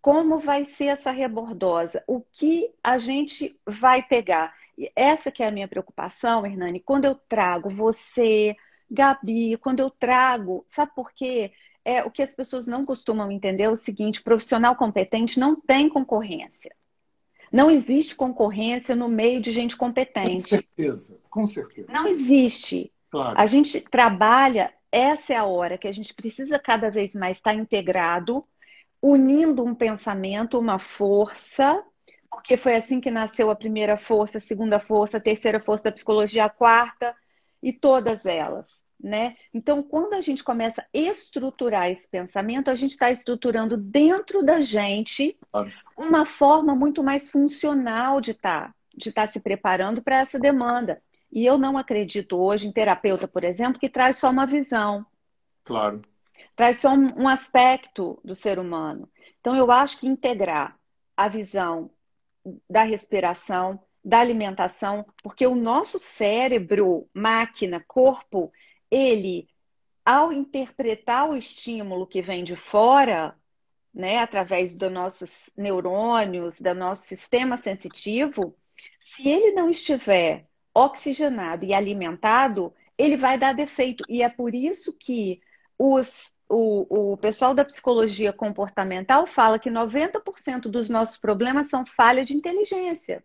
Como 0.00 0.38
vai 0.38 0.64
ser 0.64 0.86
essa 0.86 1.10
rebordosa? 1.10 2.02
O 2.06 2.20
que 2.20 2.72
a 2.82 2.98
gente 2.98 3.58
vai 3.66 4.02
pegar? 4.02 4.54
Essa 4.94 5.30
que 5.30 5.42
é 5.42 5.48
a 5.48 5.52
minha 5.52 5.66
preocupação, 5.66 6.46
Hernani, 6.46 6.80
quando 6.80 7.04
eu 7.04 7.14
trago 7.14 7.68
você, 7.68 8.56
Gabi, 8.90 9.56
quando 9.56 9.80
eu 9.80 9.90
trago, 9.90 10.64
sabe 10.68 10.92
por 10.94 11.12
quê? 11.12 11.52
É, 11.84 12.04
o 12.04 12.10
que 12.10 12.22
as 12.22 12.34
pessoas 12.34 12.66
não 12.66 12.84
costumam 12.84 13.30
entender 13.30 13.64
é 13.64 13.70
o 13.70 13.76
seguinte: 13.76 14.22
profissional 14.22 14.76
competente 14.76 15.40
não 15.40 15.56
tem 15.56 15.88
concorrência. 15.88 16.74
Não 17.50 17.70
existe 17.70 18.14
concorrência 18.14 18.94
no 18.94 19.08
meio 19.08 19.40
de 19.40 19.50
gente 19.50 19.76
competente. 19.76 20.42
Com 20.42 20.48
certeza, 20.48 21.18
com 21.30 21.46
certeza. 21.46 21.88
Não 21.90 22.06
existe. 22.06 22.92
Claro. 23.10 23.40
A 23.40 23.46
gente 23.46 23.80
trabalha, 23.80 24.72
essa 24.92 25.32
é 25.32 25.36
a 25.36 25.44
hora 25.44 25.78
que 25.78 25.88
a 25.88 25.92
gente 25.92 26.12
precisa 26.12 26.58
cada 26.58 26.90
vez 26.90 27.14
mais 27.14 27.38
estar 27.38 27.54
integrado, 27.54 28.44
unindo 29.02 29.64
um 29.64 29.74
pensamento, 29.74 30.58
uma 30.58 30.78
força, 30.78 31.82
porque 32.30 32.56
foi 32.56 32.76
assim 32.76 33.00
que 33.00 33.10
nasceu 33.10 33.50
a 33.50 33.56
primeira 33.56 33.96
força, 33.96 34.38
a 34.38 34.40
segunda 34.40 34.78
força, 34.78 35.16
a 35.16 35.20
terceira 35.20 35.60
força 35.60 35.84
da 35.84 35.92
psicologia, 35.92 36.44
a 36.44 36.50
quarta 36.50 37.14
e 37.62 37.72
todas 37.72 38.26
elas. 38.26 38.78
Né? 39.00 39.36
Então, 39.54 39.80
quando 39.80 40.14
a 40.14 40.20
gente 40.20 40.42
começa 40.42 40.82
a 40.82 40.86
estruturar 40.92 41.88
esse 41.88 42.08
pensamento, 42.08 42.68
a 42.68 42.74
gente 42.74 42.90
está 42.90 43.12
estruturando 43.12 43.76
dentro 43.76 44.42
da 44.42 44.60
gente 44.60 45.38
uma 45.96 46.24
forma 46.24 46.74
muito 46.74 47.02
mais 47.02 47.30
funcional 47.30 48.20
de 48.20 48.32
estar, 48.32 48.66
tá, 48.66 48.74
de 48.96 49.08
estar 49.08 49.26
tá 49.28 49.32
se 49.32 49.38
preparando 49.38 50.02
para 50.02 50.16
essa 50.16 50.36
demanda. 50.36 51.00
E 51.30 51.46
eu 51.46 51.56
não 51.56 51.78
acredito 51.78 52.36
hoje 52.38 52.66
em 52.66 52.72
terapeuta, 52.72 53.28
por 53.28 53.44
exemplo, 53.44 53.78
que 53.78 53.88
traz 53.88 54.16
só 54.16 54.30
uma 54.30 54.46
visão. 54.46 55.06
Claro. 55.62 56.02
Traz 56.56 56.78
só 56.78 56.90
um 56.90 57.28
aspecto 57.28 58.20
do 58.24 58.34
ser 58.34 58.58
humano. 58.58 59.10
Então, 59.40 59.56
eu 59.56 59.70
acho 59.70 60.00
que 60.00 60.06
integrar 60.06 60.78
a 61.16 61.28
visão 61.28 61.90
da 62.68 62.82
respiração, 62.82 63.80
da 64.04 64.20
alimentação, 64.20 65.04
porque 65.22 65.46
o 65.46 65.54
nosso 65.54 65.98
cérebro, 65.98 67.08
máquina, 67.12 67.84
corpo, 67.86 68.52
ele, 68.90 69.48
ao 70.04 70.32
interpretar 70.32 71.28
o 71.28 71.36
estímulo 71.36 72.06
que 72.06 72.22
vem 72.22 72.42
de 72.42 72.56
fora, 72.56 73.36
né, 73.92 74.20
através 74.20 74.74
dos 74.74 74.92
nossos 74.92 75.50
neurônios, 75.56 76.60
do 76.60 76.74
nosso 76.74 77.06
sistema 77.06 77.58
sensitivo, 77.58 78.54
se 79.00 79.28
ele 79.28 79.52
não 79.52 79.68
estiver 79.68 80.46
oxigenado 80.72 81.64
e 81.64 81.74
alimentado, 81.74 82.72
ele 82.96 83.16
vai 83.16 83.36
dar 83.36 83.52
defeito. 83.52 84.04
E 84.08 84.22
é 84.22 84.28
por 84.28 84.54
isso 84.54 84.92
que 84.92 85.40
os, 85.78 86.32
o, 86.48 87.12
o 87.12 87.16
pessoal 87.16 87.54
da 87.54 87.64
psicologia 87.64 88.32
comportamental 88.32 89.26
fala 89.26 89.58
que 89.58 89.70
90% 89.70 90.62
dos 90.62 90.88
nossos 90.88 91.16
problemas 91.16 91.68
são 91.68 91.86
falha 91.86 92.24
de 92.24 92.34
inteligência. 92.34 93.22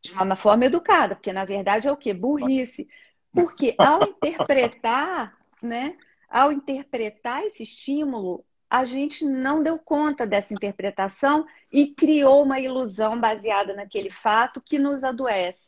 De 0.00 0.12
uma 0.12 0.36
forma 0.36 0.66
educada, 0.66 1.16
porque 1.16 1.32
na 1.32 1.44
verdade 1.44 1.88
é 1.88 1.92
o 1.92 1.96
que? 1.96 2.12
Burrice. 2.14 2.88
Porque 3.32 3.74
ao 3.78 4.02
interpretar, 4.04 5.36
né? 5.62 5.96
Ao 6.28 6.52
interpretar 6.52 7.42
esse 7.44 7.62
estímulo, 7.62 8.44
a 8.70 8.84
gente 8.84 9.24
não 9.24 9.62
deu 9.62 9.78
conta 9.78 10.26
dessa 10.26 10.52
interpretação 10.52 11.46
e 11.72 11.86
criou 11.94 12.42
uma 12.42 12.60
ilusão 12.60 13.18
baseada 13.18 13.74
naquele 13.74 14.10
fato 14.10 14.60
que 14.60 14.78
nos 14.78 15.02
adoece. 15.02 15.67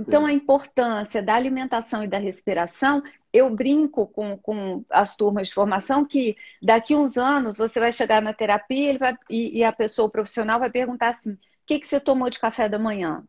Então, 0.00 0.24
a 0.24 0.32
importância 0.32 1.20
da 1.20 1.34
alimentação 1.34 2.04
e 2.04 2.08
da 2.08 2.18
respiração, 2.18 3.02
eu 3.32 3.50
brinco 3.50 4.06
com, 4.06 4.38
com 4.38 4.84
as 4.88 5.16
turmas 5.16 5.48
de 5.48 5.54
formação 5.54 6.04
que 6.04 6.36
daqui 6.62 6.94
uns 6.94 7.16
anos 7.16 7.58
você 7.58 7.80
vai 7.80 7.90
chegar 7.90 8.22
na 8.22 8.32
terapia 8.32 8.96
vai, 8.96 9.16
e, 9.28 9.58
e 9.58 9.64
a 9.64 9.72
pessoa, 9.72 10.06
o 10.06 10.10
profissional, 10.10 10.60
vai 10.60 10.70
perguntar 10.70 11.10
assim: 11.10 11.32
o 11.32 11.38
que, 11.66 11.80
que 11.80 11.86
você 11.86 11.98
tomou 11.98 12.30
de 12.30 12.38
café 12.38 12.68
da 12.68 12.78
manhã? 12.78 13.24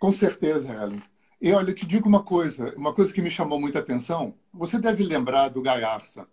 Com 0.00 0.10
certeza, 0.10 0.72
Ellen. 0.72 1.02
E 1.40 1.52
olha, 1.52 1.70
eu 1.70 1.74
te 1.74 1.86
digo 1.86 2.08
uma 2.08 2.24
coisa, 2.24 2.74
uma 2.76 2.92
coisa 2.92 3.14
que 3.14 3.22
me 3.22 3.30
chamou 3.30 3.60
muita 3.60 3.78
atenção. 3.78 4.34
Você 4.52 4.76
deve 4.76 5.04
lembrar 5.04 5.50
do 5.50 5.62
Gaiarsa. 5.62 6.26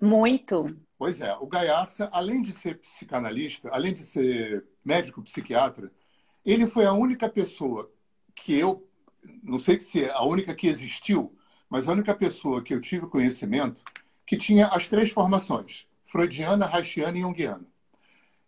Muito. 0.00 0.76
Pois 0.98 1.20
é, 1.20 1.32
o 1.36 1.46
Gaiarsa, 1.46 2.08
além 2.12 2.42
de 2.42 2.52
ser 2.52 2.80
psicanalista, 2.80 3.68
além 3.72 3.94
de 3.94 4.00
ser 4.00 4.66
médico 4.84 5.22
psiquiatra, 5.22 5.92
ele 6.52 6.66
foi 6.66 6.86
a 6.86 6.92
única 6.92 7.28
pessoa 7.28 7.90
que 8.34 8.54
eu, 8.54 8.88
não 9.42 9.58
sei 9.58 9.80
se 9.80 10.04
é 10.04 10.10
a 10.10 10.22
única 10.22 10.54
que 10.54 10.66
existiu, 10.66 11.36
mas 11.68 11.86
a 11.86 11.92
única 11.92 12.14
pessoa 12.14 12.62
que 12.62 12.72
eu 12.72 12.80
tive 12.80 13.06
conhecimento 13.06 13.82
que 14.24 14.36
tinha 14.36 14.68
as 14.68 14.86
três 14.86 15.10
formações, 15.10 15.86
freudiana, 16.04 16.66
haitiana 16.66 17.18
e 17.18 17.20
junguiana. 17.20 17.66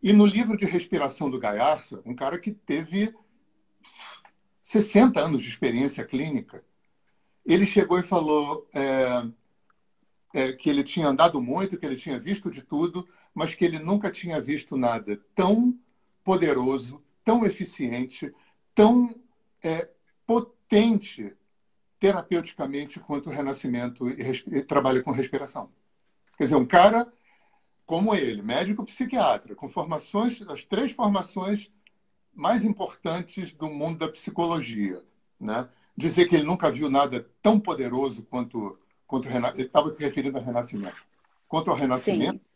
E 0.03 0.12
no 0.12 0.24
livro 0.24 0.57
de 0.57 0.64
respiração 0.64 1.30
do 1.30 1.38
Gaiarsa, 1.38 2.01
um 2.07 2.14
cara 2.14 2.38
que 2.38 2.53
teve 2.53 3.14
60 4.62 5.20
anos 5.20 5.42
de 5.42 5.48
experiência 5.51 6.05
clínica, 6.05 6.64
ele 7.44 7.66
chegou 7.66 7.98
e 7.98 8.03
falou 8.03 8.66
é, 8.72 9.26
é, 10.32 10.53
que 10.53 10.70
ele 10.70 10.82
tinha 10.82 11.09
andado 11.09 11.40
muito, 11.40 11.76
que 11.76 11.84
ele 11.84 11.96
tinha 11.96 12.18
visto 12.18 12.51
de 12.51 12.62
tudo, 12.62 13.07
mas 13.34 13.55
que 13.55 13.64
ele 13.64 13.78
nunca 13.78 14.11
tinha 14.11 14.40
visto 14.40 14.76
nada 14.76 15.20
tão 15.34 15.78
poderoso, 16.24 17.03
tão 17.25 17.45
eficiente, 17.45 18.33
tão 18.75 19.14
é, 19.62 19.89
potente 20.27 21.35
terapeuticamente 21.99 22.99
quanto 22.99 23.29
o 23.29 23.33
renascimento 23.33 24.09
e, 24.09 24.23
e 24.57 24.62
trabalho 24.62 25.03
com 25.03 25.11
respiração. 25.11 25.71
Quer 26.37 26.45
dizer, 26.45 26.57
um 26.57 26.66
cara 26.66 27.12
como 27.85 28.14
ele, 28.14 28.41
médico 28.41 28.85
psiquiatra, 28.85 29.55
com 29.57 29.68
formações, 29.68 30.41
as 30.43 30.64
três 30.64 30.93
formações 30.93 31.73
mais 32.33 32.64
importantes 32.64 33.53
do 33.53 33.68
mundo 33.68 33.99
da 33.99 34.09
psicologia. 34.09 35.03
Né? 35.41 35.68
Dizer 35.97 36.27
que 36.29 36.37
ele 36.37 36.45
nunca 36.45 36.71
viu 36.71 36.89
nada 36.89 37.29
tão 37.43 37.59
poderoso 37.59 38.23
quanto, 38.23 38.79
quanto 39.07 39.29
ele 39.29 39.62
estava 39.62 39.91
se 39.91 40.03
referindo 40.03 40.39
ao 40.39 40.45
Renascimento. 40.45 41.05
Quanto 41.49 41.68
ao 41.68 41.77
Renascimento. 41.77 42.39
Sim. 42.39 42.49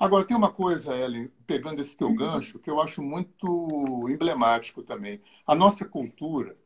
Agora, 0.00 0.24
tem 0.24 0.34
uma 0.34 0.50
coisa, 0.50 0.96
Ellen, 0.96 1.30
pegando 1.46 1.82
esse 1.82 1.94
teu 1.94 2.08
uhum. 2.08 2.16
gancho, 2.16 2.58
que 2.58 2.70
eu 2.70 2.80
acho 2.80 3.02
muito 3.02 4.08
emblemático 4.08 4.82
também. 4.82 5.20
A 5.46 5.54
nossa 5.54 5.84
cultura 5.84 6.56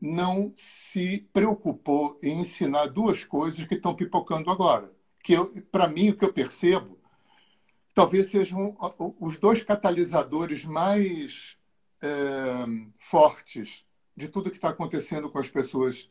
não 0.00 0.52
se 0.54 1.28
preocupou 1.32 2.16
em 2.22 2.38
ensinar 2.38 2.86
duas 2.86 3.24
coisas 3.24 3.66
que 3.66 3.74
estão 3.74 3.96
pipocando 3.96 4.48
agora. 4.48 4.92
Que, 5.24 5.34
para 5.72 5.88
mim, 5.88 6.10
o 6.10 6.16
que 6.16 6.24
eu 6.24 6.32
percebo 6.32 6.96
talvez 7.92 8.28
sejam 8.28 8.76
os 9.18 9.36
dois 9.38 9.60
catalisadores 9.60 10.64
mais 10.64 11.58
é, 12.00 12.64
fortes 12.96 13.84
de 14.16 14.28
tudo 14.28 14.50
que 14.50 14.56
está 14.56 14.68
acontecendo 14.68 15.28
com 15.28 15.40
as 15.40 15.50
pessoas 15.50 16.08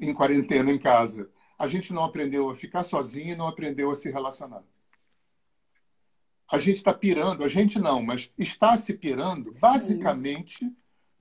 em 0.00 0.12
quarentena 0.12 0.72
em 0.72 0.78
casa. 0.80 1.30
A 1.56 1.68
gente 1.68 1.92
não 1.92 2.02
aprendeu 2.02 2.50
a 2.50 2.56
ficar 2.56 2.82
sozinho 2.82 3.34
e 3.34 3.36
não 3.36 3.46
aprendeu 3.46 3.88
a 3.92 3.94
se 3.94 4.10
relacionar. 4.10 4.64
A 6.50 6.58
gente 6.58 6.76
está 6.76 6.94
pirando, 6.94 7.44
a 7.44 7.48
gente 7.48 7.78
não, 7.78 8.02
mas 8.02 8.30
está 8.38 8.76
se 8.76 8.94
pirando 8.94 9.52
basicamente 9.60 10.58
Sim. 10.58 10.76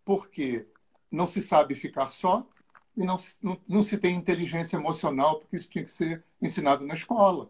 porque 0.06 0.66
não 1.12 1.28
se 1.28 1.42
sabe 1.42 1.76
ficar 1.76 2.08
só 2.08 2.48
e 2.96 3.04
não, 3.04 3.18
não, 3.42 3.60
não 3.68 3.84
se 3.84 3.98
tem 3.98 4.16
inteligência 4.16 4.78
emocional, 4.78 5.40
porque 5.40 5.56
isso 5.56 5.70
tinha 5.70 5.84
que 5.84 5.92
ser 5.92 6.24
ensinado 6.42 6.86
na 6.86 6.94
escola 6.94 7.50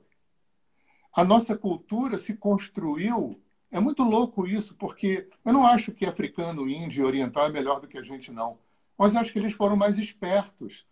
a 1.18 1.24
nossa 1.24 1.58
cultura 1.58 2.16
se 2.20 2.36
construiu. 2.36 3.42
É 3.72 3.80
muito 3.80 4.04
louco 4.04 4.46
isso, 4.46 4.76
porque 4.76 5.28
eu 5.44 5.52
não 5.52 5.66
acho 5.66 5.92
que 5.92 6.06
africano, 6.06 6.70
índio 6.70 7.02
e 7.02 7.06
oriental 7.06 7.48
é 7.48 7.50
melhor 7.50 7.82
do 7.82 7.88
que 7.88 7.98
a 7.98 8.04
gente, 8.04 8.32
não. 8.32 8.60
Mas 8.96 9.16
acho 9.16 9.34
que 9.34 9.40
eles 9.40 9.54
foram 9.54 9.76
mais 9.76 9.98
espertos, 9.98 10.86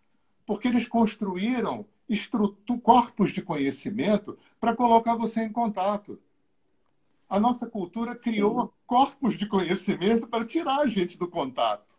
porque 0.44 0.68
eles 0.68 0.88
construíram 0.88 1.86
corpos 2.82 3.30
de 3.30 3.44
conhecimento 3.44 4.36
para 4.60 4.76
colocar 4.76 5.16
você 5.16 5.44
em 5.44 5.52
contato. 5.52 6.20
A 7.28 7.40
nossa 7.40 7.68
cultura 7.68 8.16
criou 8.16 8.66
Sim. 8.66 8.72
corpos 8.86 9.38
de 9.38 9.48
conhecimento 9.48 10.28
para 10.28 10.46
tirar 10.46 10.80
a 10.80 10.88
gente 10.88 11.18
do 11.18 11.28
contato. 11.28 11.96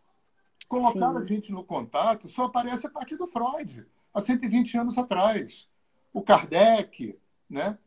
Colocar 0.67 1.13
Sim. 1.13 1.17
a 1.17 1.23
gente 1.23 1.51
no 1.51 1.63
contato 1.63 2.27
só 2.27 2.45
aparece 2.45 2.87
a 2.87 2.89
partir 2.89 3.17
do 3.17 3.27
Freud, 3.27 3.85
há 4.13 4.21
120 4.21 4.77
anos 4.77 4.97
atrás. 4.97 5.69
O 6.13 6.21
Kardec, 6.21 7.17
né? 7.49 7.77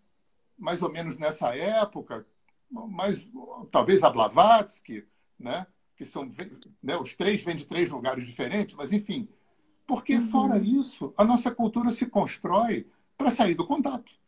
mais 0.61 0.83
ou 0.83 0.93
menos 0.93 1.17
nessa 1.17 1.57
época, 1.57 2.27
mas 2.71 3.27
talvez 3.71 4.05
a 4.05 4.11
Blavatsky, 4.11 5.07
né? 5.39 5.67
que 5.97 6.05
são 6.05 6.31
né? 6.83 6.97
os 6.97 7.15
três 7.15 7.43
vêm 7.43 7.57
de 7.57 7.67
três 7.67 7.91
lugares 7.91 8.27
diferentes, 8.27 8.75
mas 8.75 8.93
enfim, 8.93 9.29
porque 9.87 10.17
uhum. 10.17 10.31
fora 10.31 10.59
isso 10.59 11.13
a 11.17 11.25
nossa 11.25 11.51
cultura 11.51 11.91
se 11.91 12.07
constrói 12.07 12.87
para 13.17 13.31
sair 13.31 13.55
do 13.55 13.67
contato. 13.67 14.20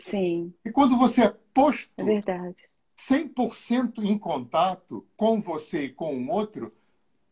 Sim. 0.00 0.52
E 0.64 0.70
quando 0.70 0.96
você 0.96 1.24
é 1.24 1.36
posto 1.52 1.90
é 1.96 2.02
verdade. 2.02 2.68
100% 2.96 4.02
em 4.04 4.18
contato 4.18 5.06
com 5.16 5.40
você 5.40 5.84
e 5.84 5.92
com 5.92 6.14
o 6.16 6.30
outro, 6.30 6.74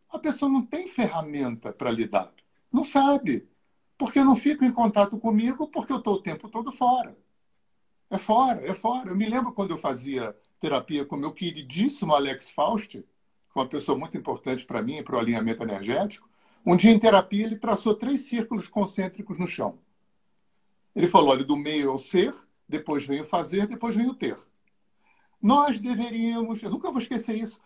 a 0.08 0.18
pessoa 0.18 0.50
não 0.50 0.64
tem 0.64 0.86
ferramenta 0.86 1.72
para 1.72 1.90
lidar. 1.90 2.32
Não 2.72 2.84
sabe. 2.84 3.48
Porque 3.96 4.18
eu 4.18 4.24
não 4.24 4.36
fico 4.36 4.64
em 4.64 4.72
contato 4.72 5.18
comigo 5.18 5.68
porque 5.68 5.92
eu 5.92 5.98
estou 5.98 6.14
o 6.14 6.22
tempo 6.22 6.48
todo 6.48 6.72
fora. 6.72 7.16
É 8.10 8.16
fora, 8.16 8.64
é 8.64 8.72
fora. 8.72 9.10
Eu 9.10 9.16
me 9.16 9.28
lembro 9.28 9.52
quando 9.52 9.70
eu 9.70 9.78
fazia 9.78 10.34
terapia 10.60 11.04
com 11.04 11.16
meu 11.16 11.32
queridíssimo 11.32 12.14
Alex 12.14 12.50
Faust, 12.50 12.98
é 12.98 13.04
uma 13.58 13.68
pessoa 13.68 13.98
muito 13.98 14.16
importante 14.16 14.64
para 14.64 14.82
mim 14.82 14.98
e 14.98 15.02
para 15.02 15.16
o 15.16 15.18
alinhamento 15.18 15.62
energético. 15.62 16.28
Um 16.64 16.76
dia 16.76 16.90
em 16.90 16.98
terapia 16.98 17.44
ele 17.44 17.56
traçou 17.56 17.94
três 17.94 18.22
círculos 18.22 18.68
concêntricos 18.68 19.38
no 19.38 19.46
chão. 19.46 19.78
Ele 20.94 21.08
falou: 21.08 21.30
olha, 21.30 21.44
do 21.44 21.56
meio 21.56 21.90
é 21.90 21.92
o 21.92 21.98
ser, 21.98 22.34
depois 22.68 23.06
vem 23.06 23.20
o 23.20 23.24
fazer, 23.24 23.66
depois 23.66 23.96
vem 23.96 24.08
o 24.08 24.14
ter. 24.14 24.36
Nós 25.40 25.78
deveríamos, 25.78 26.62
eu 26.62 26.70
nunca 26.70 26.90
vou 26.90 27.00
esquecer 27.00 27.36
isso, 27.36 27.58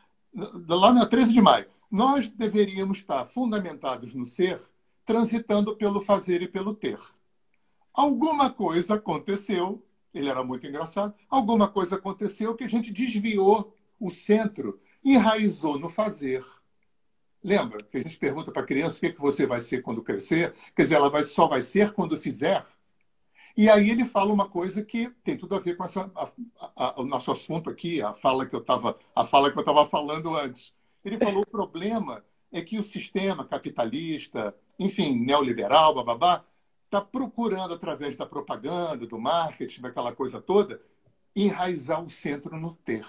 lá 0.69 0.93
na 0.93 1.07
13 1.07 1.33
de 1.33 1.41
maio, 1.41 1.67
nós 1.91 2.29
deveríamos 2.29 2.99
estar 2.99 3.27
fundamentados 3.27 4.15
no 4.15 4.25
ser, 4.25 4.61
transitando 5.05 5.77
pelo 5.77 6.01
fazer 6.01 6.43
e 6.43 6.49
pelo 6.49 6.75
ter. 6.75 6.99
Alguma 7.93 8.51
coisa 8.51 8.95
aconteceu 8.95 9.85
ele 10.13 10.29
era 10.29 10.45
muito 10.45 10.67
engraçado. 10.67 11.15
Alguma 11.29 11.69
coisa 11.69 11.97
aconteceu 11.97 12.55
que 12.55 12.65
a 12.65 12.69
gente 12.69 12.93
desviou 12.93 13.75
o 13.99 14.11
centro 14.11 14.81
enraizou 15.05 15.79
no 15.79 15.89
fazer. 15.89 16.45
Lembra 17.43 17.83
que 17.83 17.97
a 17.97 18.01
gente 18.01 18.19
pergunta 18.19 18.53
para 18.53 18.63
a 18.63 18.67
criança 18.67 18.99
o 18.99 19.01
que, 19.01 19.13
que 19.13 19.21
você 19.21 19.47
vai 19.47 19.61
ser 19.61 19.83
quando 19.83 20.03
crescer? 20.03 20.55
Quer 20.77 20.83
dizer, 20.83 20.95
ela 20.97 21.11
vai, 21.11 21.25
só 21.25 21.49
vai 21.49 21.63
ser 21.63 21.93
quando 21.93 22.17
fizer? 22.17 22.65
E 23.57 23.69
aí 23.69 23.91
ele 23.91 24.05
fala 24.05 24.33
uma 24.33 24.49
coisa 24.49 24.83
que 24.83 25.11
tem 25.23 25.37
tudo 25.37 25.55
a 25.55 25.59
ver 25.59 25.77
com 25.77 25.85
essa, 25.85 26.11
a, 26.15 26.29
a, 26.77 27.01
o 27.01 27.05
nosso 27.05 27.31
assunto 27.31 27.69
aqui, 27.69 28.01
a 28.01 28.15
fala 28.15 28.47
que 28.47 28.55
eu 28.55 28.61
estava 28.61 28.99
a 29.15 29.25
fala 29.25 29.51
que 29.51 29.59
eu 29.59 29.63
estava 29.63 29.87
falando 29.87 30.35
antes. 30.35 30.75
Ele 31.05 31.19
falou 31.19 31.43
o 31.43 31.47
problema 31.47 32.25
é 32.51 32.63
que 32.63 32.79
o 32.79 32.83
sistema 32.83 33.45
capitalista, 33.45 34.55
enfim, 34.79 35.19
neoliberal, 35.19 35.95
bababá, 35.95 36.45
está 36.85 37.01
procurando 37.01 37.73
através 37.73 38.17
da 38.17 38.27
propaganda, 38.27 39.07
do 39.07 39.19
marketing, 39.19 39.81
daquela 39.81 40.13
coisa 40.13 40.41
toda, 40.41 40.81
enraizar 41.35 42.03
o 42.05 42.11
centro 42.11 42.59
no 42.59 42.75
ter. 42.75 43.07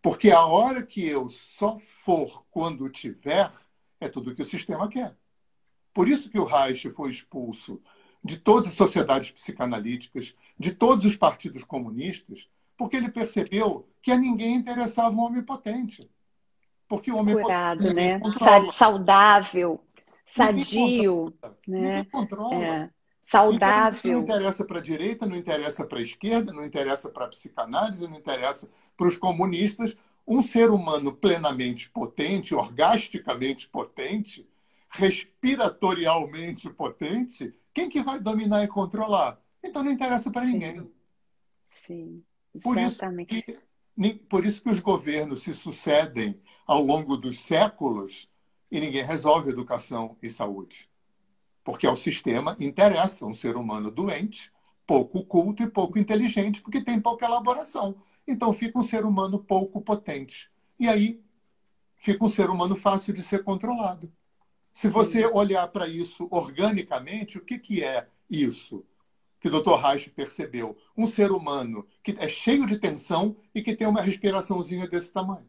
Porque 0.00 0.30
a 0.30 0.46
hora 0.46 0.82
que 0.82 1.06
eu 1.06 1.28
só 1.28 1.78
for 1.78 2.44
quando 2.50 2.88
tiver, 2.88 3.50
é 4.00 4.08
tudo 4.08 4.34
que 4.34 4.42
o 4.42 4.46
sistema 4.46 4.88
quer. 4.88 5.16
Por 5.92 6.08
isso 6.08 6.30
que 6.30 6.38
o 6.38 6.44
Reich 6.44 6.88
foi 6.90 7.10
expulso 7.10 7.82
de 8.22 8.36
todas 8.36 8.68
as 8.68 8.74
sociedades 8.74 9.30
psicanalíticas, 9.30 10.34
de 10.58 10.72
todos 10.72 11.04
os 11.04 11.16
partidos 11.16 11.64
comunistas, 11.64 12.48
porque 12.76 12.96
ele 12.96 13.10
percebeu 13.10 13.88
que 14.02 14.10
a 14.10 14.16
ninguém 14.16 14.54
interessava 14.54 15.14
um 15.14 15.20
homem 15.20 15.42
potente. 15.42 16.08
Porque 16.88 17.10
o 17.10 17.16
homem 17.16 17.34
Curado, 17.34 17.82
potente, 17.82 17.94
né? 17.94 18.18
Controla. 18.18 18.70
Saudável, 18.70 19.84
sadio, 20.26 21.32
ninguém 21.66 21.82
né? 21.82 21.88
Ninguém 21.88 22.04
controla. 22.04 22.64
É. 22.64 22.90
Saudável. 23.30 24.12
Não 24.14 24.22
interessa 24.22 24.64
para 24.64 24.78
a 24.78 24.82
direita, 24.82 25.24
não 25.24 25.36
interessa 25.36 25.86
para 25.86 25.98
a 26.00 26.02
esquerda, 26.02 26.52
não 26.52 26.64
interessa 26.64 27.08
para 27.08 27.26
a 27.26 27.28
psicanálise, 27.28 28.08
não 28.08 28.18
interessa 28.18 28.68
para 28.96 29.06
os 29.06 29.16
comunistas. 29.16 29.96
Um 30.26 30.42
ser 30.42 30.70
humano 30.70 31.12
plenamente 31.12 31.88
potente, 31.90 32.54
orgasticamente 32.54 33.68
potente, 33.68 34.48
respiratorialmente 34.88 36.68
potente, 36.70 37.54
quem 37.80 37.88
que 37.88 38.02
vai 38.02 38.20
dominar 38.20 38.62
e 38.62 38.68
controlar? 38.68 39.40
Então 39.62 39.82
não 39.82 39.90
interessa 39.90 40.30
para 40.30 40.44
ninguém. 40.44 40.90
Sim, 41.70 42.22
por 42.62 42.76
exatamente. 42.76 43.44
Isso 43.48 43.66
que, 43.96 44.14
por 44.26 44.44
isso 44.44 44.62
que 44.62 44.68
os 44.68 44.80
governos 44.80 45.42
se 45.42 45.54
sucedem 45.54 46.40
ao 46.66 46.82
longo 46.82 47.16
dos 47.16 47.38
séculos 47.40 48.28
e 48.70 48.80
ninguém 48.80 49.04
resolve 49.04 49.50
educação 49.50 50.16
e 50.22 50.28
saúde. 50.30 50.90
Porque 51.64 51.86
ao 51.86 51.96
sistema 51.96 52.56
interessa 52.60 53.24
um 53.24 53.34
ser 53.34 53.56
humano 53.56 53.90
doente, 53.90 54.52
pouco 54.86 55.24
culto 55.24 55.62
e 55.62 55.70
pouco 55.70 55.98
inteligente, 55.98 56.60
porque 56.60 56.82
tem 56.82 57.00
pouca 57.00 57.24
elaboração. 57.24 58.02
Então 58.26 58.52
fica 58.52 58.78
um 58.78 58.82
ser 58.82 59.06
humano 59.06 59.38
pouco 59.38 59.80
potente. 59.80 60.50
E 60.78 60.86
aí 60.86 61.22
fica 61.96 62.24
um 62.24 62.28
ser 62.28 62.50
humano 62.50 62.76
fácil 62.76 63.14
de 63.14 63.22
ser 63.22 63.42
controlado. 63.42 64.12
Se 64.72 64.88
você 64.88 65.26
olhar 65.26 65.66
para 65.68 65.88
isso 65.88 66.28
organicamente, 66.30 67.38
o 67.38 67.44
que, 67.44 67.58
que 67.58 67.84
é 67.84 68.06
isso 68.28 68.84
que 69.40 69.48
o 69.48 69.50
Dr. 69.50 69.74
Reich 69.74 70.10
percebeu? 70.10 70.76
Um 70.96 71.06
ser 71.06 71.32
humano 71.32 71.86
que 72.02 72.14
é 72.18 72.28
cheio 72.28 72.66
de 72.66 72.78
tensão 72.78 73.36
e 73.54 73.62
que 73.62 73.74
tem 73.74 73.86
uma 73.86 74.02
respiraçãozinha 74.02 74.86
desse 74.86 75.12
tamanho. 75.12 75.48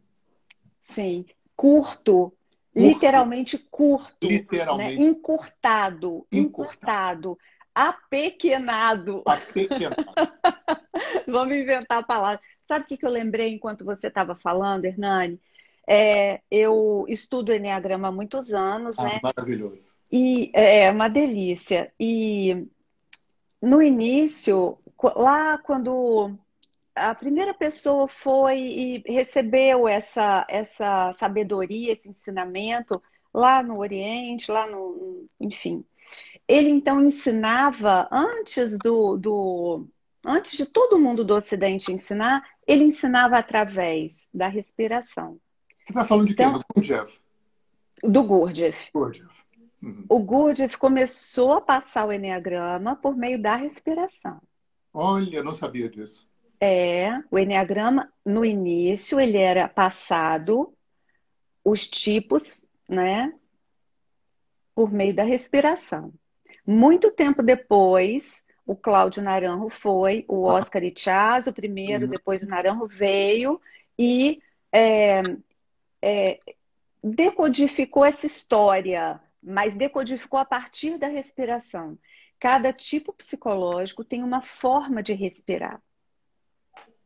Sim. 0.94 1.26
Curto, 1.56 2.14
curto. 2.14 2.36
literalmente 2.74 3.58
curto. 3.58 4.28
Né? 4.28 4.38
Literalmente. 4.38 4.98
Né? 4.98 5.06
Encurtado, 5.06 6.26
encurtado, 6.32 7.38
apequenado. 7.76 9.22
Apequenado. 9.26 10.06
Vamos 11.28 11.56
inventar 11.56 12.00
a 12.00 12.04
palavra. 12.04 12.42
Sabe 12.68 12.86
o 12.86 12.88
que 12.88 13.06
eu 13.06 13.10
lembrei 13.10 13.54
enquanto 13.54 13.86
você 13.86 14.08
estava 14.08 14.36
falando, 14.36 14.86
Hernani? 14.86 15.40
É, 15.94 16.40
eu 16.50 17.04
estudo 17.10 17.54
Enneagrama 17.54 18.08
há 18.08 18.12
muitos 18.14 18.54
anos, 18.54 18.98
ah, 18.98 19.04
né? 19.04 19.20
Maravilhoso. 19.22 19.94
E 20.10 20.50
é 20.54 20.90
uma 20.90 21.10
delícia. 21.10 21.92
E 22.00 22.66
no 23.62 23.82
início, 23.82 24.78
lá 25.18 25.58
quando 25.58 26.34
a 26.96 27.14
primeira 27.14 27.54
pessoa 27.54 28.08
foi 28.08 28.58
e 28.58 29.04
recebeu 29.06 29.86
essa, 29.86 30.48
essa 30.50 31.12
sabedoria, 31.20 31.92
esse 31.92 32.08
ensinamento 32.08 33.04
lá 33.34 33.62
no 33.62 33.78
Oriente, 33.78 34.50
lá 34.50 34.66
no. 34.66 35.28
Enfim. 35.42 35.84
Ele 36.48 36.70
então 36.70 37.04
ensinava, 37.04 38.08
antes 38.10 38.78
do, 38.78 39.18
do 39.18 39.86
antes 40.26 40.54
de 40.54 40.66
todo 40.66 40.98
mundo 40.98 41.26
do 41.26 41.36
Ocidente 41.36 41.92
ensinar, 41.92 42.50
ele 42.66 42.86
ensinava 42.86 43.38
através 43.38 44.26
da 44.34 44.48
respiração. 44.48 45.38
Você 45.84 45.92
está 45.92 46.06
falando 46.06 46.28
de 46.28 46.34
então, 46.34 46.52
quem? 46.52 46.60
Do 46.60 46.66
Gurdjieff? 46.74 47.20
Do 48.04 48.24
Gurdjieff. 48.24 48.92
Gurdjieff. 48.94 49.42
Uhum. 49.82 50.06
O 50.08 50.20
Gurdjieff 50.20 50.78
começou 50.78 51.54
a 51.54 51.62
passar 51.62 52.08
o 52.08 52.14
Enneagrama 52.14 52.96
por 52.96 53.16
meio 53.16 53.42
da 53.42 53.56
respiração. 53.56 54.40
Olha, 54.94 55.44
não 55.44 55.54
sabia 55.54 55.90
disso. 55.90 56.30
É, 56.60 57.10
o 57.32 57.40
Enneagrama, 57.40 58.12
no 58.24 58.46
início, 58.46 59.20
ele 59.20 59.38
era 59.38 59.68
passado, 59.68 60.72
os 61.66 61.88
tipos, 61.88 62.66
né, 62.88 63.34
por 64.76 64.92
meio 64.92 65.16
da 65.16 65.24
respiração. 65.24 66.14
Muito 66.66 67.12
tempo 67.12 67.42
depois, 67.42 68.44
o 68.66 68.76
Cláudio 68.76 69.24
Naranjo 69.24 69.70
foi, 69.70 70.24
o 70.28 70.48
ah. 70.48 70.56
Oscar 70.56 70.84
Itchaz, 70.84 71.48
o 71.48 71.54
primeiro, 71.54 72.06
uhum. 72.06 72.12
depois 72.12 72.44
o 72.44 72.48
Naranjo 72.48 72.88
veio 72.88 73.60
e 73.98 74.40
é, 74.72 75.24
é, 76.02 76.40
decodificou 77.04 78.06
essa 78.06 78.26
história, 78.26 79.22
mas 79.42 79.76
decodificou 79.76 80.40
a 80.40 80.46
partir 80.46 80.98
da 80.98 81.08
respiração. 81.08 81.98
Cada 82.40 82.74
tipo 82.74 83.14
psicológico 83.14 84.04
tem 84.04 84.24
uma 84.24 84.42
forma 84.42 85.04
de 85.04 85.14
respirar. 85.14 85.82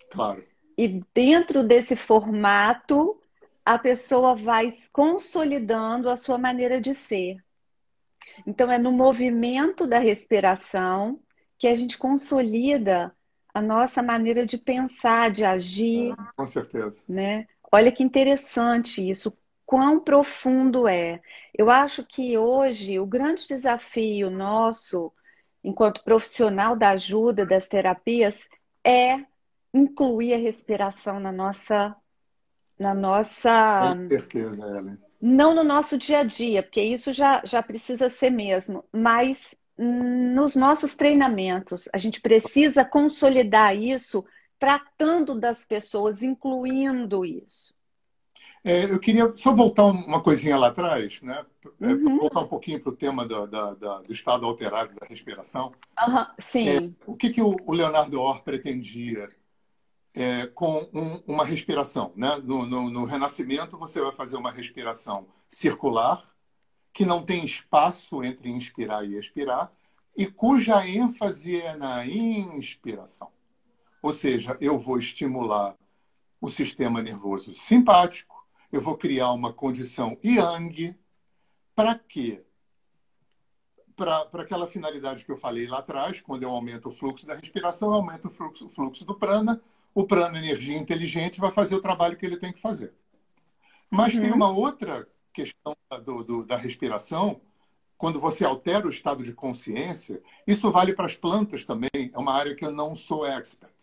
Claro. 0.10 0.44
E 0.78 1.02
dentro 1.14 1.64
desse 1.64 1.96
formato, 1.96 3.22
a 3.66 3.80
pessoa 3.80 4.36
vai 4.36 4.70
consolidando 4.92 6.10
a 6.10 6.18
sua 6.18 6.38
maneira 6.38 6.80
de 6.80 6.94
ser. 6.94 7.38
Então, 8.46 8.72
é 8.72 8.78
no 8.78 8.92
movimento 8.92 9.88
da 9.88 10.00
respiração 10.00 11.20
que 11.58 11.68
a 11.68 11.76
gente 11.76 11.98
consolida 11.98 13.16
a 13.54 13.62
nossa 13.62 14.04
maneira 14.04 14.46
de 14.46 14.58
pensar, 14.58 15.32
de 15.32 15.46
agir. 15.46 16.14
Com 16.36 16.46
certeza. 16.46 17.02
Né? 17.08 17.48
Olha 17.72 17.92
que 17.92 18.04
interessante 18.04 19.08
isso, 19.10 19.36
quão 19.66 20.00
profundo 20.00 20.88
é. 20.88 21.22
Eu 21.54 21.70
acho 21.70 22.06
que 22.06 22.38
hoje 22.38 23.00
o 23.00 23.06
grande 23.06 23.48
desafio 23.48 24.30
nosso, 24.30 25.12
enquanto 25.64 26.04
profissional 26.04 26.76
da 26.76 26.92
ajuda, 26.92 27.46
das 27.46 27.68
terapias, 27.68 28.48
é 28.84 29.26
incluir 29.74 30.34
a 30.34 30.38
respiração 30.38 31.20
na 31.20 31.32
nossa. 31.32 31.96
Na 32.78 32.94
nossa. 32.94 33.96
Com 33.96 34.10
certeza, 34.10 34.64
Ellen. 34.68 34.98
Não 35.22 35.56
no 35.56 35.64
nosso 35.64 35.98
dia 35.98 36.20
a 36.20 36.24
dia, 36.24 36.62
porque 36.62 36.82
isso 36.82 37.12
já, 37.12 37.42
já 37.46 37.64
precisa 37.64 38.10
ser 38.10 38.30
mesmo, 38.30 38.84
mas 38.92 39.56
nos 39.78 40.56
nossos 40.56 40.96
treinamentos. 40.96 41.90
A 41.94 41.98
gente 41.98 42.22
precisa 42.22 42.86
consolidar 42.86 43.76
isso 43.76 44.24
tratando 44.60 45.40
das 45.40 45.66
pessoas, 45.66 46.22
incluindo 46.22 47.26
isso. 47.26 47.76
É, 48.64 48.86
eu 48.86 49.00
queria 49.00 49.32
só 49.36 49.54
voltar 49.54 49.86
uma 49.86 50.20
coisinha 50.20 50.58
lá 50.58 50.70
atrás, 50.70 51.22
né? 51.22 51.46
É, 51.80 51.88
uhum. 51.88 52.18
Voltar 52.18 52.40
um 52.40 52.48
pouquinho 52.48 52.80
para 52.80 52.90
o 52.90 52.96
tema 52.96 53.24
do, 53.24 53.46
da, 53.46 53.76
da, 53.76 54.02
do 54.02 54.12
estado 54.12 54.44
alterado 54.44 54.96
da 55.00 55.06
respiração. 55.06 55.72
Uhum. 56.00 56.26
Sim. 56.40 56.68
É, 56.70 56.90
o 57.06 57.16
que, 57.16 57.30
que 57.30 57.42
o, 57.44 57.56
Leonardo 57.72 58.20
Orr 58.20 58.42
pretendia 58.42 59.30
é, 60.16 60.48
com 60.48 60.90
um, 60.92 61.22
uma 61.28 61.46
respiração? 61.46 62.12
Né? 62.16 62.38
No, 62.44 62.66
no, 62.66 62.90
no 62.90 63.06
Renascimento, 63.06 63.78
você 63.78 64.02
vai 64.02 64.14
fazer 64.14 64.36
uma 64.36 64.52
respiração 64.52 65.28
circular, 65.48 66.24
que 66.92 67.06
não 67.06 67.24
tem 67.24 67.46
espaço 67.46 68.24
entre 68.24 68.50
inspirar 68.50 69.06
e 69.06 69.16
expirar, 69.16 69.72
e 70.18 70.26
cuja 70.26 70.88
ênfase 70.88 71.62
é 71.62 71.76
na 71.76 72.04
inspiração. 72.08 73.30
Ou 74.06 74.14
seja, 74.14 74.56
eu 74.62 74.78
vou 74.78 75.00
estimular 75.00 75.76
o 76.40 76.48
sistema 76.48 77.02
nervoso 77.02 77.56
simpático, 77.56 78.48
eu 78.72 78.80
vou 78.80 78.96
criar 78.96 79.32
uma 79.32 79.52
condição 79.52 80.16
yang. 80.24 80.96
Para 81.74 81.98
quê? 81.98 82.44
Para 83.96 84.30
aquela 84.32 84.68
finalidade 84.68 85.26
que 85.26 85.32
eu 85.32 85.36
falei 85.36 85.66
lá 85.66 85.80
atrás, 85.80 86.22
quando 86.22 86.44
eu 86.44 86.52
aumento 86.52 86.90
o 86.90 86.92
fluxo 86.92 87.26
da 87.26 87.34
respiração, 87.34 87.90
eu 87.90 87.96
aumento 87.96 88.28
o 88.28 88.30
fluxo, 88.30 88.68
o 88.68 88.70
fluxo 88.70 89.04
do 89.04 89.16
prana, 89.16 89.60
o 89.92 90.06
prana, 90.06 90.38
energia 90.38 90.78
inteligente, 90.78 91.40
vai 91.40 91.52
fazer 91.52 91.74
o 91.74 91.82
trabalho 91.82 92.16
que 92.16 92.28
ele 92.28 92.38
tem 92.38 92.54
que 92.54 92.62
fazer. 92.62 92.94
Mas 93.90 94.14
uhum. 94.14 94.22
tem 94.22 94.32
uma 94.32 94.52
outra 94.52 95.10
questão 95.34 95.76
do, 96.04 96.24
do, 96.24 96.46
da 96.46 96.58
respiração, 96.58 97.42
quando 97.98 98.20
você 98.20 98.46
altera 98.46 98.86
o 98.86 98.92
estado 98.92 99.24
de 99.24 99.34
consciência, 99.34 100.22
isso 100.46 100.72
vale 100.72 100.94
para 100.94 101.08
as 101.08 101.16
plantas 101.16 101.66
também, 101.66 101.90
é 101.96 102.20
uma 102.20 102.36
área 102.36 102.56
que 102.56 102.64
eu 102.64 102.72
não 102.72 102.94
sou 102.94 103.26
expert 103.26 103.74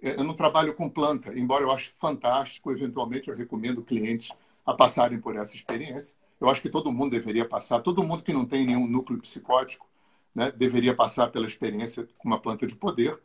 eu 0.00 0.24
não 0.24 0.34
trabalho 0.34 0.74
com 0.74 0.88
planta, 0.88 1.36
embora 1.36 1.64
eu 1.64 1.72
ache 1.72 1.92
fantástico, 1.98 2.70
eventualmente 2.70 3.28
eu 3.28 3.36
recomendo 3.36 3.82
clientes 3.82 4.30
a 4.64 4.72
passarem 4.72 5.20
por 5.20 5.34
essa 5.36 5.56
experiência. 5.56 6.16
Eu 6.40 6.48
acho 6.48 6.62
que 6.62 6.68
todo 6.68 6.92
mundo 6.92 7.10
deveria 7.10 7.44
passar, 7.44 7.80
todo 7.80 8.02
mundo 8.02 8.22
que 8.22 8.32
não 8.32 8.46
tem 8.46 8.64
nenhum 8.64 8.86
núcleo 8.86 9.20
psicótico 9.20 9.88
né, 10.34 10.52
deveria 10.52 10.94
passar 10.94 11.32
pela 11.32 11.46
experiência 11.46 12.06
com 12.16 12.28
uma 12.28 12.40
planta 12.40 12.66
de 12.66 12.76
poder. 12.76 13.18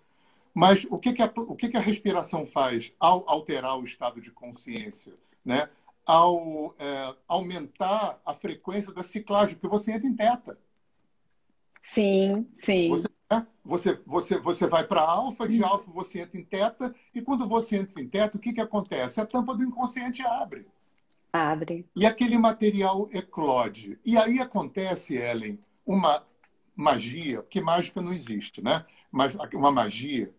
Mas 0.53 0.85
o 0.89 0.97
que, 0.97 1.13
que, 1.13 1.21
a, 1.21 1.31
o 1.35 1.55
que, 1.55 1.69
que 1.69 1.77
a 1.77 1.81
respiração 1.81 2.45
faz 2.45 2.93
ao 2.99 3.23
alterar 3.27 3.77
o 3.77 3.83
estado 3.83 4.19
de 4.19 4.31
consciência? 4.31 5.13
Né? 5.45 5.69
Ao 6.05 6.75
é, 6.79 7.15
aumentar 7.27 8.19
a 8.25 8.33
frequência 8.33 8.91
da 8.91 9.03
ciclagem, 9.03 9.55
porque 9.55 9.67
você 9.67 9.91
entra 9.91 10.07
em 10.07 10.15
teta. 10.15 10.57
Sim, 11.83 12.47
sim. 12.53 12.89
Você, 12.89 13.07
né? 13.39 13.47
você, 13.63 13.99
você, 14.05 14.37
você 14.37 14.67
vai 14.67 14.85
para 14.85 15.01
alfa, 15.01 15.47
de 15.47 15.63
alfa 15.63 15.91
você 15.91 16.21
entra 16.21 16.39
em 16.39 16.43
teta, 16.43 16.93
e 17.13 17.21
quando 17.21 17.47
você 17.47 17.77
entra 17.77 18.01
em 18.01 18.07
teta, 18.07 18.37
o 18.37 18.39
que, 18.39 18.53
que 18.53 18.61
acontece? 18.61 19.19
A 19.19 19.25
tampa 19.25 19.55
do 19.55 19.63
inconsciente 19.63 20.21
abre. 20.21 20.67
Abre. 21.31 21.85
E 21.95 22.05
aquele 22.05 22.37
material 22.37 23.07
eclode. 23.11 23.97
E 24.05 24.17
aí 24.17 24.39
acontece, 24.39 25.15
Ellen, 25.15 25.59
uma 25.85 26.23
magia, 26.75 27.41
porque 27.41 27.59
mágica 27.59 28.01
não 28.01 28.13
existe, 28.13 28.61
né? 28.61 28.85
Mas 29.11 29.35
uma 29.53 29.71
magia. 29.71 30.31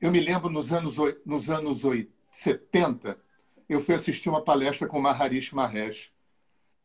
Eu 0.00 0.10
me 0.10 0.20
lembro 0.20 0.50
nos 0.50 0.72
anos, 0.72 0.96
nos 1.24 1.50
anos 1.50 1.82
70, 2.30 3.18
eu 3.68 3.80
fui 3.80 3.94
assistir 3.94 4.28
uma 4.28 4.42
palestra 4.42 4.88
com 4.88 5.00
Maharishi 5.00 5.54
Mahesh, 5.54 6.12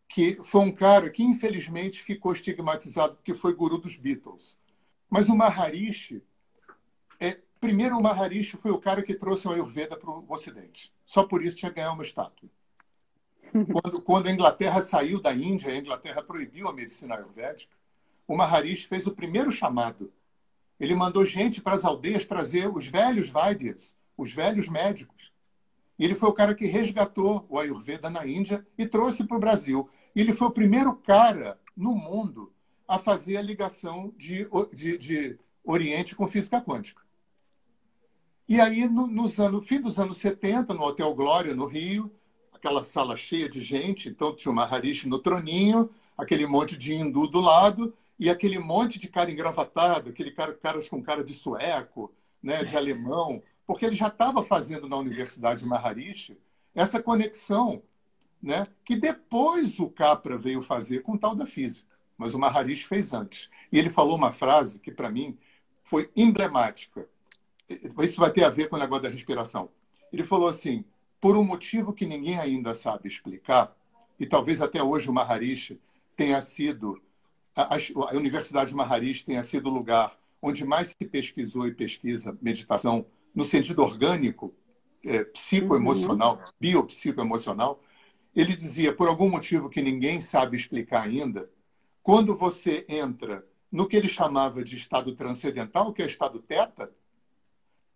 que 0.08 0.38
foi 0.44 0.62
um 0.62 0.72
cara 0.72 1.10
que 1.10 1.24
infelizmente 1.24 2.02
ficou 2.02 2.32
estigmatizado 2.32 3.16
porque 3.16 3.34
foi 3.34 3.54
guru 3.54 3.78
dos 3.78 3.96
Beatles. 3.98 4.58
Mas 5.10 5.30
o 5.30 5.36
Maharishi, 5.36 6.22
é, 7.20 7.40
primeiro 7.60 7.98
o 7.98 8.02
Maharishi 8.02 8.58
foi 8.58 8.72
o 8.72 8.80
cara 8.80 9.02
que 9.02 9.16
trouxe 9.16 9.48
o 9.48 9.52
Ayurveda 9.52 9.96
para 9.96 10.10
o 10.10 10.26
Ocidente. 10.30 10.94
Só 11.06 11.24
por 11.24 11.42
isso 11.42 11.56
tinha 11.56 11.72
ganhar 11.72 11.94
uma 11.94 12.04
estátua. 12.04 12.50
Quando, 13.72 14.02
quando 14.02 14.28
a 14.28 14.32
Inglaterra 14.32 14.82
saiu 14.82 15.22
da 15.22 15.34
Índia, 15.34 15.72
a 15.72 15.78
Inglaterra 15.78 16.22
proibiu 16.22 16.68
a 16.68 16.74
medicina 16.74 17.16
ayurvédica, 17.16 17.74
o 18.28 18.36
Maharishi 18.36 18.86
fez 18.86 19.08
o 19.08 19.16
primeiro 19.16 19.50
chamado. 19.50 20.12
Ele 20.78 20.94
mandou 20.94 21.26
gente 21.26 21.62
para 21.62 21.74
as 21.74 21.86
aldeias 21.86 22.26
trazer 22.26 22.68
os 22.70 22.88
velhos 22.88 23.30
Vaidyas, 23.30 23.96
os 24.18 24.34
velhos 24.34 24.68
médicos. 24.68 25.32
E 25.98 26.04
ele 26.04 26.14
foi 26.14 26.28
o 26.28 26.34
cara 26.34 26.54
que 26.54 26.66
resgatou 26.66 27.46
o 27.50 27.58
Ayurveda 27.58 28.10
na 28.10 28.28
Índia 28.28 28.68
e 28.78 28.86
trouxe 28.86 29.24
para 29.24 29.38
o 29.38 29.40
Brasil. 29.40 29.90
Ele 30.14 30.34
foi 30.34 30.48
o 30.48 30.52
primeiro 30.52 30.94
cara 30.94 31.58
no 31.76 31.96
mundo 31.96 32.52
a 32.88 32.98
fazer 32.98 33.38
a 33.38 33.42
ligação 33.42 34.14
de, 34.18 34.48
de, 34.74 34.98
de 34.98 35.40
Oriente 35.64 36.16
com 36.16 36.28
física 36.28 36.62
quântica. 36.62 37.02
E 38.48 38.62
aí, 38.62 38.88
no, 38.88 39.06
nos 39.08 39.40
anos, 39.40 39.68
fim 39.68 39.82
dos 39.82 40.00
anos 40.00 40.18
70, 40.20 40.74
no 40.74 40.84
Hotel 40.84 41.14
Glória, 41.14 41.54
no 41.54 41.66
Rio, 41.66 42.10
aquela 42.54 42.82
sala 42.82 43.18
cheia 43.18 43.50
de 43.50 43.62
gente, 43.62 44.08
então 44.08 44.34
tinha 44.34 44.52
o 44.52 44.56
Maharishi 44.56 45.10
no 45.10 45.20
troninho, 45.20 45.90
aquele 46.18 46.48
monte 46.48 46.78
de 46.78 46.94
hindu 46.94 47.28
do 47.28 47.42
lado, 47.42 47.94
e 48.18 48.30
aquele 48.30 48.58
monte 48.58 48.98
de 48.98 49.08
cara 49.08 49.30
engravatado, 49.30 50.10
aquele 50.10 50.32
cara, 50.32 50.54
caras 50.54 50.88
com 50.88 51.04
cara 51.04 51.24
de 51.24 51.34
sueco, 51.34 52.12
né, 52.42 52.64
de 52.64 52.78
alemão, 52.78 53.44
porque 53.66 53.86
ele 53.86 53.96
já 53.96 54.08
estava 54.08 54.42
fazendo 54.42 54.88
na 54.88 54.96
Universidade 54.96 55.66
Maharishi 55.66 56.38
essa 56.74 57.04
conexão, 57.04 57.84
né, 58.42 58.68
que 58.86 58.96
depois 58.96 59.80
o 59.80 59.90
Capra 59.90 60.38
veio 60.38 60.62
fazer 60.62 61.02
com 61.02 61.18
tal 61.18 61.36
da 61.36 61.46
física, 61.46 61.97
mas 62.18 62.34
o 62.34 62.40
Maharishi 62.40 62.86
fez 62.86 63.14
antes. 63.14 63.50
E 63.72 63.78
ele 63.78 63.90
falou 63.90 64.16
uma 64.16 64.32
frase 64.32 64.80
que 64.80 64.92
para 64.92 65.10
mim 65.10 65.38
foi 65.84 66.10
emblemática. 66.16 67.08
Isso 68.02 68.20
vai 68.20 68.32
ter 68.32 68.44
a 68.44 68.50
ver 68.50 68.70
com 68.70 68.76
o 68.76 68.80
negócio 68.80 69.04
da 69.04 69.10
respiração. 69.10 69.70
Ele 70.12 70.24
falou 70.24 70.48
assim: 70.48 70.84
por 71.20 71.38
um 71.38 71.44
motivo 71.44 71.94
que 71.94 72.06
ninguém 72.06 72.40
ainda 72.40 72.74
sabe 72.74 73.08
explicar, 73.08 73.76
e 74.20 74.26
talvez 74.26 74.62
até 74.62 74.82
hoje 74.82 75.10
o 75.10 75.14
Maharishi 75.14 75.80
tenha 76.16 76.42
sido 76.42 77.02
a, 77.58 77.76
a 77.76 78.16
Universidade 78.16 78.70
de 78.70 78.76
Maharishi 78.76 79.26
tenha 79.26 79.42
sido 79.42 79.68
o 79.68 79.74
lugar 79.74 80.16
onde 80.42 80.64
mais 80.64 80.90
se 80.90 81.08
pesquisou 81.08 81.68
e 81.68 81.74
pesquisa 81.74 82.38
meditação 82.40 83.06
no 83.34 83.44
sentido 83.44 83.82
orgânico, 83.82 84.54
é, 85.04 85.24
psicoemocional, 85.24 86.36
uhum. 86.36 86.52
biopsicoemocional, 86.60 87.82
ele 88.36 88.56
dizia, 88.56 88.94
por 88.94 89.08
algum 89.08 89.30
motivo 89.30 89.70
que 89.70 89.82
ninguém 89.82 90.22
sabe 90.22 90.56
explicar 90.56 91.06
ainda, 91.06 91.50
quando 92.08 92.34
você 92.34 92.86
entra 92.88 93.46
no 93.70 93.86
que 93.86 93.98
ele 93.98 94.08
chamava 94.08 94.64
de 94.64 94.78
estado 94.78 95.14
transcendental, 95.14 95.92
que 95.92 96.02
é 96.02 96.06
estado 96.06 96.40
teta, 96.40 96.90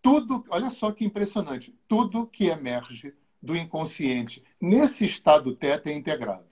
tudo, 0.02 0.44
olha 0.50 0.70
só 0.70 0.92
que 0.92 1.06
impressionante, 1.06 1.74
tudo 1.88 2.28
que 2.28 2.48
emerge 2.48 3.16
do 3.42 3.56
inconsciente 3.56 4.44
nesse 4.60 5.06
estado 5.06 5.56
teta 5.56 5.90
é 5.90 5.94
integrado 5.94 6.46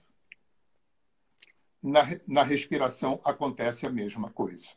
na, 1.84 2.03
na 2.26 2.43
respiração 2.43 3.20
acontece 3.26 3.86
a 3.86 3.89
mesma 3.89 4.30
coisa. 4.30 4.70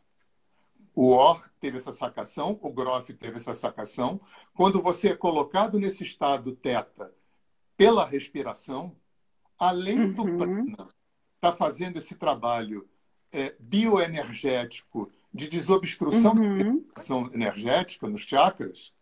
O 0.93 1.12
OR 1.12 1.49
teve 1.61 1.76
essa 1.76 1.93
sacação, 1.93 2.59
o 2.61 2.72
GROF 2.72 3.14
teve 3.14 3.37
essa 3.37 3.55
sacação. 3.55 4.20
Quando 4.55 4.83
você 4.83 5.11
é 5.11 5.14
colocado 5.14 5.78
nesse 5.78 6.03
estado 6.03 6.51
teta 6.57 7.14
pela 7.76 8.05
respiração, 8.05 8.97
além 9.57 10.11
do 10.11 10.24
uhum. 10.24 10.37
prana, 10.37 10.89
está 11.43 11.51
fazendo 11.51 11.97
esse 11.97 12.14
trabalho 12.14 12.88
é, 13.32 13.53
bioenergético 13.59 15.11
de 15.34 15.49
desobstrução 15.49 16.34
uhum. 16.34 16.84
da 16.95 17.34
energética 17.34 18.09
nos 18.09 18.20
chakras, 18.20 18.95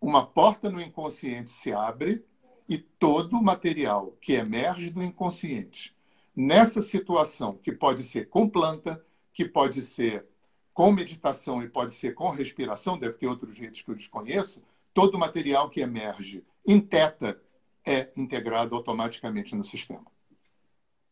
uma 0.00 0.24
porta 0.24 0.70
no 0.70 0.80
inconsciente 0.80 1.50
se 1.50 1.70
abre 1.70 2.24
e 2.66 2.78
todo 2.78 3.36
o 3.36 3.42
material 3.42 4.16
que 4.18 4.32
emerge 4.32 4.88
do 4.88 5.02
inconsciente 5.02 5.94
nessa 6.34 6.80
situação, 6.80 7.58
que 7.58 7.72
pode 7.72 8.04
ser 8.04 8.28
com 8.28 8.48
planta, 8.48 9.04
que 9.32 9.44
pode 9.44 9.82
ser 9.82 10.24
com 10.72 10.90
meditação 10.92 11.62
e 11.62 11.68
pode 11.68 11.92
ser 11.92 12.14
com 12.14 12.30
respiração, 12.30 12.96
deve 12.96 13.18
ter 13.18 13.26
outros 13.26 13.56
jeitos 13.56 13.82
que 13.82 13.90
eu 13.90 13.96
desconheço, 13.96 14.62
todo 14.94 15.16
o 15.16 15.18
material 15.18 15.68
que 15.68 15.80
emerge 15.80 16.44
em 16.64 16.80
teta 16.80 17.38
é 17.84 18.08
integrado 18.16 18.76
automaticamente 18.76 19.54
no 19.56 19.64
sistema. 19.64 20.06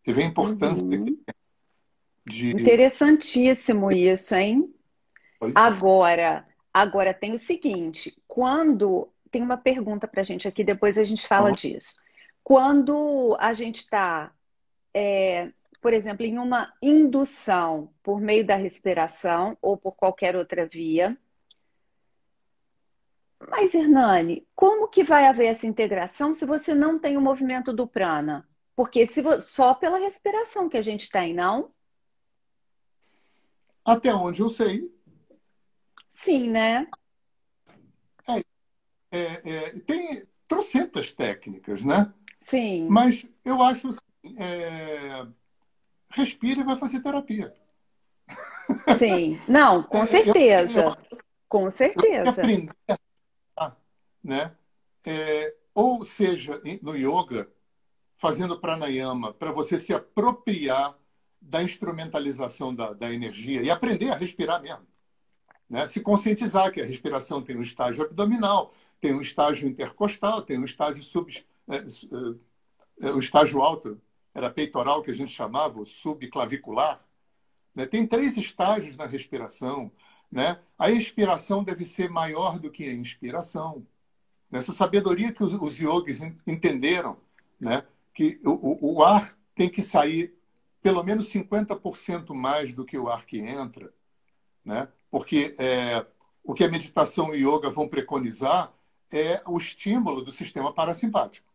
Você 0.07 0.13
vê 0.13 0.23
a 0.23 0.27
importância 0.27 0.87
uhum. 0.87 1.19
de. 2.25 2.51
Interessantíssimo 2.51 3.91
isso, 3.91 4.37
hein? 4.37 4.73
Pois 5.41 5.53
é. 5.53 5.59
agora, 5.59 6.47
agora 6.73 7.13
tem 7.13 7.33
o 7.33 7.39
seguinte: 7.39 8.17
quando. 8.29 9.09
Tem 9.29 9.43
uma 9.43 9.57
pergunta 9.57 10.07
para 10.07 10.21
a 10.21 10.25
gente 10.25 10.47
aqui, 10.47 10.63
depois 10.63 10.97
a 10.97 11.03
gente 11.03 11.27
fala 11.27 11.49
uhum. 11.49 11.55
disso. 11.55 11.97
Quando 12.45 13.37
a 13.41 13.53
gente 13.53 13.79
está 13.79 14.33
é, 14.95 15.51
por 15.83 15.93
exemplo, 15.93 16.25
em 16.25 16.39
uma 16.39 16.73
indução 16.81 17.93
por 18.03 18.21
meio 18.21 18.47
da 18.47 18.57
respiração 18.57 19.59
ou 19.61 19.77
por 19.77 19.97
qualquer 19.97 20.37
outra 20.37 20.65
via. 20.65 21.19
Mas, 23.51 23.75
Hernani, 23.75 24.47
como 24.55 24.89
que 24.89 25.05
vai 25.05 25.27
haver 25.27 25.47
essa 25.49 25.67
integração 25.67 26.33
se 26.33 26.47
você 26.47 26.75
não 26.75 26.99
tem 26.99 27.17
o 27.17 27.21
movimento 27.21 27.73
do 27.73 27.87
prana? 27.87 28.49
Porque 28.77 29.07
se 29.07 29.23
só 29.41 29.75
pela 29.75 29.99
respiração 29.99 30.69
que 30.69 30.77
a 30.77 30.83
gente 30.83 31.11
tem, 31.11 31.33
não? 31.33 31.73
Até 33.83 34.15
onde 34.15 34.43
eu 34.43 34.51
sei. 34.51 34.95
Sim, 36.11 36.51
né? 36.51 36.87
É, 38.29 38.43
é, 39.11 39.55
é, 39.55 39.71
tem 39.81 40.27
trocentas 40.47 41.11
técnicas, 41.11 41.83
né? 41.83 42.13
Sim. 42.41 42.87
Mas 42.91 43.27
eu 43.43 43.63
acho 43.63 43.89
é, 44.39 45.27
respira 46.11 46.61
e 46.61 46.65
vai 46.65 46.77
fazer 46.79 47.01
terapia. 47.01 47.55
Sim, 48.99 49.41
não, 49.49 49.83
com 49.83 50.03
é, 50.05 50.07
certeza. 50.07 50.81
Eu, 50.81 51.19
eu, 51.19 51.25
com 51.49 51.71
certeza. 51.71 52.29
aprender, 52.31 52.75
né? 54.23 54.55
É, 55.07 55.55
ou 55.73 56.05
seja, 56.05 56.61
no 56.83 56.97
yoga, 56.97 57.49
fazendo 58.17 58.59
pranayama, 58.59 59.33
para 59.33 59.53
você 59.53 59.79
se 59.79 59.93
apropriar 59.93 60.97
da 61.41 61.63
instrumentalização 61.63 62.75
da, 62.75 62.93
da, 62.93 63.13
energia 63.13 63.63
e 63.63 63.71
aprender 63.71 64.11
a 64.11 64.17
respirar 64.17 64.61
mesmo. 64.61 64.87
Né? 65.69 65.87
Se 65.87 66.01
conscientizar 66.01 66.73
que 66.73 66.81
a 66.81 66.87
respiração 66.87 67.43
tem 67.43 67.57
um 67.57 67.63
estágio 67.63 68.05
abdominal, 68.05 68.73
tem 69.01 69.15
um 69.15 69.21
estágio 69.21 69.69
intercostal, 69.69 70.43
tem 70.43 70.59
um 70.59 70.65
estágio 70.65 71.03
sub, 71.03 71.33
é, 71.69 71.77
é, 73.01 73.11
o 73.11 73.19
estágio 73.19 73.61
alto 73.61 74.01
era 74.35 74.51
peitoral 74.51 75.03
que 75.03 75.11
a 75.11 75.15
gente 75.15 75.33
chamava, 75.33 75.81
o 75.81 75.85
subclavicular. 75.85 76.99
Né? 77.75 77.87
Tem 77.87 78.07
três 78.07 78.37
estágios 78.37 78.97
na 78.97 79.07
respiração. 79.07 79.93
Né? 80.31 80.59
A 80.79 80.91
expiração 80.91 81.63
deve 81.63 81.85
ser 81.85 82.11
maior 82.11 82.59
do 82.59 82.71
que 82.71 82.89
a 82.89 82.93
inspiração. 82.93 83.87
Nessa 84.51 84.73
sabedoria 84.73 85.33
que 85.33 85.43
os, 85.43 85.53
os 85.55 85.79
yogis 85.79 86.21
entenderam, 86.47 87.17
né? 87.61 87.85
Que 88.17 88.41
o, 88.47 88.95
o, 88.95 89.05
ar 89.05 89.37
tem 89.55 89.69
que 89.69 89.83
sair 89.83 90.35
pelo 90.81 91.03
menos 91.03 91.31
50% 91.31 92.33
mais 92.33 92.73
do 92.73 92.83
que 92.83 92.97
o 92.97 93.11
ar 93.11 93.27
que 93.27 93.39
entra, 93.39 93.93
né? 94.65 94.89
porque 95.11 95.55
é, 95.59 96.07
o 96.43 96.55
que 96.55 96.65
a 96.65 96.71
meditação 96.71 97.35
e 97.35 97.47
yoga 97.47 97.69
vão 97.69 97.87
preconizar 97.87 98.73
é 99.13 99.43
o 99.47 99.59
estímulo 99.59 100.23
do 100.23 100.33
sistema 100.33 100.73
parasimpático. 100.73 101.47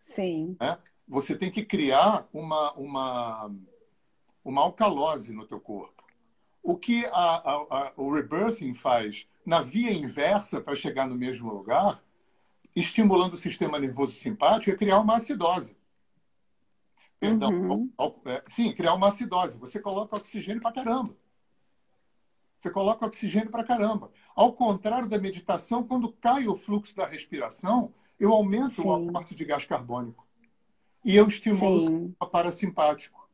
Sim. 0.00 0.56
Né? 0.60 0.78
Você 1.08 1.36
tem 1.36 1.50
que 1.50 1.64
criar 1.64 2.28
uma, 2.32 2.72
uma, 2.74 3.50
uma 4.44 4.62
alcalose 4.62 5.32
no 5.32 5.48
teu 5.48 5.58
corpo. 5.58 6.04
O 6.62 6.76
que 6.76 7.04
a, 7.06 7.10
a, 7.10 7.54
a, 7.54 7.92
o 7.96 8.14
rebirthing 8.14 8.72
faz 8.72 9.26
na 9.44 9.60
via 9.60 9.92
inversa 9.92 10.60
para 10.60 10.76
chegar 10.76 11.08
no 11.08 11.16
mesmo 11.16 11.52
lugar, 11.52 12.00
estimulando 12.74 13.34
o 13.34 13.36
sistema 13.36 13.78
nervoso 13.78 14.12
simpático, 14.12 14.70
é 14.70 14.76
criar 14.76 15.00
uma 15.00 15.16
acidose. 15.16 15.76
Perdão. 17.18 17.50
Uhum. 17.50 17.92
É, 18.24 18.42
sim, 18.48 18.74
criar 18.74 18.94
uma 18.94 19.08
acidose. 19.08 19.58
Você 19.58 19.78
coloca 19.78 20.16
oxigênio 20.16 20.60
para 20.60 20.72
caramba. 20.72 21.16
Você 22.58 22.70
coloca 22.70 23.06
oxigênio 23.06 23.50
para 23.50 23.64
caramba. 23.64 24.10
Ao 24.34 24.52
contrário 24.52 25.08
da 25.08 25.18
meditação, 25.18 25.84
quando 25.84 26.12
cai 26.12 26.46
o 26.46 26.54
fluxo 26.54 26.94
da 26.94 27.06
respiração, 27.06 27.92
eu 28.18 28.32
aumento 28.32 28.82
Sim. 28.82 28.88
o 28.88 28.92
aporte 28.92 29.34
de 29.34 29.44
gás 29.44 29.64
carbônico. 29.64 30.26
E 31.04 31.16
eu 31.16 31.26
estimulo 31.26 31.82
Sim. 31.82 31.88
o 31.88 31.90
sistema 32.08 32.30
parasimpático. 32.30 33.28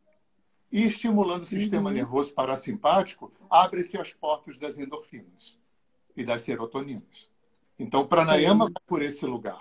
E 0.71 0.83
estimulando 0.83 1.43
o 1.43 1.47
sistema 1.47 1.89
uhum. 1.89 1.95
nervoso 1.95 2.33
parasimpático, 2.35 3.33
abre-se 3.51 3.99
as 3.99 4.13
portas 4.13 4.59
das 4.59 4.79
endorfinas 4.79 5.59
e 6.17 6.25
das 6.25 6.43
serotoninas. 6.43 7.28
Então, 7.79 8.07
pranayama 8.07 8.65
vai 8.67 8.83
por 8.87 9.03
esse 9.03 9.25
lugar. 9.25 9.61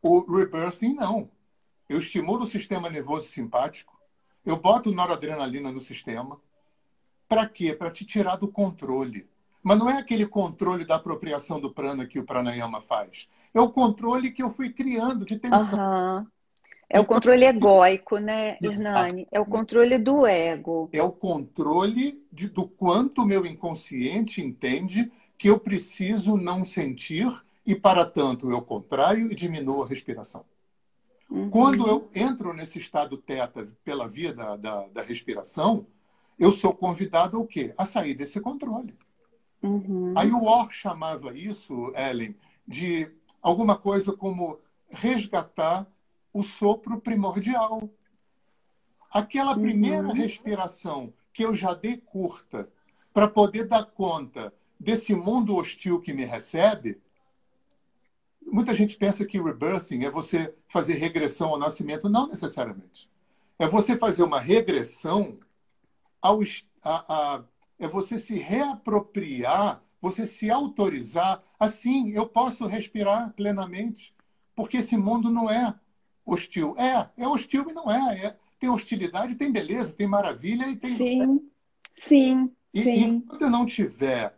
O 0.00 0.20
rebirthing, 0.20 0.94
não. 0.94 1.30
Eu 1.88 1.98
estimulo 1.98 2.42
o 2.42 2.46
sistema 2.46 2.88
nervoso 2.88 3.26
simpático, 3.26 3.98
eu 4.44 4.56
boto 4.56 4.92
noradrenalina 4.92 5.72
no 5.72 5.80
sistema. 5.80 6.40
Para 7.28 7.46
quê? 7.46 7.74
Para 7.74 7.90
te 7.90 8.04
tirar 8.04 8.36
do 8.36 8.48
controle. 8.48 9.28
Mas 9.62 9.78
não 9.78 9.90
é 9.90 9.98
aquele 9.98 10.26
controle 10.26 10.84
da 10.84 10.96
apropriação 10.96 11.60
do 11.60 11.72
prana 11.72 12.06
que 12.06 12.18
o 12.18 12.24
pranayama 12.24 12.80
faz. 12.80 13.28
É 13.52 13.60
o 13.60 13.70
controle 13.70 14.30
que 14.30 14.42
eu 14.42 14.50
fui 14.50 14.70
criando 14.70 15.24
de 15.24 15.38
tensão. 15.38 15.78
Uhum. 15.78 16.26
É 16.90 16.98
o 16.98 17.04
controle 17.04 17.44
egóico, 17.44 18.16
né, 18.16 18.56
Hernani? 18.62 19.28
É 19.30 19.38
o 19.38 19.44
controle 19.44 19.98
do 19.98 20.26
ego. 20.26 20.88
É 20.90 21.02
o 21.02 21.12
controle 21.12 22.24
de, 22.32 22.48
do 22.48 22.66
quanto 22.66 23.22
o 23.22 23.26
meu 23.26 23.44
inconsciente 23.44 24.40
entende 24.40 25.12
que 25.38 25.48
eu 25.48 25.58
preciso 25.58 26.36
não 26.36 26.64
sentir 26.64 27.32
e, 27.64 27.74
para 27.74 28.04
tanto, 28.04 28.50
eu 28.50 28.60
contraio 28.60 29.30
e 29.30 29.34
diminuo 29.34 29.84
a 29.84 29.86
respiração. 29.86 30.44
Uhum. 31.30 31.48
Quando 31.48 31.86
eu 31.86 32.10
entro 32.14 32.52
nesse 32.52 32.80
estado 32.80 33.16
teta 33.16 33.68
pela 33.84 34.08
via 34.08 34.32
da, 34.32 34.56
da, 34.56 34.88
da, 34.88 35.02
respiração, 35.02 35.86
eu 36.38 36.50
sou 36.50 36.74
convidado 36.74 37.36
ao 37.36 37.46
quê? 37.46 37.72
A 37.76 37.86
sair 37.86 38.14
desse 38.14 38.40
controle. 38.40 38.94
Uhum. 39.62 40.14
Aí 40.16 40.30
o 40.32 40.44
Orr 40.44 40.72
chamava 40.72 41.32
isso, 41.36 41.92
Ellen, 41.94 42.34
de 42.66 43.10
alguma 43.40 43.76
coisa 43.76 44.12
como 44.12 44.58
resgatar 44.88 45.86
o 46.32 46.42
sopro 46.42 47.00
primordial. 47.00 47.88
Aquela 49.10 49.54
uhum. 49.54 49.62
primeira 49.62 50.08
respiração 50.12 51.12
que 51.32 51.44
eu 51.44 51.54
já 51.54 51.74
dei 51.74 51.98
curta 51.98 52.68
para 53.12 53.28
poder 53.28 53.66
dar 53.66 53.84
conta 53.84 54.52
desse 54.78 55.14
mundo 55.14 55.56
hostil 55.56 56.00
que 56.00 56.12
me 56.12 56.24
recebe. 56.24 57.00
Muita 58.40 58.74
gente 58.74 58.96
pensa 58.96 59.26
que 59.26 59.40
rebirthing 59.40 60.04
é 60.04 60.10
você 60.10 60.54
fazer 60.68 60.94
regressão 60.94 61.50
ao 61.50 61.58
nascimento. 61.58 62.08
Não 62.08 62.28
necessariamente. 62.28 63.10
É 63.58 63.66
você 63.66 63.96
fazer 63.96 64.22
uma 64.22 64.40
regressão 64.40 65.38
ao. 66.22 66.40
A, 66.82 67.14
a, 67.14 67.44
é 67.78 67.86
você 67.86 68.18
se 68.18 68.36
reapropriar, 68.36 69.82
você 70.00 70.26
se 70.26 70.50
autorizar. 70.50 71.42
Assim, 71.58 72.10
eu 72.10 72.26
posso 72.26 72.66
respirar 72.66 73.32
plenamente, 73.34 74.14
porque 74.54 74.78
esse 74.78 74.96
mundo 74.96 75.30
não 75.30 75.50
é 75.50 75.74
hostil. 76.24 76.74
É, 76.78 77.10
é 77.16 77.26
hostil 77.26 77.68
e 77.68 77.72
não 77.72 77.90
é. 77.90 78.26
é 78.26 78.36
tem 78.58 78.68
hostilidade, 78.68 79.36
tem 79.36 79.52
beleza, 79.52 79.92
tem 79.92 80.06
maravilha 80.06 80.68
e 80.68 80.76
tem. 80.76 80.96
Sim, 80.96 81.50
sim. 81.94 82.52
E 82.74 82.82
sim. 82.82 83.04
enquanto 83.04 83.42
eu 83.42 83.50
não 83.50 83.64
tiver 83.64 84.37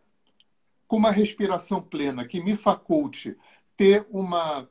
com 0.91 0.97
uma 0.97 1.13
respiração 1.13 1.81
plena 1.81 2.27
que 2.27 2.43
me 2.43 2.57
faculte 2.57 3.37
ter 3.77 4.05
uma, 4.11 4.69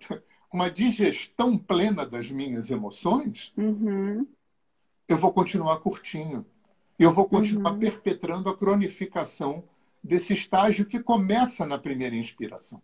uma 0.52 0.70
digestão 0.70 1.58
plena 1.58 2.06
das 2.06 2.30
minhas 2.30 2.70
emoções, 2.70 3.54
uhum. 3.56 4.28
eu 5.08 5.18
vou 5.18 5.32
continuar 5.32 5.78
curtinho. 5.78 6.46
Eu 7.00 7.14
vou 7.14 7.24
continuar 7.24 7.72
uhum. 7.72 7.80
perpetrando 7.80 8.50
a 8.50 8.58
cronificação 8.58 9.64
desse 10.04 10.34
estágio 10.34 10.86
que 10.86 11.00
começa 11.00 11.66
na 11.66 11.78
primeira 11.78 12.18
inspiração. 12.18 12.82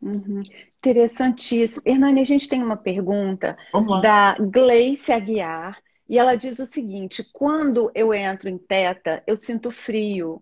Uhum. 0.00 0.40
Interessantíssimo. 0.78 1.82
Hernani, 1.84 2.20
a 2.20 2.24
gente 2.24 2.48
tem 2.48 2.62
uma 2.62 2.76
pergunta 2.76 3.58
da 4.00 4.36
Gleice 4.38 5.10
Aguiar, 5.10 5.82
e 6.08 6.16
ela 6.16 6.36
diz 6.36 6.60
o 6.60 6.66
seguinte: 6.66 7.28
quando 7.32 7.90
eu 7.92 8.14
entro 8.14 8.48
em 8.48 8.56
teta, 8.56 9.20
eu 9.26 9.34
sinto 9.34 9.72
frio. 9.72 10.40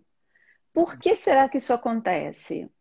Por 0.79 0.97
que 0.97 1.13
será 1.13 1.49
que 1.49 1.57
isso 1.57 1.73
acontece? 1.73 2.71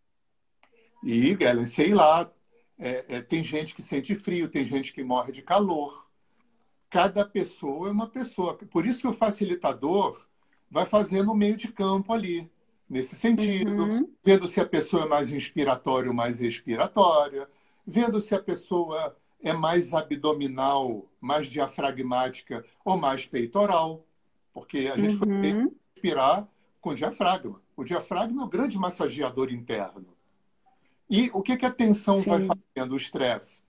E, 1.03 1.35
Galen, 1.35 1.67
sei 1.67 1.93
lá, 1.93 2.31
é, 2.79 3.05
é, 3.09 3.21
tem 3.21 3.43
gente 3.43 3.75
que 3.75 3.83
sente 3.83 4.15
frio, 4.15 4.49
tem 4.49 4.65
gente 4.65 4.93
que 4.93 5.03
morre 5.03 5.33
de 5.33 5.43
calor. 5.43 6.09
Cada 6.89 7.25
pessoa 7.25 7.89
é 7.89 7.91
uma 7.91 8.09
pessoa. 8.09 8.55
Por 8.55 8.87
isso 8.87 9.01
que 9.01 9.09
o 9.09 9.13
facilitador 9.13 10.17
vai 10.71 10.87
fazer 10.87 11.25
no 11.25 11.35
meio 11.35 11.57
de 11.57 11.73
campo 11.73 12.13
ali 12.13 12.49
nesse 12.89 13.17
sentido, 13.17 13.83
uhum. 13.83 14.09
vendo 14.25 14.47
se 14.47 14.61
a 14.61 14.65
pessoa 14.65 15.03
é 15.03 15.09
mais 15.09 15.33
inspiratória 15.33 16.09
ou 16.09 16.15
mais 16.15 16.39
respiratória, 16.39 17.49
vendo 17.85 18.21
se 18.21 18.33
a 18.33 18.41
pessoa 18.41 19.17
é 19.43 19.53
mais 19.53 19.93
abdominal, 19.93 21.05
mais 21.21 21.49
diafragmática 21.49 22.65
ou 22.85 22.97
mais 22.97 23.27
peitoral, 23.27 24.07
porque 24.55 24.89
a 24.91 24.97
gente 24.97 25.15
uhum. 25.15 25.19
foi 25.19 25.73
respirar 25.95 26.49
com 26.81 26.95
diafragma. 26.95 27.61
O 27.79 27.85
diafragma 27.85 28.43
é 28.43 28.45
o 28.45 28.49
grande 28.49 28.77
massageador 28.77 29.53
interno. 29.53 30.09
E 31.09 31.31
o 31.33 31.41
que, 31.41 31.57
que 31.57 31.65
a 31.65 31.71
tensão 31.71 32.21
Sim. 32.21 32.29
vai 32.29 32.41
fazendo, 32.45 32.93
o 32.93 32.97
estresse? 32.97 33.63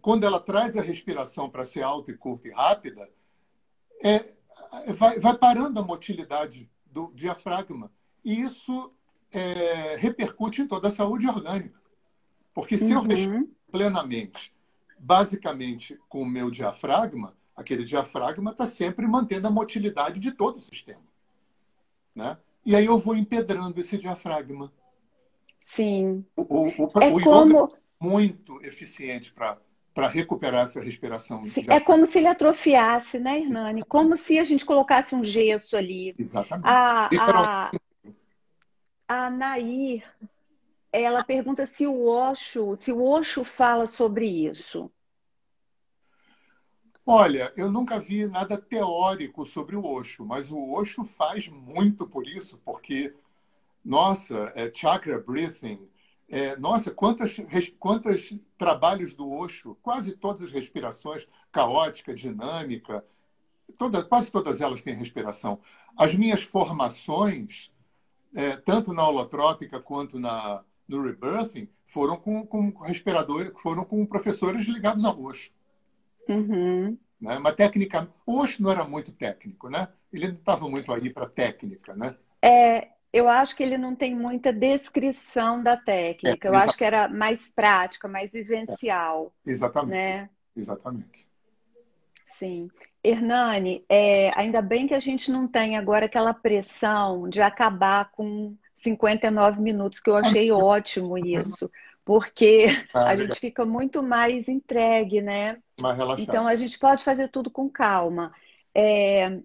Quando 0.00 0.24
ela 0.24 0.40
traz 0.40 0.78
a 0.78 0.80
respiração 0.80 1.50
para 1.50 1.62
ser 1.66 1.82
alta 1.82 2.10
e 2.10 2.16
curta 2.16 2.48
e 2.48 2.52
rápida, 2.52 3.10
é, 4.02 4.32
vai, 4.94 5.20
vai 5.20 5.36
parando 5.36 5.78
a 5.78 5.84
motilidade 5.84 6.70
do 6.86 7.12
diafragma. 7.14 7.92
E 8.24 8.40
isso 8.40 8.90
é, 9.30 9.94
repercute 9.96 10.62
em 10.62 10.66
toda 10.66 10.88
a 10.88 10.90
saúde 10.90 11.28
orgânica. 11.28 11.78
Porque 12.54 12.78
se 12.78 12.94
uhum. 12.94 13.02
eu 13.02 13.02
respiro 13.02 13.50
plenamente, 13.70 14.54
basicamente 14.98 16.00
com 16.08 16.22
o 16.22 16.26
meu 16.26 16.50
diafragma, 16.50 17.36
aquele 17.54 17.84
diafragma 17.84 18.52
está 18.52 18.66
sempre 18.66 19.06
mantendo 19.06 19.48
a 19.48 19.50
motilidade 19.50 20.18
de 20.18 20.32
todo 20.32 20.56
o 20.56 20.60
sistema. 20.62 21.04
Né? 22.14 22.38
E 22.64 22.76
aí 22.76 22.86
eu 22.86 22.98
vou 22.98 23.16
empedrando 23.16 23.80
esse 23.80 23.98
diafragma. 23.98 24.72
Sim. 25.64 26.24
O, 26.36 26.42
o, 26.42 26.66
o, 26.66 27.02
é 27.02 27.12
o 27.12 27.20
como... 27.20 27.64
é 27.64 27.68
muito 28.00 28.60
eficiente 28.64 29.32
para 29.32 29.58
para 29.94 30.08
recuperar 30.08 30.64
essa 30.64 30.80
respiração. 30.80 31.44
Sim, 31.44 31.64
é 31.68 31.78
como 31.78 32.06
se 32.06 32.18
ele 32.18 32.26
atrofiasse, 32.26 33.18
né, 33.18 33.40
Hernani? 33.40 33.84
Como 33.84 34.16
se 34.16 34.38
a 34.38 34.44
gente 34.44 34.64
colocasse 34.64 35.14
um 35.14 35.22
gesso 35.22 35.76
ali. 35.76 36.14
Exatamente. 36.18 36.66
A, 36.66 37.10
a, 37.20 37.70
a 39.06 39.30
Nair, 39.30 40.02
ela 40.90 41.22
pergunta 41.22 41.66
se 41.66 41.86
o 41.86 42.06
Osho, 42.06 42.74
se 42.74 42.90
o 42.90 43.02
Osho 43.02 43.44
fala 43.44 43.86
sobre 43.86 44.26
isso. 44.26 44.90
Olha, 47.04 47.52
eu 47.56 47.70
nunca 47.70 47.98
vi 47.98 48.26
nada 48.26 48.56
teórico 48.56 49.44
sobre 49.44 49.74
o 49.76 49.84
Osho, 49.84 50.24
mas 50.24 50.50
o 50.52 50.72
Osho 50.72 51.04
faz 51.04 51.48
muito 51.48 52.06
por 52.06 52.26
isso, 52.26 52.58
porque, 52.64 53.14
nossa, 53.84 54.52
é 54.54 54.72
chakra 54.72 55.20
breathing, 55.20 55.80
é, 56.30 56.56
nossa, 56.56 56.90
quantas, 56.92 57.36
quantos 57.78 58.34
trabalhos 58.56 59.14
do 59.14 59.28
Osho, 59.30 59.76
quase 59.82 60.16
todas 60.16 60.42
as 60.42 60.52
respirações, 60.52 61.26
caótica, 61.50 62.14
dinâmica, 62.14 63.04
toda, 63.78 64.04
quase 64.04 64.30
todas 64.30 64.60
elas 64.60 64.82
têm 64.82 64.94
respiração. 64.94 65.60
As 65.96 66.14
minhas 66.14 66.42
formações 66.42 67.72
é, 68.34 68.56
tanto 68.56 68.92
na 68.92 69.06
holotrópica 69.06 69.80
quanto 69.80 70.18
na, 70.18 70.62
no 70.88 71.02
rebirthing, 71.02 71.68
foram 71.86 72.16
com, 72.16 72.46
com 72.46 72.70
respiradores, 72.82 73.52
foram 73.60 73.84
com 73.84 74.04
professores 74.06 74.66
ligados 74.66 75.04
ao 75.04 75.20
Osho. 75.22 75.50
Uhum. 76.28 76.96
Né? 77.20 77.38
Mas 77.38 77.54
técnica, 77.54 78.08
o 78.26 78.38
Osho 78.38 78.62
não 78.62 78.70
era 78.70 78.84
muito 78.84 79.12
técnico, 79.12 79.68
né? 79.68 79.88
Ele 80.12 80.28
não 80.28 80.34
estava 80.34 80.68
muito 80.68 80.92
aí 80.92 81.10
para 81.10 81.28
técnica, 81.28 81.94
né? 81.94 82.16
É, 82.42 82.88
eu 83.12 83.28
acho 83.28 83.54
que 83.54 83.62
ele 83.62 83.78
não 83.78 83.94
tem 83.94 84.14
muita 84.14 84.52
descrição 84.52 85.62
da 85.62 85.76
técnica. 85.76 86.48
É, 86.48 86.50
eu 86.50 86.56
acho 86.56 86.76
que 86.76 86.84
era 86.84 87.08
mais 87.08 87.48
prática, 87.54 88.08
mais 88.08 88.32
vivencial. 88.32 89.32
É, 89.46 89.50
exatamente. 89.50 89.92
Né? 89.92 90.30
Exatamente. 90.56 91.28
Sim. 92.26 92.68
Hernani, 93.04 93.84
é, 93.88 94.30
ainda 94.34 94.62
bem 94.62 94.86
que 94.86 94.94
a 94.94 95.00
gente 95.00 95.30
não 95.30 95.46
tem 95.46 95.76
agora 95.76 96.06
aquela 96.06 96.32
pressão 96.32 97.28
de 97.28 97.40
acabar 97.40 98.10
com 98.12 98.56
59 98.76 99.60
minutos, 99.60 100.00
que 100.00 100.10
eu 100.10 100.16
achei 100.16 100.50
ótimo 100.52 101.18
isso, 101.18 101.70
porque 102.04 102.66
ah, 102.94 103.08
a 103.10 103.16
gente 103.16 103.38
fica 103.38 103.64
muito 103.64 104.02
mais 104.02 104.48
entregue, 104.48 105.20
né? 105.20 105.58
Mais 105.82 105.96
relaxado. 105.96 106.28
Então 106.28 106.46
a 106.46 106.54
gente 106.54 106.78
pode 106.78 107.02
fazer 107.02 107.28
tudo 107.28 107.50
com 107.50 107.68
calma. 107.68 108.32
É... 108.74 109.40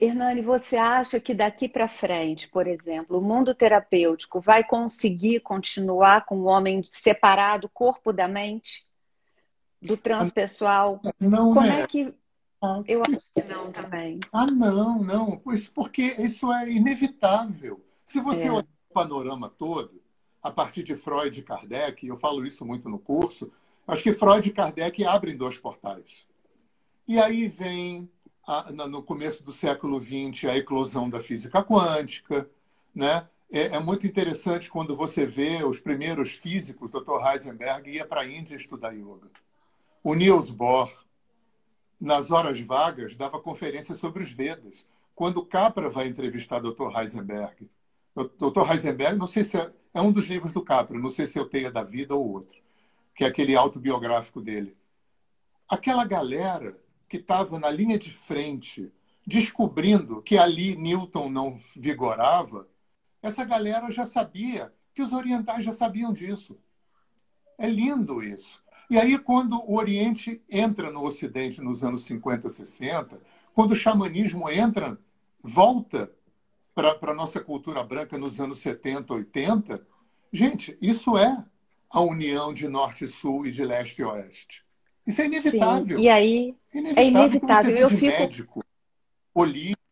Hernani, 0.00 0.42
você 0.42 0.76
acha 0.76 1.20
que 1.20 1.34
daqui 1.34 1.68
para 1.68 1.88
frente, 1.88 2.48
por 2.48 2.66
exemplo, 2.66 3.18
o 3.18 3.22
mundo 3.22 3.54
terapêutico 3.54 4.40
vai 4.40 4.64
conseguir 4.64 5.40
continuar 5.40 6.26
com 6.26 6.36
o 6.38 6.44
homem 6.44 6.82
separado, 6.82 7.68
corpo 7.68 8.12
da 8.12 8.26
mente, 8.26 8.86
do 9.80 9.96
transpessoal? 9.96 11.00
Não, 11.18 11.54
Como 11.54 11.66
né? 11.66 11.82
é 11.82 11.86
que 11.86 12.14
eu 12.86 13.02
acho 13.02 13.20
que 13.34 13.42
não 13.44 13.70
também. 13.70 14.20
Ah, 14.32 14.46
não, 14.46 15.02
não. 15.02 15.36
Pois 15.38 15.68
porque 15.68 16.02
isso 16.18 16.50
é 16.52 16.70
inevitável. 16.70 17.84
Se 18.04 18.20
você 18.20 18.46
é. 18.46 18.50
olhar 18.50 18.64
o 18.90 18.94
panorama 18.94 19.48
todo, 19.48 20.02
a 20.42 20.50
partir 20.50 20.82
de 20.82 20.96
Freud 20.96 21.38
e 21.38 21.42
Kardec, 21.42 22.06
eu 22.06 22.16
falo 22.16 22.44
isso 22.44 22.64
muito 22.64 22.88
no 22.88 22.98
curso, 22.98 23.52
acho 23.86 24.02
que 24.02 24.12
Freud 24.12 24.48
e 24.48 24.52
Kardec 24.52 25.04
abrem 25.04 25.36
dois 25.36 25.58
portais. 25.58 26.26
E 27.06 27.18
aí 27.18 27.48
vem, 27.48 28.10
a, 28.46 28.72
no 28.72 29.02
começo 29.02 29.44
do 29.44 29.52
século 29.52 30.00
XX, 30.00 30.44
a 30.44 30.56
eclosão 30.56 31.08
da 31.08 31.20
física 31.20 31.62
quântica. 31.62 32.48
Né? 32.94 33.28
É, 33.52 33.76
é 33.76 33.78
muito 33.78 34.06
interessante 34.06 34.70
quando 34.70 34.96
você 34.96 35.26
vê 35.26 35.64
os 35.64 35.80
primeiros 35.80 36.32
físicos, 36.32 36.90
Dr. 36.90 37.24
Heisenberg 37.24 37.90
ia 37.90 38.06
para 38.06 38.22
a 38.22 38.26
Índia 38.26 38.56
estudar 38.56 38.92
yoga. 38.92 39.30
O 40.02 40.14
Niels 40.14 40.50
Bohr, 40.50 40.90
nas 42.00 42.30
horas 42.30 42.60
vagas, 42.60 43.16
dava 43.16 43.40
conferência 43.40 43.94
sobre 43.94 44.22
os 44.22 44.30
Vedas. 44.30 44.86
Quando 45.14 45.44
Capra 45.44 45.88
vai 45.88 46.08
entrevistar 46.08 46.60
Dr. 46.60 46.90
Heisenberg, 46.96 47.68
Dr. 48.14 48.70
Heisenberg, 48.70 49.18
não 49.18 49.26
sei 49.26 49.44
se 49.44 49.56
é, 49.56 49.70
é, 49.92 50.00
um 50.00 50.12
dos 50.12 50.26
livros 50.26 50.52
do 50.52 50.62
Capra, 50.62 50.98
não 50.98 51.10
sei 51.10 51.26
se 51.26 51.38
é 51.38 51.42
o 51.42 51.48
Teia 51.48 51.70
da 51.70 51.82
Vida 51.82 52.14
ou 52.14 52.32
outro, 52.32 52.58
que 53.14 53.24
é 53.24 53.26
aquele 53.26 53.54
autobiográfico 53.54 54.40
dele. 54.40 54.76
Aquela 55.68 56.04
galera 56.04 56.78
que 57.08 57.16
estava 57.16 57.58
na 57.58 57.70
linha 57.70 57.98
de 57.98 58.12
frente, 58.12 58.92
descobrindo 59.26 60.20
que 60.20 60.36
ali 60.36 60.76
Newton 60.76 61.28
não 61.30 61.56
vigorava, 61.76 62.68
essa 63.22 63.44
galera 63.44 63.90
já 63.90 64.04
sabia 64.04 64.72
que 64.94 65.02
os 65.02 65.12
orientais 65.12 65.64
já 65.64 65.72
sabiam 65.72 66.12
disso. 66.12 66.58
É 67.56 67.68
lindo 67.68 68.22
isso. 68.22 68.62
E 68.90 68.98
aí, 68.98 69.18
quando 69.18 69.58
o 69.62 69.76
Oriente 69.76 70.42
entra 70.48 70.90
no 70.90 71.04
Ocidente 71.04 71.60
nos 71.60 71.82
anos 71.82 72.04
50, 72.04 72.50
60, 72.50 73.20
quando 73.54 73.70
o 73.70 73.76
xamanismo 73.76 74.50
entra, 74.50 74.98
volta 75.42 76.12
para 76.74 77.12
a 77.12 77.14
nossa 77.14 77.40
cultura 77.40 77.82
branca 77.82 78.18
nos 78.18 78.40
anos 78.40 78.58
70, 78.58 79.14
80, 79.14 79.86
gente, 80.32 80.76
isso 80.82 81.16
é 81.16 81.44
a 81.90 82.00
união 82.00 82.52
de 82.52 82.68
norte 82.68 83.04
e 83.04 83.08
sul 83.08 83.46
e 83.46 83.50
de 83.50 83.64
leste 83.64 84.00
e 84.00 84.04
oeste. 84.04 84.64
Isso 85.06 85.20
é 85.20 85.26
inevitável. 85.26 85.98
Sim. 85.98 86.02
E 86.04 86.08
aí, 86.08 86.56
inevitável 86.72 87.02
é 87.02 87.06
inevitável. 87.06 87.76
Eu 87.76 87.90
fico... 87.90 88.06
médico, 88.06 88.64
político. 89.32 89.84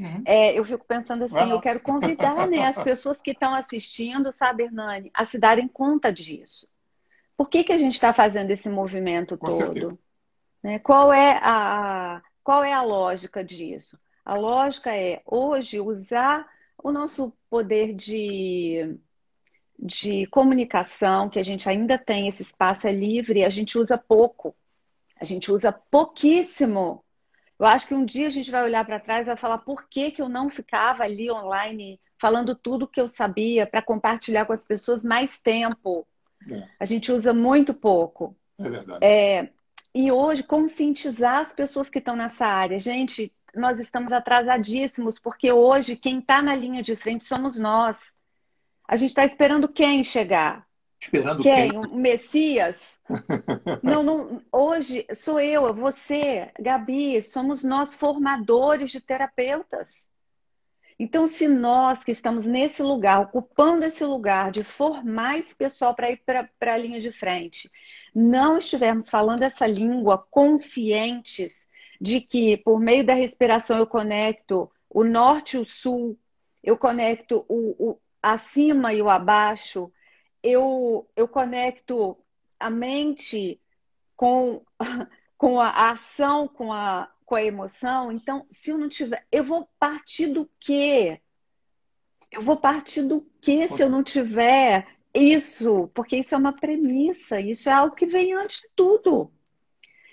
Uhum. 0.00 0.22
É, 0.24 0.58
eu 0.58 0.64
fico 0.64 0.84
pensando 0.84 1.24
assim, 1.24 1.50
eu 1.50 1.60
quero 1.60 1.78
convidar 1.78 2.48
né, 2.48 2.66
as 2.66 2.82
pessoas 2.82 3.20
que 3.20 3.30
estão 3.30 3.54
assistindo, 3.54 4.32
sabe, 4.32 4.64
Hernani, 4.64 5.10
a 5.14 5.24
se 5.24 5.38
darem 5.38 5.68
conta 5.68 6.12
disso. 6.12 6.66
Por 7.36 7.48
que, 7.48 7.62
que 7.62 7.72
a 7.72 7.78
gente 7.78 7.94
está 7.94 8.12
fazendo 8.12 8.50
esse 8.50 8.68
movimento 8.68 9.36
Com 9.36 9.48
todo? 9.48 9.98
Né? 10.62 10.78
Qual, 10.78 11.12
é 11.12 11.38
a, 11.42 12.22
qual 12.42 12.64
é 12.64 12.72
a 12.72 12.82
lógica 12.82 13.44
disso? 13.44 13.98
A 14.24 14.34
lógica 14.34 14.96
é, 14.96 15.20
hoje, 15.26 15.80
usar 15.80 16.48
o 16.82 16.90
nosso 16.90 17.32
poder 17.50 17.94
de, 17.94 18.96
de 19.82 20.26
comunicação, 20.26 21.28
que 21.28 21.40
a 21.40 21.42
gente 21.42 21.68
ainda 21.68 21.98
tem, 21.98 22.28
esse 22.28 22.42
espaço 22.42 22.86
é 22.86 22.92
livre, 22.92 23.44
a 23.44 23.48
gente 23.48 23.76
usa 23.76 23.98
pouco. 23.98 24.54
A 25.20 25.24
gente 25.24 25.50
usa 25.50 25.72
pouquíssimo. 25.72 27.04
Eu 27.58 27.66
acho 27.66 27.88
que 27.88 27.94
um 27.94 28.04
dia 28.04 28.28
a 28.28 28.30
gente 28.30 28.50
vai 28.50 28.62
olhar 28.62 28.84
para 28.84 29.00
trás 29.00 29.22
e 29.22 29.30
vai 29.30 29.36
falar 29.36 29.58
por 29.58 29.88
que, 29.88 30.12
que 30.12 30.22
eu 30.22 30.28
não 30.28 30.48
ficava 30.48 31.02
ali 31.02 31.30
online 31.30 32.00
falando 32.16 32.54
tudo 32.54 32.86
que 32.86 33.00
eu 33.00 33.08
sabia 33.08 33.66
para 33.66 33.82
compartilhar 33.82 34.44
com 34.44 34.52
as 34.52 34.64
pessoas 34.64 35.04
mais 35.04 35.40
tempo. 35.40 36.06
É. 36.48 36.68
A 36.78 36.84
gente 36.84 37.10
usa 37.10 37.34
muito 37.34 37.74
pouco. 37.74 38.36
É 38.58 38.70
verdade. 38.70 39.04
É, 39.04 39.48
e 39.92 40.12
hoje, 40.12 40.44
conscientizar 40.44 41.40
as 41.40 41.52
pessoas 41.52 41.90
que 41.90 41.98
estão 41.98 42.14
nessa 42.14 42.46
área. 42.46 42.78
Gente, 42.78 43.34
nós 43.54 43.80
estamos 43.80 44.12
atrasadíssimos, 44.12 45.18
porque 45.18 45.50
hoje 45.50 45.96
quem 45.96 46.20
está 46.20 46.40
na 46.40 46.54
linha 46.54 46.82
de 46.82 46.94
frente 46.94 47.24
somos 47.24 47.58
nós. 47.58 47.98
A 48.92 48.96
gente 48.96 49.08
está 49.08 49.24
esperando 49.24 49.70
quem 49.70 50.04
chegar? 50.04 50.66
Esperando 51.00 51.42
quem? 51.42 51.70
quem? 51.70 51.78
O 51.78 51.96
Messias? 51.96 52.76
não, 53.82 54.02
não, 54.02 54.42
hoje 54.52 55.06
sou 55.14 55.40
eu, 55.40 55.72
você, 55.72 56.52
Gabi, 56.60 57.22
somos 57.22 57.64
nós 57.64 57.94
formadores 57.94 58.90
de 58.90 59.00
terapeutas. 59.00 60.06
Então, 60.98 61.26
se 61.26 61.48
nós 61.48 62.04
que 62.04 62.12
estamos 62.12 62.44
nesse 62.44 62.82
lugar, 62.82 63.22
ocupando 63.22 63.86
esse 63.86 64.04
lugar 64.04 64.50
de 64.50 64.62
formar 64.62 65.38
esse 65.38 65.54
pessoal 65.54 65.94
para 65.94 66.10
ir 66.10 66.22
para 66.26 66.74
a 66.74 66.76
linha 66.76 67.00
de 67.00 67.10
frente, 67.10 67.70
não 68.14 68.58
estivermos 68.58 69.08
falando 69.08 69.42
essa 69.42 69.66
língua 69.66 70.18
conscientes 70.30 71.56
de 71.98 72.20
que 72.20 72.58
por 72.58 72.78
meio 72.78 73.06
da 73.06 73.14
respiração 73.14 73.78
eu 73.78 73.86
conecto 73.86 74.70
o 74.90 75.02
norte 75.02 75.56
e 75.56 75.60
o 75.60 75.64
sul, 75.64 76.18
eu 76.62 76.76
conecto 76.76 77.42
o, 77.48 77.92
o 77.92 77.98
acima 78.22 78.94
e 78.94 79.02
o 79.02 79.10
abaixo, 79.10 79.92
eu, 80.42 81.08
eu 81.16 81.26
conecto 81.26 82.16
a 82.58 82.70
mente 82.70 83.60
com, 84.16 84.62
com 85.36 85.60
a 85.60 85.90
ação, 85.90 86.46
com 86.46 86.72
a, 86.72 87.10
com 87.24 87.34
a 87.34 87.42
emoção. 87.42 88.12
Então, 88.12 88.46
se 88.50 88.70
eu 88.70 88.78
não 88.78 88.88
tiver, 88.88 89.26
eu 89.32 89.42
vou 89.42 89.68
partir 89.78 90.28
do 90.28 90.48
quê? 90.60 91.20
Eu 92.30 92.40
vou 92.40 92.56
partir 92.56 93.02
do 93.02 93.26
quê 93.40 93.68
se 93.68 93.82
eu 93.82 93.90
não 93.90 94.02
tiver 94.02 94.86
isso? 95.12 95.90
Porque 95.92 96.16
isso 96.16 96.34
é 96.34 96.38
uma 96.38 96.52
premissa, 96.52 97.40
isso 97.40 97.68
é 97.68 97.72
algo 97.72 97.94
que 97.94 98.06
vem 98.06 98.32
antes 98.32 98.60
de 98.60 98.68
tudo. 98.74 99.30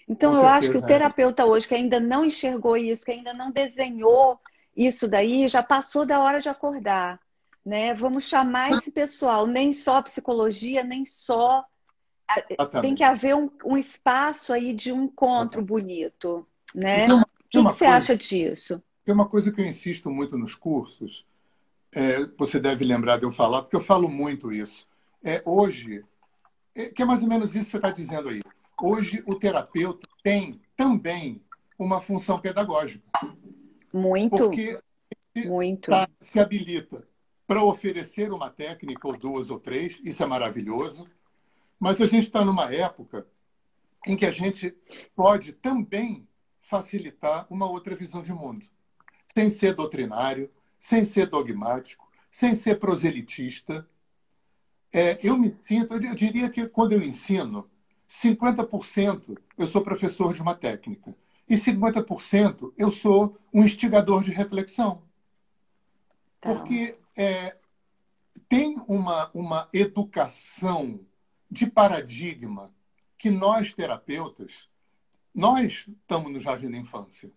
Então, 0.08 0.34
eu 0.34 0.48
acho 0.48 0.72
que 0.72 0.78
o 0.78 0.84
é. 0.84 0.88
terapeuta 0.88 1.46
hoje 1.46 1.68
que 1.68 1.76
ainda 1.76 2.00
não 2.00 2.26
enxergou 2.26 2.76
isso, 2.76 3.06
que 3.06 3.12
ainda 3.12 3.32
não 3.32 3.52
desenhou 3.52 4.40
isso 4.76 5.08
daí, 5.08 5.48
já 5.48 5.62
passou 5.62 6.04
da 6.04 6.20
hora 6.20 6.40
de 6.40 6.50
acordar. 6.50 7.20
Né? 7.70 7.94
Vamos 7.94 8.24
chamar 8.24 8.72
esse 8.72 8.90
pessoal, 8.90 9.46
nem 9.46 9.72
só 9.72 10.02
psicologia, 10.02 10.84
nem 10.84 11.06
só. 11.06 11.64
Exatamente. 12.50 12.82
Tem 12.82 12.96
que 12.96 13.04
haver 13.04 13.36
um, 13.36 13.48
um, 13.64 13.78
espaço 13.78 14.52
aí 14.52 14.74
de 14.74 14.92
um 14.92 15.04
encontro 15.04 15.62
bonito. 15.62 16.48
Né? 16.74 17.06
o 17.14 17.20
que, 17.48 17.60
que 17.60 17.62
você 17.62 17.86
coisa, 17.86 17.94
acha 17.94 18.18
disso? 18.18 18.82
Tem 19.06 19.14
uma 19.14 19.30
coisa 19.30 19.52
que 19.52 19.62
eu 19.62 19.66
insisto 19.66 20.10
muito 20.10 20.36
nos 20.36 20.56
cursos, 20.56 21.28
é, 21.94 22.26
você 22.36 22.60
deve 22.60 22.84
lembrar 22.84 23.18
de 23.18 23.26
eu 23.26 23.32
falar, 23.32 23.62
porque 23.62 23.76
eu 23.76 23.82
falo 23.82 24.10
muito 24.10 24.52
isso. 24.52 24.88
É, 25.24 25.40
hoje, 25.46 26.04
é, 26.74 26.88
que 26.88 27.04
é 27.04 27.06
mais 27.06 27.22
ou 27.22 27.30
menos 27.30 27.54
isso 27.54 27.66
que 27.66 27.72
você 27.72 27.78
está 27.78 27.92
dizendo 27.92 28.30
aí 28.30 28.42
hoje 28.82 29.22
o 29.28 29.36
terapeuta 29.36 30.08
tem 30.24 30.60
também 30.76 31.40
uma 31.78 32.02
função 32.02 32.40
pedagógica. 32.40 33.04
Muito. 33.94 34.36
Porque 34.36 34.80
muito. 35.36 35.90
Tá, 35.92 36.10
se 36.20 36.40
habilita 36.40 37.08
para 37.50 37.64
oferecer 37.64 38.32
uma 38.32 38.48
técnica 38.48 39.08
ou 39.08 39.18
duas 39.18 39.50
ou 39.50 39.60
três, 39.60 40.00
isso 40.04 40.22
é 40.22 40.26
maravilhoso. 40.28 41.10
Mas 41.80 42.00
a 42.00 42.06
gente 42.06 42.26
está 42.26 42.46
numa 42.46 42.72
época 42.72 43.26
em 44.06 44.16
que 44.16 44.24
a 44.24 44.30
gente 44.30 44.78
pode 45.16 45.54
também 45.54 46.28
facilitar 46.62 47.48
uma 47.50 47.68
outra 47.68 47.96
visão 47.96 48.22
de 48.22 48.32
mundo, 48.32 48.68
sem 49.34 49.50
ser 49.50 49.74
doutrinário, 49.74 50.48
sem 50.78 51.04
ser 51.04 51.26
dogmático, 51.26 52.08
sem 52.30 52.54
ser 52.54 52.78
proselitista. 52.78 53.90
É, 54.94 55.18
eu 55.24 55.36
me 55.36 55.52
sinto, 55.52 55.96
eu 55.96 56.14
diria 56.14 56.52
que 56.52 56.68
quando 56.68 56.92
eu 56.92 57.02
ensino, 57.02 57.68
50% 58.08 59.36
eu 59.58 59.66
sou 59.66 59.82
professor 59.82 60.36
de 60.36 60.42
uma 60.44 60.54
técnica 60.54 61.16
e 61.50 61.56
50% 61.56 62.74
eu 62.78 62.92
sou 62.92 63.40
um 63.52 63.64
instigador 63.64 64.22
de 64.22 64.30
reflexão. 64.30 65.02
Tá. 66.40 66.54
Porque 66.54 66.99
é, 67.18 67.58
tem 68.48 68.76
uma, 68.88 69.30
uma 69.34 69.70
educação 69.74 71.06
de 71.50 71.68
paradigma 71.68 72.74
que 73.18 73.30
nós, 73.30 73.74
terapeutas, 73.74 74.70
nós 75.34 75.88
estamos 75.88 76.32
no 76.32 76.40
jardim 76.40 76.70
da 76.70 76.78
infância. 76.78 77.32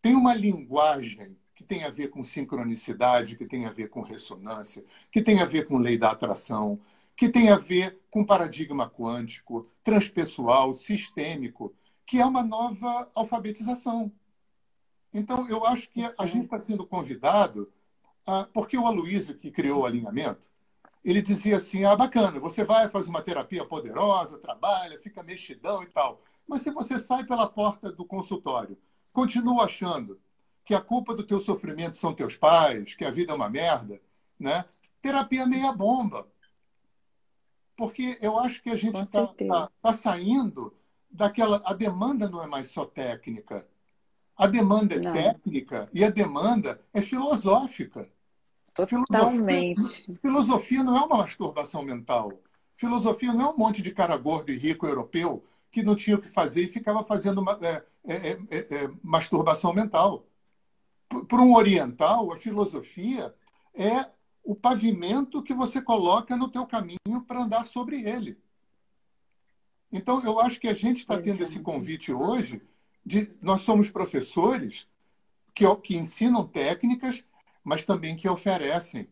Tem 0.00 0.14
uma 0.14 0.34
linguagem 0.34 1.36
que 1.54 1.64
tem 1.64 1.84
a 1.84 1.90
ver 1.90 2.08
com 2.08 2.24
sincronicidade, 2.24 3.36
que 3.36 3.44
tem 3.44 3.66
a 3.66 3.70
ver 3.70 3.88
com 3.88 4.00
ressonância, 4.00 4.82
que 5.12 5.20
tem 5.20 5.40
a 5.40 5.44
ver 5.44 5.66
com 5.66 5.78
lei 5.78 5.98
da 5.98 6.10
atração, 6.10 6.80
que 7.14 7.28
tem 7.28 7.50
a 7.50 7.56
ver 7.56 8.00
com 8.10 8.24
paradigma 8.24 8.88
quântico, 8.88 9.60
transpessoal, 9.82 10.72
sistêmico, 10.72 11.74
que 12.06 12.18
é 12.18 12.24
uma 12.24 12.42
nova 12.42 13.10
alfabetização. 13.14 14.10
Então, 15.12 15.46
eu 15.48 15.66
acho 15.66 15.90
que 15.90 16.02
a 16.16 16.26
gente 16.26 16.44
está 16.44 16.58
sendo 16.58 16.86
convidado, 16.86 17.70
a, 18.26 18.44
porque 18.44 18.76
o 18.76 18.86
Aloysio, 18.86 19.38
que 19.38 19.50
criou 19.50 19.82
o 19.82 19.86
alinhamento, 19.86 20.48
ele 21.04 21.22
dizia 21.22 21.56
assim: 21.56 21.84
ah, 21.84 21.96
bacana, 21.96 22.38
você 22.38 22.64
vai 22.64 22.88
fazer 22.88 23.10
uma 23.10 23.22
terapia 23.22 23.64
poderosa, 23.64 24.38
trabalha, 24.38 24.98
fica 24.98 25.22
mexidão 25.22 25.82
e 25.82 25.86
tal. 25.86 26.22
Mas 26.46 26.62
se 26.62 26.70
você 26.70 26.98
sai 26.98 27.24
pela 27.24 27.48
porta 27.48 27.90
do 27.90 28.04
consultório, 28.04 28.76
continua 29.12 29.64
achando 29.64 30.20
que 30.64 30.74
a 30.74 30.80
culpa 30.80 31.14
do 31.14 31.24
teu 31.24 31.40
sofrimento 31.40 31.96
são 31.96 32.14
teus 32.14 32.36
pais, 32.36 32.94
que 32.94 33.04
a 33.04 33.10
vida 33.10 33.32
é 33.32 33.36
uma 33.36 33.48
merda, 33.48 34.00
né? 34.38 34.64
Terapia 35.00 35.46
meia 35.46 35.72
bomba. 35.72 36.28
Porque 37.76 38.18
eu 38.20 38.38
acho 38.38 38.62
que 38.62 38.68
a 38.68 38.76
gente 38.76 39.00
está 39.00 39.26
tá, 39.26 39.70
tá 39.80 39.92
saindo 39.92 40.76
daquela. 41.10 41.62
A 41.64 41.72
demanda 41.72 42.28
não 42.28 42.42
é 42.42 42.46
mais 42.46 42.68
só 42.68 42.84
técnica. 42.84 43.66
A 44.40 44.46
demanda 44.46 44.94
é 44.94 45.00
não. 45.00 45.12
técnica 45.12 45.86
e 45.92 46.02
a 46.02 46.08
demanda 46.08 46.80
é 46.94 47.02
filosófica. 47.02 48.08
Totalmente. 48.72 49.76
Filosofia, 49.76 50.16
filosofia 50.16 50.82
não 50.82 50.96
é 50.96 51.00
uma 51.04 51.18
masturbação 51.18 51.82
mental. 51.82 52.32
Filosofia 52.74 53.34
não 53.34 53.44
é 53.44 53.48
um 53.50 53.56
monte 53.58 53.82
de 53.82 53.90
cara 53.90 54.16
gordo 54.16 54.50
e 54.50 54.56
rico 54.56 54.86
europeu 54.86 55.44
que 55.70 55.82
não 55.82 55.94
tinha 55.94 56.16
o 56.16 56.18
que 56.18 56.28
fazer 56.28 56.64
e 56.64 56.68
ficava 56.68 57.04
fazendo 57.04 57.42
uma, 57.42 57.58
é, 57.60 57.84
é, 58.06 58.30
é, 58.30 58.58
é 58.58 58.90
masturbação 59.02 59.74
mental. 59.74 60.24
Para 61.28 61.42
um 61.42 61.54
oriental, 61.54 62.32
a 62.32 62.38
filosofia 62.38 63.34
é 63.74 64.06
o 64.42 64.56
pavimento 64.56 65.42
que 65.42 65.52
você 65.52 65.82
coloca 65.82 66.34
no 66.34 66.50
teu 66.50 66.64
caminho 66.64 67.20
para 67.28 67.42
andar 67.42 67.66
sobre 67.66 68.08
ele. 68.08 68.38
Então, 69.92 70.24
eu 70.24 70.40
acho 70.40 70.58
que 70.58 70.68
a 70.68 70.72
gente 70.72 71.00
está 71.00 71.20
tendo 71.20 71.42
esse 71.42 71.60
convite 71.60 72.10
hoje 72.10 72.62
de 73.04 73.28
nós 73.40 73.62
somos 73.62 73.90
professores 73.90 74.88
que, 75.54 75.64
que 75.76 75.96
ensinam 75.96 76.46
técnicas, 76.46 77.24
mas 77.62 77.84
também 77.84 78.16
que 78.16 78.28
oferecem 78.28 79.08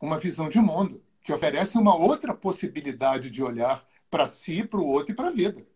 uma 0.00 0.18
visão 0.18 0.48
de 0.48 0.60
mundo, 0.60 1.02
que 1.22 1.32
oferecem 1.32 1.80
uma 1.80 1.96
outra 1.96 2.34
possibilidade 2.34 3.30
de 3.30 3.42
olhar 3.42 3.84
para 4.10 4.26
si, 4.26 4.64
para 4.64 4.80
o 4.80 4.86
outro 4.86 5.12
e 5.12 5.16
para 5.16 5.28
a 5.28 5.32
vida. 5.32 5.66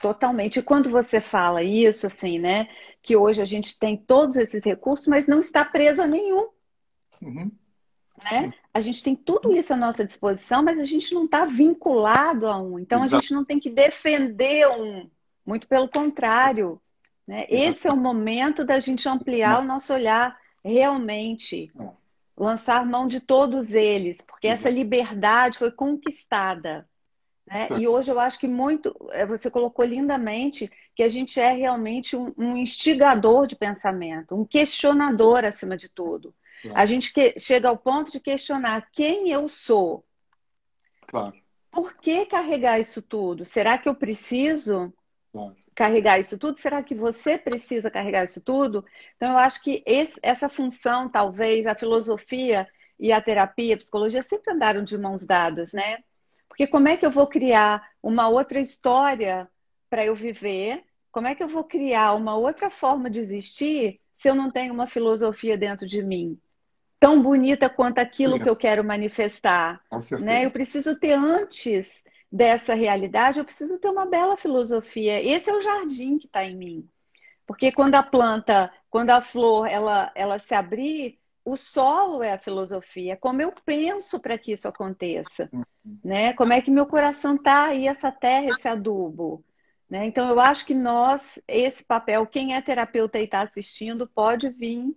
Totalmente. 0.00 0.58
E 0.58 0.62
quando 0.62 0.90
você 0.90 1.20
fala 1.20 1.62
isso, 1.62 2.06
assim, 2.06 2.38
né? 2.38 2.68
Que 3.00 3.16
hoje 3.16 3.40
a 3.40 3.44
gente 3.44 3.78
tem 3.78 3.96
todos 3.96 4.36
esses 4.36 4.64
recursos, 4.64 5.06
mas 5.06 5.28
não 5.28 5.38
está 5.38 5.64
preso 5.64 6.02
a 6.02 6.06
nenhum. 6.06 6.48
Uhum. 7.20 7.50
Né? 8.30 8.52
A 8.74 8.80
gente 8.80 9.02
tem 9.02 9.14
tudo 9.14 9.52
isso 9.52 9.72
à 9.72 9.76
nossa 9.76 10.04
disposição, 10.04 10.62
mas 10.62 10.78
a 10.78 10.84
gente 10.84 11.14
não 11.14 11.24
está 11.24 11.44
vinculado 11.44 12.46
a 12.46 12.60
um. 12.60 12.78
Então 12.78 12.98
Exato. 13.00 13.16
a 13.16 13.20
gente 13.20 13.32
não 13.32 13.44
tem 13.44 13.60
que 13.60 13.70
defender 13.70 14.68
um. 14.68 15.08
Muito 15.44 15.66
pelo 15.66 15.88
contrário. 15.88 16.80
Né? 17.26 17.46
Esse 17.48 17.88
é 17.88 17.92
o 17.92 17.96
momento 17.96 18.64
da 18.64 18.78
gente 18.80 19.08
ampliar 19.08 19.60
o 19.60 19.64
nosso 19.64 19.92
olhar 19.92 20.36
realmente. 20.64 21.70
Lançar 22.36 22.86
mão 22.86 23.06
de 23.06 23.20
todos 23.20 23.72
eles, 23.72 24.20
porque 24.22 24.48
essa 24.48 24.70
liberdade 24.70 25.58
foi 25.58 25.70
conquistada. 25.70 26.88
Né? 27.46 27.68
E 27.78 27.86
hoje 27.86 28.10
eu 28.10 28.18
acho 28.18 28.38
que 28.38 28.48
muito, 28.48 28.94
é, 29.10 29.26
você 29.26 29.50
colocou 29.50 29.84
lindamente 29.84 30.70
que 30.94 31.02
a 31.02 31.08
gente 31.08 31.38
é 31.38 31.52
realmente 31.52 32.16
um, 32.16 32.32
um 32.38 32.56
instigador 32.56 33.46
de 33.46 33.56
pensamento, 33.56 34.34
um 34.34 34.44
questionador 34.44 35.44
acima 35.44 35.76
de 35.76 35.88
tudo. 35.88 36.34
Claro. 36.62 36.78
A 36.78 36.86
gente 36.86 37.12
que, 37.12 37.38
chega 37.38 37.68
ao 37.68 37.76
ponto 37.76 38.12
de 38.12 38.20
questionar 38.20 38.88
quem 38.92 39.30
eu 39.30 39.48
sou. 39.48 40.04
Claro. 41.06 41.34
Por 41.70 41.94
que 41.94 42.26
carregar 42.26 42.78
isso 42.78 43.02
tudo? 43.02 43.44
Será 43.44 43.76
que 43.76 43.88
eu 43.88 43.94
preciso 43.94 44.92
claro. 45.32 45.56
carregar 45.74 46.18
isso 46.18 46.38
tudo? 46.38 46.60
Será 46.60 46.82
que 46.82 46.94
você 46.94 47.38
precisa 47.38 47.90
carregar 47.90 48.24
isso 48.24 48.40
tudo? 48.40 48.84
Então, 49.16 49.32
eu 49.32 49.38
acho 49.38 49.62
que 49.62 49.82
esse, 49.86 50.18
essa 50.22 50.48
função, 50.48 51.08
talvez, 51.08 51.66
a 51.66 51.74
filosofia 51.74 52.68
e 53.00 53.10
a 53.10 53.20
terapia, 53.20 53.74
a 53.74 53.78
psicologia 53.78 54.22
sempre 54.22 54.52
andaram 54.52 54.84
de 54.84 54.96
mãos 54.96 55.24
dadas, 55.24 55.72
né? 55.72 55.98
Porque 56.48 56.66
como 56.66 56.86
é 56.86 56.96
que 56.96 57.06
eu 57.06 57.10
vou 57.10 57.26
criar 57.26 57.90
uma 58.02 58.28
outra 58.28 58.60
história 58.60 59.48
para 59.88 60.04
eu 60.04 60.14
viver? 60.14 60.84
Como 61.10 61.26
é 61.26 61.34
que 61.34 61.42
eu 61.42 61.48
vou 61.48 61.64
criar 61.64 62.14
uma 62.14 62.36
outra 62.36 62.70
forma 62.70 63.08
de 63.08 63.20
existir 63.20 64.00
se 64.18 64.28
eu 64.28 64.34
não 64.34 64.50
tenho 64.50 64.72
uma 64.72 64.86
filosofia 64.86 65.56
dentro 65.56 65.86
de 65.86 66.02
mim? 66.02 66.38
Tão 67.00 67.20
bonita 67.20 67.68
quanto 67.68 67.98
aquilo 67.98 68.38
que 68.38 68.48
eu 68.48 68.54
quero 68.54 68.84
manifestar. 68.84 69.82
Né? 70.20 70.44
Eu 70.44 70.50
preciso 70.50 70.98
ter 71.00 71.14
antes 71.14 72.02
dessa 72.32 72.72
realidade, 72.72 73.38
eu 73.38 73.44
preciso 73.44 73.78
ter 73.78 73.88
uma 73.88 74.06
bela 74.06 74.38
filosofia. 74.38 75.22
Esse 75.22 75.50
é 75.50 75.54
o 75.54 75.60
jardim 75.60 76.16
que 76.16 76.26
está 76.26 76.42
em 76.42 76.56
mim. 76.56 76.88
Porque 77.46 77.70
quando 77.70 77.94
a 77.96 78.02
planta, 78.02 78.72
quando 78.88 79.10
a 79.10 79.20
flor, 79.20 79.68
ela, 79.68 80.10
ela 80.14 80.38
se 80.38 80.54
abrir, 80.54 81.20
o 81.44 81.56
solo 81.56 82.22
é 82.22 82.32
a 82.32 82.38
filosofia, 82.38 83.16
como 83.16 83.42
eu 83.42 83.52
penso 83.64 84.18
para 84.18 84.38
que 84.38 84.52
isso 84.52 84.66
aconteça, 84.66 85.50
né? 86.02 86.32
Como 86.32 86.52
é 86.52 86.62
que 86.62 86.70
meu 86.70 86.86
coração 86.86 87.36
tá 87.36 87.64
aí 87.64 87.86
essa 87.86 88.10
terra, 88.12 88.46
esse 88.46 88.68
adubo, 88.68 89.44
né? 89.90 90.06
Então 90.06 90.28
eu 90.30 90.40
acho 90.40 90.64
que 90.64 90.74
nós 90.74 91.38
esse 91.46 91.84
papel, 91.84 92.26
quem 92.26 92.54
é 92.54 92.62
terapeuta 92.62 93.18
e 93.18 93.24
está 93.24 93.42
assistindo, 93.42 94.06
pode 94.06 94.48
vir, 94.50 94.96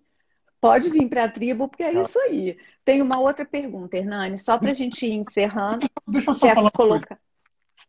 pode 0.60 0.90
vir 0.90 1.08
para 1.08 1.26
a 1.26 1.32
tribo, 1.32 1.68
porque 1.68 1.84
é 1.84 1.94
tá. 1.94 2.02
isso 2.02 2.20
aí. 2.20 2.58
Tem 2.84 3.02
uma 3.02 3.20
outra 3.20 3.46
pergunta, 3.46 3.98
Hernani, 3.98 4.38
só 4.38 4.58
para 4.58 4.72
a 4.72 4.74
gente 4.74 5.06
ir 5.06 5.14
encerrando. 5.14 5.88
Deixa 6.08 6.32
eu 6.32 6.36
só 6.36 6.54
falar 6.54 6.72
colocar. 6.72 7.20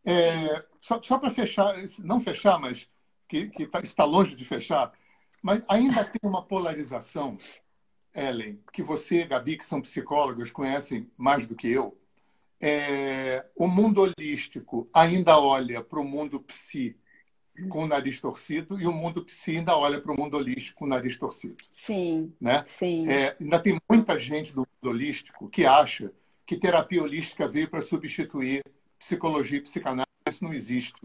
É, 0.05 0.65
só, 0.81 1.01
só 1.03 1.19
para 1.19 1.31
fechar, 1.31 1.75
não 2.01 2.21
fechar, 2.21 2.59
mas 2.59 2.89
que, 3.29 3.49
que 3.49 3.67
tá, 3.67 3.81
está 3.81 4.05
longe 4.05 4.35
de 4.35 4.45
fechar, 4.45 4.93
mas 5.43 5.63
ainda 5.69 6.05
tem 6.05 6.29
uma 6.29 6.43
polarização 6.43 7.37
Ellen, 8.15 8.59
que 8.73 8.83
você, 8.83 9.27
Gabi, 9.27 9.59
que 9.59 9.65
são 9.65 9.83
psicólogas, 9.83 10.51
conhecem 10.51 11.11
mais 11.17 11.47
do 11.47 11.55
que 11.55 11.69
eu, 11.69 11.99
é, 12.61 13.45
o 13.55 13.69
mundo 13.69 14.01
holístico 14.01 14.89
ainda 14.93 15.39
olha 15.39 15.83
para 15.83 16.01
o 16.01 16.05
mundo 16.05 16.41
psi 16.41 16.97
com 17.69 17.85
o 17.85 17.87
nariz 17.87 18.21
torcido 18.21 18.81
e 18.81 18.87
o 18.87 18.93
mundo 18.93 19.25
psi 19.25 19.57
ainda 19.57 19.77
olha 19.77 20.01
para 20.01 20.13
o 20.13 20.17
mundo 20.17 20.37
holístico 20.37 20.81
com 20.81 20.85
o 20.85 20.89
nariz 20.89 21.17
torcido. 21.19 21.57
Sim. 21.71 22.33
Né? 22.41 22.65
sim. 22.67 23.09
É, 23.09 23.37
ainda 23.41 23.59
tem 23.59 23.81
muita 23.89 24.19
gente 24.19 24.53
do 24.53 24.61
mundo 24.61 24.95
holístico 24.95 25.49
que 25.49 25.65
acha 25.65 26.13
que 26.45 26.57
terapia 26.57 27.03
holística 27.03 27.49
veio 27.49 27.69
para 27.69 27.83
substituir 27.83 28.63
psicologia 28.99 29.59
e 29.59 29.63
psicanálise. 29.63 30.07
Isso 30.29 30.45
não 30.45 30.53
existe. 30.53 31.01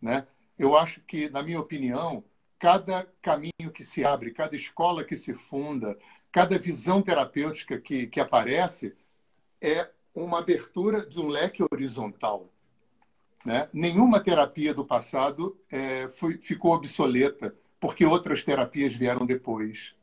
Né? 0.00 0.26
Eu 0.58 0.76
acho 0.76 1.00
que, 1.00 1.28
na 1.28 1.42
minha 1.42 1.60
opinião, 1.60 2.24
cada 2.58 3.06
caminho 3.20 3.70
que 3.72 3.84
se 3.84 4.04
abre, 4.04 4.30
cada 4.30 4.56
escola 4.56 5.04
que 5.04 5.16
se 5.16 5.34
funda, 5.34 5.98
cada 6.30 6.58
visão 6.58 7.02
terapêutica 7.02 7.80
que, 7.80 8.06
que 8.06 8.20
aparece 8.20 8.94
é 9.60 9.90
uma 10.14 10.38
abertura 10.38 11.04
de 11.04 11.20
um 11.20 11.28
leque 11.28 11.62
horizontal. 11.70 12.50
Né? 13.46 13.68
Nenhuma 13.72 14.18
terapia 14.18 14.74
do 14.74 14.84
passado 14.84 15.56
é, 15.70 16.08
foi, 16.08 16.36
ficou 16.38 16.74
obsoleta 16.74 17.54
porque 17.78 18.04
outras 18.04 18.42
terapias 18.42 18.92
vieram 18.92 19.24
depois. 19.24 19.94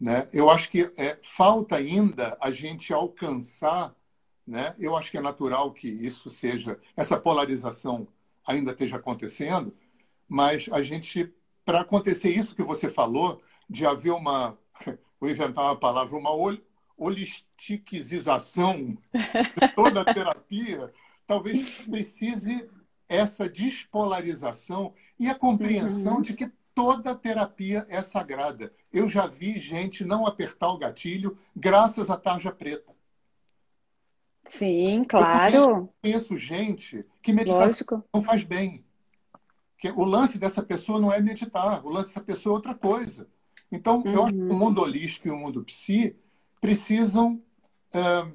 Né? 0.00 0.28
Eu 0.32 0.50
acho 0.50 0.68
que 0.68 0.92
é, 0.96 1.16
falta 1.22 1.76
ainda 1.76 2.36
a 2.40 2.50
gente 2.50 2.92
alcançar, 2.92 3.94
né? 4.44 4.74
eu 4.76 4.96
acho 4.96 5.08
que 5.08 5.18
é 5.18 5.20
natural 5.20 5.72
que 5.72 5.88
isso 5.88 6.32
seja, 6.32 6.80
essa 6.96 7.16
polarização 7.16 8.08
ainda 8.44 8.72
esteja 8.72 8.96
acontecendo, 8.96 9.72
mas 10.28 10.68
a 10.72 10.82
gente, 10.82 11.32
para 11.64 11.82
acontecer 11.82 12.32
isso 12.32 12.56
que 12.56 12.62
você 12.64 12.90
falou, 12.90 13.40
de 13.70 13.86
haver 13.86 14.10
uma 14.10 14.58
vou 15.20 15.30
inventar 15.30 15.62
uma 15.62 15.76
palavra, 15.76 16.16
uma 16.16 16.32
holistiquização 16.96 18.98
de 19.14 19.68
toda 19.76 20.00
a 20.00 20.12
terapia, 20.12 20.92
talvez 21.28 21.82
precise 21.82 22.66
essa 23.06 23.46
despolarização 23.46 24.94
e 25.18 25.28
a 25.28 25.34
compreensão 25.34 26.16
uhum. 26.16 26.22
de 26.22 26.32
que 26.32 26.50
toda 26.74 27.14
terapia 27.14 27.86
é 27.88 28.00
sagrada. 28.00 28.72
Eu 28.90 29.08
já 29.08 29.26
vi 29.26 29.58
gente 29.58 30.04
não 30.04 30.26
apertar 30.26 30.68
o 30.68 30.78
gatilho 30.78 31.38
graças 31.54 32.08
à 32.08 32.16
tarja 32.16 32.50
preta. 32.50 32.96
Sim, 34.48 35.02
claro. 35.06 35.54
Eu 35.54 35.66
conheço, 35.66 35.92
conheço 36.00 36.38
gente 36.38 37.04
que 37.22 37.32
meditação 37.32 37.60
Lógico. 37.60 38.04
não 38.12 38.22
faz 38.22 38.42
bem. 38.42 38.82
Que 39.76 39.90
o 39.90 40.04
lance 40.04 40.38
dessa 40.38 40.62
pessoa 40.62 40.98
não 40.98 41.12
é 41.12 41.20
meditar, 41.20 41.84
o 41.84 41.90
lance 41.90 42.08
dessa 42.08 42.22
pessoa 42.22 42.54
é 42.54 42.56
outra 42.56 42.74
coisa. 42.74 43.28
Então, 43.70 44.00
uhum. 44.00 44.10
eu 44.10 44.24
acho 44.24 44.34
que 44.34 44.40
o 44.40 44.48
uhum. 44.48 44.58
mundo 44.58 44.80
holístico 44.80 45.28
e 45.28 45.30
o 45.30 45.36
mundo 45.36 45.62
psi 45.62 46.16
precisam 46.58 47.42
é, 47.92 48.32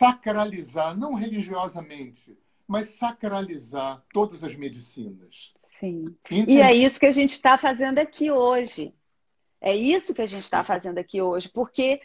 sacralizar, 0.00 0.96
não 0.96 1.12
religiosamente, 1.12 2.34
mas 2.66 2.88
sacralizar 2.88 4.02
todas 4.14 4.42
as 4.42 4.56
medicinas. 4.56 5.52
Sim. 5.78 6.16
E 6.30 6.58
é 6.58 6.74
isso 6.74 6.98
que 6.98 7.04
a 7.04 7.10
gente 7.10 7.32
está 7.32 7.58
fazendo 7.58 7.98
aqui 7.98 8.30
hoje. 8.30 8.94
É 9.60 9.76
isso 9.76 10.14
que 10.14 10.22
a 10.22 10.26
gente 10.26 10.44
está 10.44 10.64
fazendo 10.64 10.96
aqui 10.96 11.20
hoje, 11.20 11.50
porque 11.50 12.00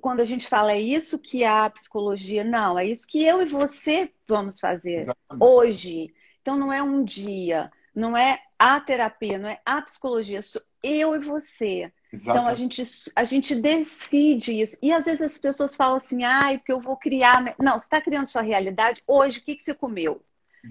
quando 0.00 0.20
a 0.20 0.24
gente 0.24 0.46
fala 0.46 0.72
é 0.72 0.80
isso 0.80 1.18
que 1.18 1.42
a 1.42 1.68
psicologia, 1.70 2.44
não, 2.44 2.78
é 2.78 2.86
isso 2.86 3.04
que 3.04 3.24
eu 3.24 3.42
e 3.42 3.46
você 3.46 4.12
vamos 4.28 4.60
fazer 4.60 5.00
Exatamente. 5.00 5.44
hoje. 5.44 6.14
Então 6.40 6.56
não 6.56 6.72
é 6.72 6.80
um 6.80 7.02
dia, 7.02 7.68
não 7.92 8.16
é 8.16 8.40
a 8.56 8.80
terapia, 8.80 9.38
não 9.38 9.48
é 9.48 9.60
a 9.64 9.82
psicologia. 9.82 10.40
eu 10.84 11.16
e 11.16 11.18
você. 11.18 11.92
Exatamente. 12.12 12.30
Então 12.30 12.46
a 12.46 12.54
gente, 12.54 13.12
a 13.14 13.24
gente 13.24 13.54
decide 13.54 14.60
isso. 14.60 14.76
E 14.82 14.92
às 14.92 15.04
vezes 15.04 15.22
as 15.22 15.38
pessoas 15.38 15.76
falam 15.76 15.96
assim, 15.96 16.24
ai, 16.24 16.58
porque 16.58 16.72
eu 16.72 16.80
vou 16.80 16.96
criar. 16.96 17.54
Não, 17.58 17.78
você 17.78 17.84
está 17.84 18.00
criando 18.00 18.28
sua 18.28 18.42
realidade. 18.42 19.02
Hoje, 19.06 19.38
o 19.38 19.42
que, 19.42 19.54
que 19.54 19.62
você 19.62 19.74
comeu? 19.74 20.20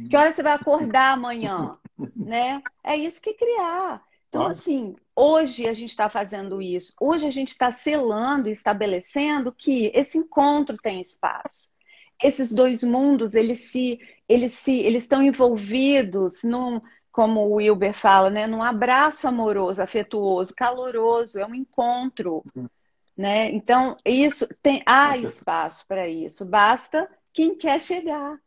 Que 0.10 0.16
hora 0.16 0.32
você 0.32 0.44
vai 0.44 0.54
acordar 0.54 1.14
amanhã? 1.14 1.78
né? 2.16 2.62
É 2.84 2.96
isso 2.96 3.22
que 3.22 3.32
é 3.32 3.34
criar. 3.34 4.04
Então, 4.28 4.46
assim, 4.46 4.96
hoje 5.16 5.68
a 5.68 5.74
gente 5.74 5.90
está 5.90 6.08
fazendo 6.08 6.62
isso. 6.62 6.94
Hoje 7.00 7.26
a 7.26 7.32
gente 7.32 7.50
está 7.50 7.72
selando 7.72 8.48
e 8.48 8.52
estabelecendo 8.52 9.52
que 9.52 9.92
esse 9.96 10.18
encontro 10.18 10.78
tem 10.78 11.02
espaço. 11.02 11.68
Esses 12.24 12.52
dois 12.52 12.84
mundos, 12.84 13.34
eles 13.34 13.72
se, 13.72 14.00
eles 14.28 14.54
se, 14.54 14.82
eles 14.82 15.04
estão 15.04 15.24
envolvidos 15.24 16.44
num, 16.44 16.80
como 17.20 17.42
o 17.42 17.56
Wilber 17.56 17.94
fala, 17.94 18.30
né, 18.30 18.48
num 18.48 18.64
abraço 18.64 19.28
amoroso, 19.28 19.84
afetuoso, 19.84 20.54
caloroso, 20.56 21.38
é 21.38 21.46
um 21.46 21.54
encontro, 21.54 22.46
uhum. 22.56 22.70
né? 23.18 23.52
Então, 23.52 23.98
isso 24.06 24.48
tem 24.64 24.82
há 24.86 25.18
espaço 25.18 25.86
para 25.86 26.08
isso. 26.08 26.46
Basta 26.46 27.12
quem 27.34 27.58
quer 27.58 27.82
chegar, 27.82 28.40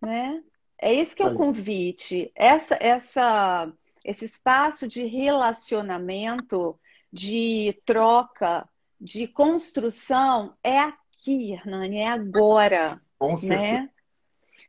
né? 0.00 0.42
É 0.80 0.94
esse 0.94 1.14
que 1.14 1.22
é 1.22 1.26
o 1.26 1.34
convite. 1.34 2.32
Essa 2.34 2.78
essa 2.80 3.70
esse 4.02 4.24
espaço 4.24 4.88
de 4.88 5.04
relacionamento, 5.04 6.80
de 7.12 7.78
troca, 7.84 8.66
de 8.98 9.28
construção 9.28 10.54
é 10.64 10.78
aqui, 10.78 11.52
Hernani, 11.52 11.98
é 11.98 12.08
agora. 12.08 13.02
Com 13.18 13.36
né? 13.42 13.90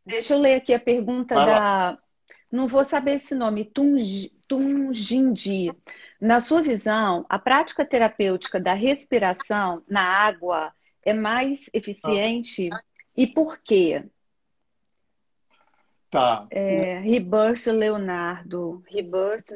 Deixa 0.06 0.34
eu 0.34 0.42
ler 0.42 0.56
aqui 0.56 0.74
a 0.74 0.80
pergunta 0.80 1.36
Vai 1.36 1.46
da. 1.46 1.58
Lá. 1.58 2.05
Não 2.56 2.70
vou 2.70 2.86
saber 2.86 3.16
esse 3.16 3.36
nome, 3.36 3.66
Tunjindi. 4.48 5.74
Na 6.22 6.40
sua 6.40 6.62
visão, 6.62 7.26
a 7.28 7.38
prática 7.38 7.84
terapêutica 7.84 8.62
da 8.62 8.74
respiração 8.74 9.84
na 9.90 10.02
água 10.02 10.74
é 11.04 11.14
mais 11.14 11.70
eficiente? 11.74 12.70
Ah. 12.72 12.82
E 13.18 13.28
por 13.28 13.58
quê? 13.58 14.10
Tá. 16.10 16.48
É, 16.50 17.00
Rebirth 17.00 17.68
Leonardo. 17.68 18.82
Rebirth 18.88 19.52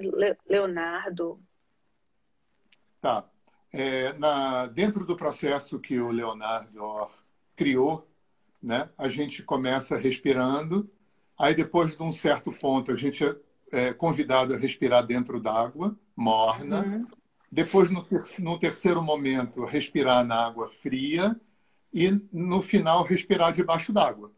Leonardo. 0.45 1.41
Tá. 2.99 3.29
É, 3.71 4.11
na, 4.11 4.65
dentro 4.65 5.05
do 5.05 5.15
processo 5.15 5.79
que 5.79 5.97
o 6.01 6.11
Leonardo 6.11 7.05
criou, 7.55 8.05
né, 8.61 8.89
a 8.97 9.07
gente 9.07 9.41
começa 9.41 9.97
respirando, 9.97 10.91
aí 11.39 11.55
depois 11.55 11.95
de 11.95 12.03
um 12.03 12.11
certo 12.11 12.51
ponto 12.51 12.91
a 12.91 12.95
gente 12.95 13.23
é, 13.23 13.35
é 13.71 13.93
convidado 13.93 14.53
a 14.53 14.57
respirar 14.57 15.05
dentro 15.05 15.39
d'água, 15.39 15.97
morna. 16.15 16.83
Uhum. 16.85 17.07
Depois, 17.51 17.89
no, 17.89 18.03
ter 18.03 18.21
no 18.39 18.59
terceiro 18.59 19.01
momento, 19.01 19.65
respirar 19.65 20.23
na 20.23 20.45
água 20.45 20.67
fria 20.67 21.35
e, 21.91 22.11
no 22.31 22.61
final, 22.61 23.03
respirar 23.03 23.51
debaixo 23.51 23.91
d'água. 23.91 24.31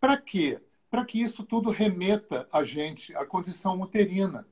Para 0.00 0.16
quê? 0.16 0.60
para 0.94 1.04
que 1.04 1.20
isso 1.20 1.42
tudo 1.42 1.70
remeta 1.70 2.48
a 2.52 2.62
gente 2.62 3.12
à 3.16 3.26
condição 3.26 3.80
uterina, 3.80 4.46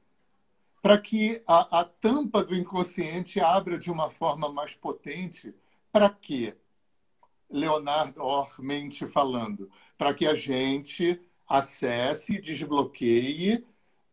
para 0.83 0.99
que 0.99 1.41
a, 1.47 1.79
a, 1.79 1.85
tampa 1.85 2.43
do 2.43 2.53
inconsciente 2.53 3.39
abra 3.39 3.79
de 3.79 3.93
uma 3.93 4.11
forma 4.11 4.53
mais 4.53 4.75
potente. 4.75 5.55
Para 5.93 6.11
quê? 6.11 6.57
Leonardo 7.49 8.21
Ormente 8.21 9.07
falando, 9.07 9.71
para 9.97 10.13
que 10.13 10.27
a 10.27 10.35
gente 10.35 11.21
acesse 11.57 12.35
e 12.35 12.41
desbloqueie 12.41 13.65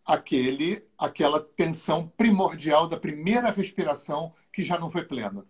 aquele, 0.06 0.84
aquela 0.98 1.40
tensão 1.40 2.08
primordial 2.18 2.88
da 2.88 2.98
primeira 2.98 3.52
respiração 3.52 4.34
que 4.52 4.64
já 4.64 4.80
não 4.80 4.90
foi 4.90 5.04
plena. 5.06 5.46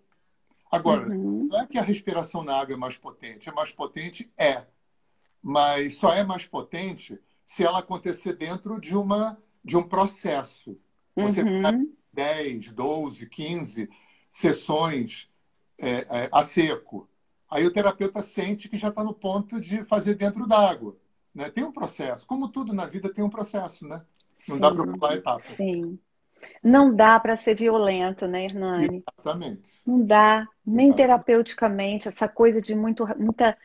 Agora, 0.71 1.09
uhum. 1.09 1.47
não 1.49 1.61
é 1.61 1.65
que 1.65 1.77
a 1.77 1.83
respiração 1.83 2.43
na 2.43 2.55
água 2.55 2.73
é 2.73 2.77
mais 2.77 2.97
potente, 2.97 3.49
é 3.49 3.51
mais 3.51 3.71
potente? 3.71 4.31
É 4.37 4.65
mas 5.41 5.95
só 5.95 6.13
é 6.13 6.23
mais 6.23 6.45
potente 6.45 7.19
se 7.43 7.63
ela 7.63 7.79
acontecer 7.79 8.33
dentro 8.35 8.79
de, 8.79 8.95
uma, 8.95 9.37
de 9.63 9.77
um 9.77 9.83
processo. 9.83 10.77
Você 11.15 11.41
uhum. 11.41 11.93
10, 12.13 12.71
12, 12.71 13.25
15 13.27 13.89
sessões 14.29 15.29
é, 15.77 15.89
é, 16.09 16.29
a 16.31 16.43
seco. 16.43 17.09
Aí 17.49 17.65
o 17.65 17.71
terapeuta 17.71 18.21
sente 18.21 18.69
que 18.69 18.77
já 18.77 18.89
está 18.89 19.03
no 19.03 19.13
ponto 19.13 19.59
de 19.59 19.83
fazer 19.83 20.15
dentro 20.15 20.45
d'água. 20.45 20.95
Né? 21.33 21.49
Tem 21.49 21.63
um 21.63 21.71
processo. 21.71 22.25
Como 22.25 22.49
tudo 22.49 22.73
na 22.73 22.85
vida 22.85 23.11
tem 23.13 23.23
um 23.23 23.29
processo, 23.29 23.87
né? 23.87 24.01
Não 24.47 24.55
Sim. 24.55 24.61
dá 24.61 24.71
para 24.71 24.87
pular 24.87 25.15
etapa. 25.15 25.41
Sim. 25.41 25.99
Não 26.63 26.95
dá 26.95 27.19
para 27.19 27.35
ser 27.35 27.55
violento, 27.55 28.27
né, 28.27 28.45
Hernani? 28.45 29.03
Exatamente. 29.17 29.81
Não 29.85 30.01
dá, 30.01 30.47
nem 30.65 30.87
Exatamente. 30.87 30.95
terapeuticamente, 30.95 32.07
essa 32.07 32.27
coisa 32.27 32.61
de 32.61 32.73
muito, 32.75 33.05
muita 33.17 33.57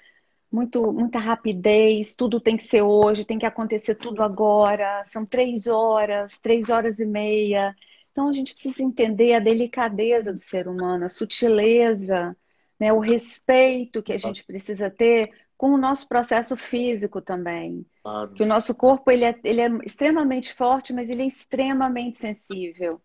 muito, 0.54 0.92
muita 0.92 1.18
rapidez, 1.18 2.14
tudo 2.14 2.40
tem 2.40 2.56
que 2.56 2.62
ser 2.62 2.82
hoje, 2.82 3.24
tem 3.24 3.38
que 3.38 3.46
acontecer 3.46 3.96
tudo 3.96 4.22
agora, 4.22 5.04
são 5.04 5.26
três 5.26 5.66
horas, 5.66 6.38
três 6.38 6.70
horas 6.70 7.00
e 7.00 7.04
meia. 7.04 7.74
Então 8.12 8.28
a 8.28 8.32
gente 8.32 8.52
precisa 8.52 8.82
entender 8.82 9.34
a 9.34 9.40
delicadeza 9.40 10.32
do 10.32 10.38
ser 10.38 10.68
humano, 10.68 11.06
a 11.06 11.08
sutileza, 11.08 12.36
né, 12.78 12.92
o 12.92 13.00
respeito 13.00 14.00
que 14.00 14.12
a 14.12 14.18
gente 14.18 14.44
precisa 14.44 14.88
ter 14.88 15.32
com 15.56 15.70
o 15.70 15.78
nosso 15.78 16.08
processo 16.08 16.56
físico 16.56 17.20
também. 17.20 17.86
Claro. 18.02 18.32
Que 18.32 18.42
o 18.42 18.46
nosso 18.46 18.74
corpo 18.74 19.10
ele 19.10 19.24
é, 19.24 19.38
ele 19.44 19.60
é 19.60 19.68
extremamente 19.84 20.52
forte, 20.52 20.92
mas 20.92 21.08
ele 21.08 21.22
é 21.22 21.26
extremamente 21.26 22.18
sensível. 22.18 23.00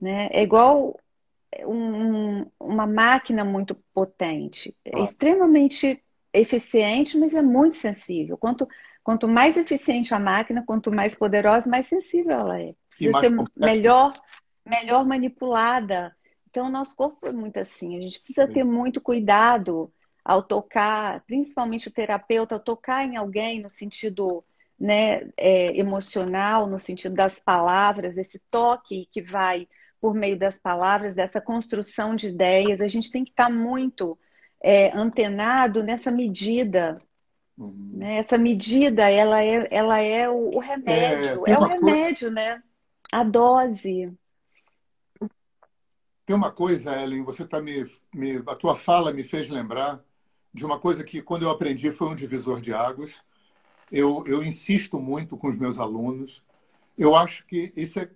Né? 0.00 0.28
É 0.32 0.42
igual 0.42 0.98
um, 1.66 2.46
uma 2.58 2.86
máquina 2.86 3.44
muito 3.44 3.74
potente, 3.94 4.74
é 4.84 5.02
extremamente 5.02 6.02
eficiente, 6.32 7.18
mas 7.18 7.34
é 7.34 7.42
muito 7.42 7.76
sensível. 7.76 8.36
Quanto, 8.38 8.66
quanto 9.04 9.28
mais 9.28 9.56
eficiente 9.56 10.14
a 10.14 10.18
máquina, 10.18 10.64
quanto 10.66 10.90
mais 10.90 11.14
poderosa, 11.14 11.68
mais 11.68 11.86
sensível 11.86 12.32
ela 12.32 12.60
é. 12.60 12.74
Precisa 12.88 13.20
ser 13.20 13.30
melhor, 13.56 14.14
melhor 14.66 15.06
manipulada. 15.06 16.14
Então, 16.48 16.66
o 16.66 16.70
nosso 16.70 16.94
corpo 16.96 17.26
é 17.26 17.32
muito 17.32 17.58
assim. 17.58 17.96
A 17.96 18.00
gente 18.00 18.18
precisa 18.18 18.46
ter 18.46 18.64
muito 18.64 19.00
cuidado 19.00 19.92
ao 20.24 20.42
tocar, 20.42 21.22
principalmente 21.26 21.88
o 21.88 21.92
terapeuta, 21.92 22.54
ao 22.54 22.60
tocar 22.60 23.04
em 23.04 23.16
alguém 23.16 23.60
no 23.60 23.70
sentido 23.70 24.44
né, 24.78 25.28
é, 25.36 25.76
emocional, 25.76 26.66
no 26.66 26.78
sentido 26.78 27.14
das 27.14 27.38
palavras, 27.38 28.16
esse 28.16 28.40
toque 28.50 29.06
que 29.10 29.22
vai 29.22 29.68
por 30.00 30.14
meio 30.14 30.36
das 30.36 30.58
palavras, 30.58 31.14
dessa 31.14 31.40
construção 31.40 32.16
de 32.16 32.28
ideias. 32.28 32.80
A 32.80 32.88
gente 32.88 33.10
tem 33.12 33.24
que 33.24 33.30
estar 33.30 33.48
muito 33.48 34.18
é, 34.60 34.90
antenado 34.96 35.82
nessa 35.82 36.10
medida. 36.10 37.00
Uhum. 37.56 37.92
Né? 37.94 38.18
Essa 38.18 38.36
medida, 38.36 39.08
ela 39.08 39.42
é, 39.44 39.68
ela 39.70 40.00
é 40.00 40.28
o, 40.28 40.56
o 40.56 40.58
remédio. 40.58 41.44
É, 41.46 41.52
é 41.52 41.58
o 41.58 41.64
remédio, 41.64 42.28
coisa... 42.28 42.30
né? 42.30 42.62
A 43.12 43.22
dose. 43.22 44.12
Tem 46.26 46.34
uma 46.34 46.50
coisa, 46.50 47.00
Ellen, 47.00 47.22
você 47.22 47.46
tá 47.46 47.60
me, 47.60 47.84
me, 48.12 48.42
a 48.46 48.56
tua 48.56 48.74
fala 48.74 49.12
me 49.12 49.22
fez 49.22 49.50
lembrar 49.50 50.02
de 50.52 50.64
uma 50.66 50.78
coisa 50.78 51.02
que 51.02 51.22
quando 51.22 51.42
eu 51.42 51.50
aprendi 51.50 51.90
foi 51.90 52.08
um 52.08 52.14
divisor 52.14 52.60
de 52.60 52.72
águas. 52.72 53.22
Eu, 53.90 54.24
eu 54.26 54.42
insisto 54.42 54.98
muito 54.98 55.36
com 55.36 55.48
os 55.48 55.56
meus 55.56 55.78
alunos. 55.78 56.44
Eu 56.96 57.14
acho 57.14 57.46
que 57.46 57.72
isso 57.76 57.98
é 57.98 58.08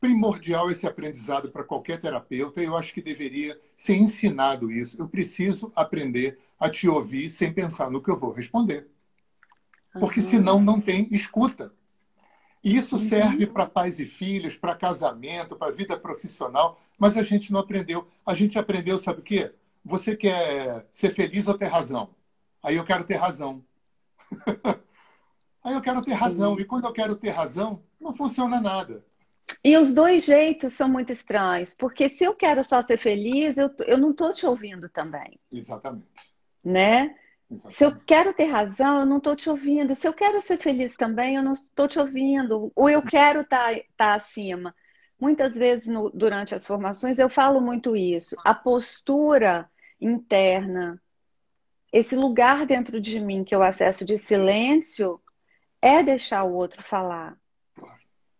primordial 0.00 0.70
esse 0.70 0.86
aprendizado 0.86 1.50
para 1.50 1.64
qualquer 1.64 2.00
terapeuta 2.00 2.60
e 2.60 2.66
eu 2.66 2.76
acho 2.76 2.92
que 2.92 3.00
deveria 3.00 3.58
ser 3.74 3.94
ensinado 3.94 4.70
isso. 4.70 5.00
Eu 5.00 5.08
preciso 5.08 5.72
aprender 5.74 6.38
a 6.58 6.68
te 6.68 6.88
ouvir 6.88 7.30
sem 7.30 7.52
pensar 7.52 7.90
no 7.90 8.02
que 8.02 8.10
eu 8.10 8.18
vou 8.18 8.32
responder. 8.32 8.88
Porque 9.92 10.20
uhum. 10.20 10.26
senão 10.26 10.60
não 10.60 10.80
tem 10.80 11.08
escuta. 11.10 11.72
E 12.64 12.76
isso 12.76 12.96
uhum. 12.96 13.02
serve 13.02 13.46
para 13.46 13.66
pais 13.66 13.98
e 13.98 14.06
filhos, 14.06 14.56
para 14.56 14.74
casamento, 14.74 15.56
para 15.56 15.72
vida 15.72 15.96
profissional, 15.98 16.80
mas 16.98 17.16
a 17.16 17.22
gente 17.22 17.52
não 17.52 17.60
aprendeu. 17.60 18.08
A 18.24 18.34
gente 18.34 18.58
aprendeu, 18.58 18.98
sabe 18.98 19.20
o 19.20 19.22
quê? 19.22 19.52
Você 19.84 20.16
quer 20.16 20.86
ser 20.90 21.14
feliz 21.14 21.46
ou 21.46 21.58
ter 21.58 21.66
razão? 21.66 22.14
Aí 22.62 22.76
eu 22.76 22.84
quero 22.84 23.04
ter 23.04 23.16
razão. 23.16 23.64
Aí 25.64 25.74
eu 25.74 25.80
quero 25.80 26.02
ter 26.02 26.14
razão. 26.14 26.58
E 26.58 26.64
quando 26.64 26.86
eu 26.86 26.92
quero 26.92 27.14
ter 27.14 27.30
razão, 27.30 27.82
não 28.00 28.12
funciona 28.12 28.60
nada. 28.60 29.04
E 29.64 29.76
os 29.76 29.92
dois 29.92 30.24
jeitos 30.24 30.72
são 30.72 30.88
muito 30.88 31.12
estranhos, 31.12 31.74
porque 31.74 32.08
se 32.08 32.24
eu 32.24 32.34
quero 32.34 32.64
só 32.64 32.82
ser 32.84 32.96
feliz, 32.96 33.56
eu, 33.56 33.70
eu 33.86 33.98
não 33.98 34.10
estou 34.10 34.32
te 34.32 34.44
ouvindo 34.46 34.88
também. 34.88 35.38
Exatamente. 35.52 36.06
Né? 36.64 37.14
Exatamente. 37.50 37.76
Se 37.76 37.84
eu 37.84 37.96
quero 38.04 38.32
ter 38.32 38.46
razão, 38.46 39.00
eu 39.00 39.06
não 39.06 39.18
estou 39.18 39.36
te 39.36 39.48
ouvindo. 39.48 39.94
Se 39.94 40.08
eu 40.08 40.12
quero 40.12 40.40
ser 40.40 40.56
feliz 40.56 40.96
também, 40.96 41.36
eu 41.36 41.42
não 41.42 41.52
estou 41.52 41.86
te 41.86 41.98
ouvindo. 41.98 42.72
Ou 42.74 42.88
eu 42.88 43.02
quero 43.02 43.42
estar 43.42 43.74
tá, 43.74 43.80
tá 43.96 44.14
acima. 44.14 44.74
Muitas 45.22 45.54
vezes 45.54 45.86
no, 45.86 46.10
durante 46.10 46.52
as 46.52 46.66
formações 46.66 47.16
eu 47.16 47.28
falo 47.28 47.60
muito 47.60 47.94
isso. 47.94 48.34
A 48.44 48.52
postura 48.52 49.70
interna, 50.00 51.00
esse 51.92 52.16
lugar 52.16 52.66
dentro 52.66 53.00
de 53.00 53.20
mim 53.20 53.44
que 53.44 53.54
eu 53.54 53.62
acesso 53.62 54.04
de 54.04 54.18
silêncio, 54.18 55.22
é 55.80 56.02
deixar 56.02 56.42
o 56.42 56.52
outro 56.52 56.82
falar. 56.82 57.38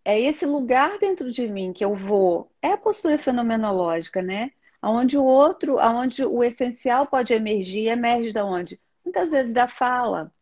é 0.04 0.18
esse 0.20 0.44
lugar 0.44 0.98
dentro 0.98 1.30
de 1.30 1.46
mim 1.46 1.72
que 1.72 1.84
eu 1.84 1.94
vou. 1.94 2.50
É 2.60 2.72
a 2.72 2.76
postura 2.76 3.16
fenomenológica, 3.16 4.20
né? 4.20 4.50
Onde 4.82 5.16
o 5.16 5.22
outro, 5.22 5.78
aonde 5.78 6.24
o 6.24 6.42
essencial 6.42 7.06
pode 7.06 7.32
emergir, 7.32 7.86
emerge 7.86 8.32
da 8.32 8.44
onde? 8.44 8.80
Muitas 9.04 9.30
vezes 9.30 9.54
da 9.54 9.68
fala. 9.68 10.34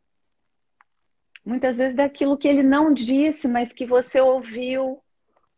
Muitas 1.45 1.77
vezes 1.77 1.95
daquilo 1.95 2.39
que 2.39 2.49
ele 2.49 2.63
não 2.63 2.95
disse, 2.95 3.47
mas 3.47 3.75
que 3.75 3.85
você 3.85 4.23
ouviu, 4.23 5.03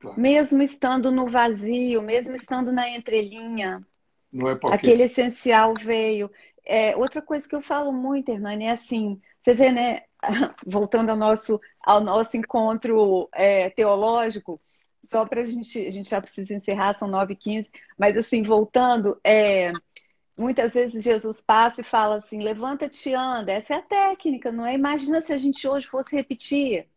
claro. 0.02 0.20
mesmo 0.20 0.62
estando 0.62 1.10
no 1.10 1.28
vazio, 1.28 2.02
mesmo 2.02 2.36
estando 2.36 2.70
na 2.70 2.88
entrelinha. 2.90 3.86
Não 4.30 4.50
é 4.50 4.54
porque... 4.54 4.74
Aquele 4.74 5.04
essencial 5.04 5.72
veio. 5.74 6.30
É, 6.64 6.94
outra 6.96 7.22
coisa 7.22 7.48
que 7.48 7.54
eu 7.54 7.62
falo 7.62 7.92
muito, 7.92 8.30
Hernani, 8.30 8.66
é 8.66 8.72
assim, 8.72 9.20
você 9.40 9.54
vê, 9.54 9.72
né, 9.72 10.02
voltando 10.66 11.10
ao 11.10 11.16
nosso, 11.16 11.60
ao 11.80 12.00
nosso 12.00 12.36
encontro 12.36 13.28
é, 13.32 13.70
teológico, 13.70 14.60
só 15.04 15.24
para 15.26 15.42
a 15.42 15.46
gente, 15.46 15.86
a 15.86 15.90
gente 15.90 16.10
já 16.10 16.20
precisa 16.20 16.54
encerrar, 16.54 16.94
são 16.94 17.08
9h15, 17.08 17.68
mas 17.98 18.16
assim, 18.16 18.42
voltando, 18.42 19.18
é, 19.24 19.72
muitas 20.36 20.72
vezes 20.74 21.02
Jesus 21.02 21.40
passa 21.40 21.80
e 21.80 21.84
fala 21.84 22.16
assim, 22.16 22.42
levanta-te 22.42 23.12
anda, 23.14 23.52
essa 23.52 23.74
é 23.74 23.76
a 23.78 23.82
técnica, 23.82 24.52
não 24.52 24.64
é? 24.64 24.74
Imagina 24.74 25.20
se 25.20 25.32
a 25.32 25.38
gente 25.38 25.66
hoje 25.66 25.86
fosse 25.86 26.14
repetir, 26.14 26.88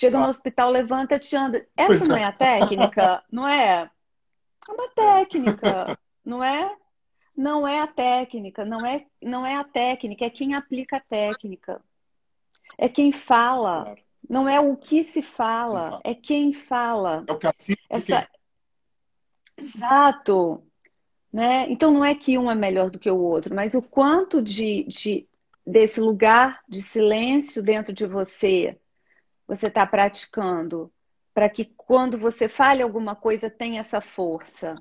chega 0.00 0.18
no 0.18 0.28
hospital, 0.28 0.70
levanta-te 0.70 1.36
anda, 1.36 1.66
essa 1.76 2.06
não 2.06 2.16
é 2.16 2.24
a 2.24 2.32
técnica, 2.32 3.22
não 3.30 3.46
é? 3.46 3.90
É 4.66 4.72
uma 4.72 4.88
técnica, 4.88 5.98
não 6.24 6.42
é? 6.42 6.74
Não 7.36 7.68
é 7.68 7.80
a 7.80 7.86
técnica, 7.86 8.64
não 8.64 8.84
é, 8.84 9.06
não 9.22 9.46
é 9.46 9.56
a 9.56 9.64
técnica, 9.64 10.24
é 10.24 10.30
quem 10.30 10.54
aplica 10.54 10.96
a 10.96 11.00
técnica. 11.00 11.82
É 12.78 12.88
quem 12.88 13.12
fala. 13.12 13.84
Claro. 13.84 14.00
Não 14.28 14.48
é 14.48 14.60
o 14.60 14.76
que 14.76 15.02
se 15.02 15.22
fala, 15.22 15.90
fala, 15.90 16.00
é 16.04 16.14
quem 16.14 16.52
fala. 16.52 17.24
É 17.26 17.32
o 17.32 17.38
cacique 17.38 17.82
Essa... 17.90 18.28
quem... 19.56 19.64
Exato. 19.64 20.62
Né? 21.32 21.66
Então 21.68 21.90
não 21.90 22.04
é 22.04 22.14
que 22.14 22.38
um 22.38 22.50
é 22.50 22.54
melhor 22.54 22.90
do 22.90 22.98
que 22.98 23.10
o 23.10 23.18
outro, 23.18 23.54
mas 23.54 23.74
o 23.74 23.82
quanto 23.82 24.40
de, 24.40 24.84
de 24.84 25.28
desse 25.66 26.00
lugar 26.00 26.62
de 26.68 26.80
silêncio 26.80 27.62
dentro 27.62 27.92
de 27.92 28.06
você 28.06 28.78
você 29.50 29.66
está 29.66 29.84
praticando 29.84 30.92
para 31.34 31.48
que 31.48 31.64
quando 31.64 32.16
você 32.16 32.48
fale 32.48 32.82
alguma 32.82 33.16
coisa 33.16 33.50
tenha 33.50 33.80
essa 33.80 34.00
força. 34.00 34.76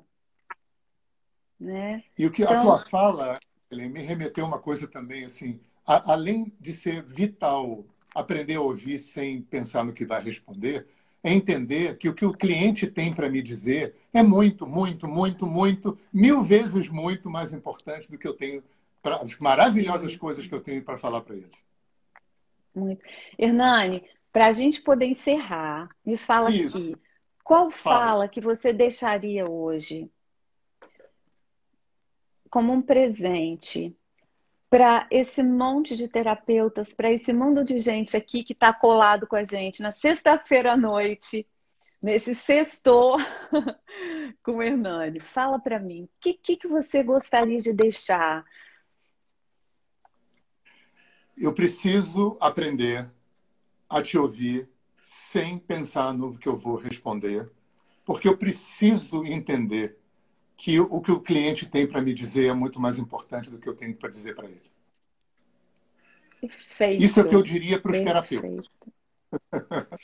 Né? 1.60 2.04
E 2.16 2.28
o 2.28 2.32
que 2.32 2.44
então... 2.44 2.60
a 2.60 2.62
tua 2.62 2.78
fala 2.78 3.40
me 3.72 4.02
remeteu 4.02 4.46
uma 4.46 4.60
coisa 4.60 4.88
também 4.88 5.26
assim, 5.26 5.60
a, 5.86 6.14
além 6.14 6.54
de 6.60 6.72
ser 6.74 7.04
vital 7.04 7.84
aprender 8.14 8.56
a 8.56 8.62
ouvir 8.62 9.00
sem 9.00 9.42
pensar 9.42 9.84
no 9.84 9.94
que 9.94 10.06
vai 10.06 10.22
responder, 10.22 10.88
é 11.24 11.34
entender 11.34 11.98
que 11.98 12.08
o 12.08 12.14
que 12.14 12.26
o 12.26 12.34
cliente 12.34 12.86
tem 12.86 13.14
para 13.14 13.30
me 13.30 13.42
dizer 13.42 13.96
é 14.14 14.22
muito, 14.22 14.68
muito, 14.68 15.08
muito, 15.08 15.48
muito, 15.48 15.98
mil 16.14 16.44
vezes 16.44 16.90
muito 16.90 17.28
mais 17.28 17.54
importante 17.54 18.10
do 18.10 18.18
que 18.20 18.28
eu 18.28 18.34
tenho, 18.34 18.64
pra, 19.02 19.18
as 19.18 19.36
maravilhosas 19.38 20.16
coisas 20.16 20.46
que 20.46 20.54
eu 20.54 20.62
tenho 20.62 20.84
para 20.84 20.98
falar 20.98 21.22
para 21.22 21.36
ele. 21.36 21.52
Muito. 22.74 23.02
Hernani, 23.38 24.04
para 24.32 24.48
a 24.48 24.52
gente 24.52 24.82
poder 24.82 25.06
encerrar, 25.06 25.90
me 26.06 26.18
fala 26.18 26.52
Isso. 26.52 26.78
aqui, 26.78 26.96
qual 27.44 27.72
fala, 27.72 28.00
fala 28.00 28.28
que 28.28 28.40
você 28.40 28.72
deixaria 28.72 29.50
hoje 29.50 30.10
como 32.50 32.74
um 32.74 32.82
presente 32.82 33.96
para 34.70 35.08
esse 35.10 35.42
monte 35.42 35.96
de 35.96 36.08
terapeutas, 36.08 36.94
para 36.94 37.12
esse 37.12 37.34
mundo 37.34 37.64
de 37.64 37.80
gente 37.80 38.16
aqui 38.16 38.44
que 38.44 38.54
está 38.54 38.72
colado 38.72 39.26
com 39.26 39.36
a 39.36 39.44
gente 39.44 39.82
na 39.82 39.94
sexta-feira 39.94 40.74
à 40.74 40.78
noite, 40.78 41.48
nesse 42.00 42.36
sexto 42.36 43.18
com 44.44 44.58
o 44.58 44.64
Hernani. 44.64 45.20
Fala 45.20 45.60
para 45.60 45.80
mim, 45.80 46.04
o 46.04 46.10
que, 46.20 46.34
que, 46.36 46.56
que 46.56 46.68
você 46.68 47.02
gostaria 47.02 47.60
de 47.60 47.74
deixar? 47.74 48.46
Eu 51.36 51.54
preciso 51.54 52.38
aprender 52.40 53.10
a 53.90 54.02
te 54.02 54.18
ouvir 54.18 54.70
sem 55.02 55.58
pensar 55.58 56.14
no 56.14 56.38
que 56.38 56.48
eu 56.48 56.56
vou 56.56 56.76
responder, 56.76 57.50
porque 58.06 58.28
eu 58.28 58.38
preciso 58.38 59.26
entender 59.26 59.98
que 60.56 60.80
o 60.80 61.02
que 61.02 61.12
o 61.12 61.22
cliente 61.22 61.66
tem 61.66 61.88
para 61.88 62.02
me 62.02 62.14
dizer 62.14 62.48
é 62.48 62.54
muito 62.54 62.80
mais 62.80 62.98
importante 62.98 63.50
do 63.50 63.58
que 63.58 63.68
eu 63.68 63.76
tenho 63.76 63.96
para 63.96 64.10
dizer 64.10 64.36
para 64.36 64.46
ele. 64.46 64.70
Perfeito. 66.42 67.04
Isso 67.04 67.20
é 67.20 67.24
o 67.24 67.30
que 67.30 67.36
eu 67.36 67.42
diria 67.42 67.80
para 67.80 67.92
os 67.92 67.98
terapeutas. 67.98 68.70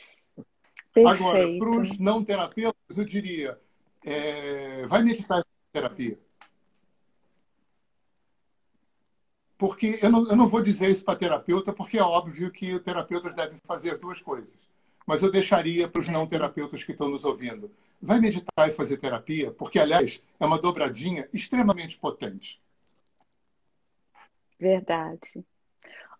Agora, 1.06 1.58
para 1.58 1.70
os 1.70 1.98
não 1.98 2.24
terapeutas, 2.24 2.96
eu 2.96 3.04
diria: 3.04 3.60
é, 4.04 4.86
vai 4.86 5.02
meditar 5.02 5.40
em 5.40 5.72
terapia. 5.72 6.18
Porque 9.58 9.98
eu 10.02 10.10
não, 10.10 10.26
eu 10.28 10.36
não 10.36 10.46
vou 10.46 10.60
dizer 10.60 10.90
isso 10.90 11.04
para 11.04 11.18
terapeuta, 11.18 11.72
porque 11.72 11.98
é 11.98 12.02
óbvio 12.02 12.50
que 12.50 12.78
terapeutas 12.80 13.34
devem 13.34 13.58
fazer 13.58 13.90
as 13.90 13.98
duas 13.98 14.20
coisas. 14.20 14.56
Mas 15.06 15.22
eu 15.22 15.30
deixaria 15.30 15.88
para 15.88 16.00
os 16.00 16.08
não 16.08 16.26
terapeutas 16.26 16.82
que 16.82 16.92
estão 16.92 17.08
nos 17.08 17.24
ouvindo 17.24 17.70
vai 18.00 18.20
meditar 18.20 18.68
e 18.68 18.72
fazer 18.72 18.98
terapia, 18.98 19.50
porque, 19.50 19.78
aliás, 19.78 20.22
é 20.38 20.46
uma 20.46 20.58
dobradinha 20.58 21.28
extremamente 21.32 21.98
potente. 21.98 22.60
Verdade. 24.58 25.44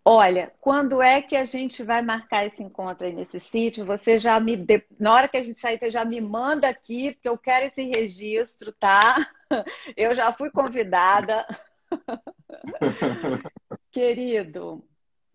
Olha, 0.05 0.53
quando 0.61 1.03
é 1.03 1.21
que 1.21 1.35
a 1.35 1.45
gente 1.45 1.83
vai 1.83 2.01
marcar 2.01 2.47
esse 2.47 2.63
encontro 2.63 3.07
aí 3.07 3.13
nesse 3.13 3.41
sítio? 3.41 3.85
Você 3.85 4.21
já 4.21 4.39
me. 4.39 4.57
Na 5.01 5.13
hora 5.13 5.27
que 5.29 5.37
a 5.37 5.43
gente 5.43 5.59
sair, 5.59 5.79
você 5.79 5.91
já 5.91 6.05
me 6.05 6.21
manda 6.21 6.69
aqui, 6.69 7.13
porque 7.13 7.29
eu 7.29 7.37
quero 7.37 7.67
esse 7.67 7.83
registro, 7.83 8.73
tá? 8.73 9.17
Eu 9.97 10.15
já 10.15 10.33
fui 10.33 10.51
convidada. 10.51 11.47
Querido, 13.91 14.85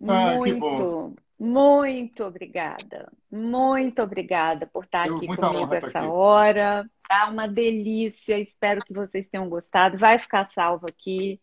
ah, 0.07 0.35
muito, 0.35 1.15
muito 1.39 2.23
obrigada. 2.23 3.11
Muito 3.31 4.01
obrigada 4.01 4.67
por 4.67 4.85
estar 4.85 5.03
aqui 5.03 5.27
comigo 5.27 5.73
essa 5.73 5.99
aqui. 5.99 6.07
hora. 6.07 6.89
Tá 7.07 7.29
uma 7.29 7.47
delícia. 7.47 8.37
Espero 8.37 8.83
que 8.85 8.93
vocês 8.93 9.27
tenham 9.27 9.49
gostado. 9.49 9.97
Vai 9.97 10.19
ficar 10.19 10.49
salvo 10.51 10.87
aqui. 10.87 11.39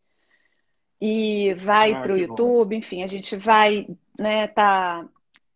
E 1.00 1.54
vai 1.54 1.92
ah, 1.92 2.00
para 2.00 2.12
o 2.12 2.18
YouTube, 2.18 2.70
bom. 2.70 2.76
enfim, 2.76 3.02
a 3.04 3.06
gente 3.06 3.36
vai 3.36 3.86
né, 4.18 4.48
tá 4.48 5.08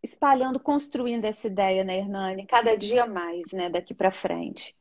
espalhando, 0.03 0.59
construindo 0.59 1.25
essa 1.25 1.47
ideia, 1.47 1.85
né, 1.85 1.99
Hernani, 1.99 2.47
cada 2.47 2.77
dia 2.77 3.07
mais, 3.07 3.51
né, 3.53 3.69
daqui 3.71 3.95
para 3.95 4.11
frente. 4.11 4.77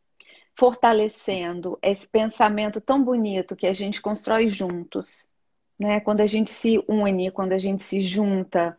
Fortalecendo 0.58 1.78
esse 1.82 2.08
pensamento 2.08 2.82
tão 2.82 3.04
bonito 3.04 3.56
que 3.56 3.68
a 3.68 3.74
gente 3.74 4.02
constrói 4.02 4.48
juntos, 4.48 5.26
né? 5.82 6.00
Quando 6.00 6.22
a 6.22 6.28
gente 6.28 6.52
se 6.52 6.84
une, 6.88 7.32
quando 7.32 7.54
a 7.54 7.58
gente 7.58 7.82
se 7.82 8.02
junta, 8.02 8.78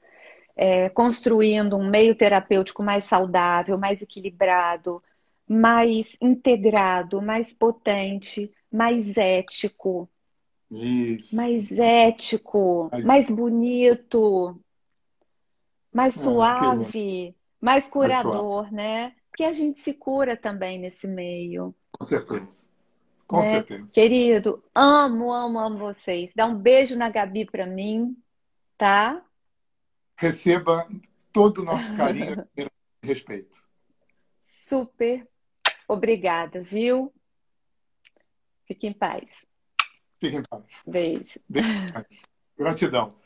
é, 0.54 0.88
construindo 0.88 1.76
um 1.76 1.90
meio 1.90 2.14
terapêutico 2.14 2.82
mais 2.82 3.04
saudável, 3.04 3.76
mais 3.76 4.00
equilibrado, 4.00 5.02
mais 5.48 6.16
integrado, 6.20 7.20
mais 7.20 7.52
potente, 7.52 8.52
mais 8.70 9.16
ético. 9.16 10.08
Isso. 10.70 11.34
Mais 11.34 11.70
ético, 11.72 12.88
mais, 12.90 13.04
mais 13.04 13.30
bonito, 13.30 14.58
mais 15.92 16.16
ah, 16.16 16.20
suave, 16.20 17.34
mais 17.60 17.88
curador, 17.88 18.62
mais 18.62 18.72
né? 18.72 19.14
Que 19.36 19.44
a 19.44 19.52
gente 19.52 19.80
se 19.80 19.92
cura 19.92 20.36
também 20.36 20.78
nesse 20.78 21.08
meio. 21.08 21.74
Com 21.98 22.04
certeza. 22.04 22.64
Com 23.26 23.40
né? 23.40 23.44
certeza. 23.44 23.92
Querido, 23.92 24.62
amo, 24.74 25.32
amo, 25.32 25.58
amo 25.58 25.78
vocês. 25.78 26.32
Dá 26.34 26.46
um 26.46 26.54
beijo 26.54 26.96
na 26.96 27.08
Gabi 27.08 27.44
para 27.44 27.66
mim, 27.66 28.16
tá? 28.76 29.24
receba 30.22 30.88
todo 31.32 31.62
o 31.62 31.64
nosso 31.64 31.94
carinho 31.96 32.46
e 32.56 32.68
respeito. 33.02 33.62
Super 34.44 35.28
obrigada, 35.88 36.62
viu? 36.62 37.12
Fique 38.64 38.86
em 38.86 38.92
paz. 38.92 39.44
Fique 40.20 40.36
em 40.36 40.42
paz. 40.42 40.64
Beijo. 40.86 41.40
Beijo. 41.48 41.68
Gratidão. 42.56 43.18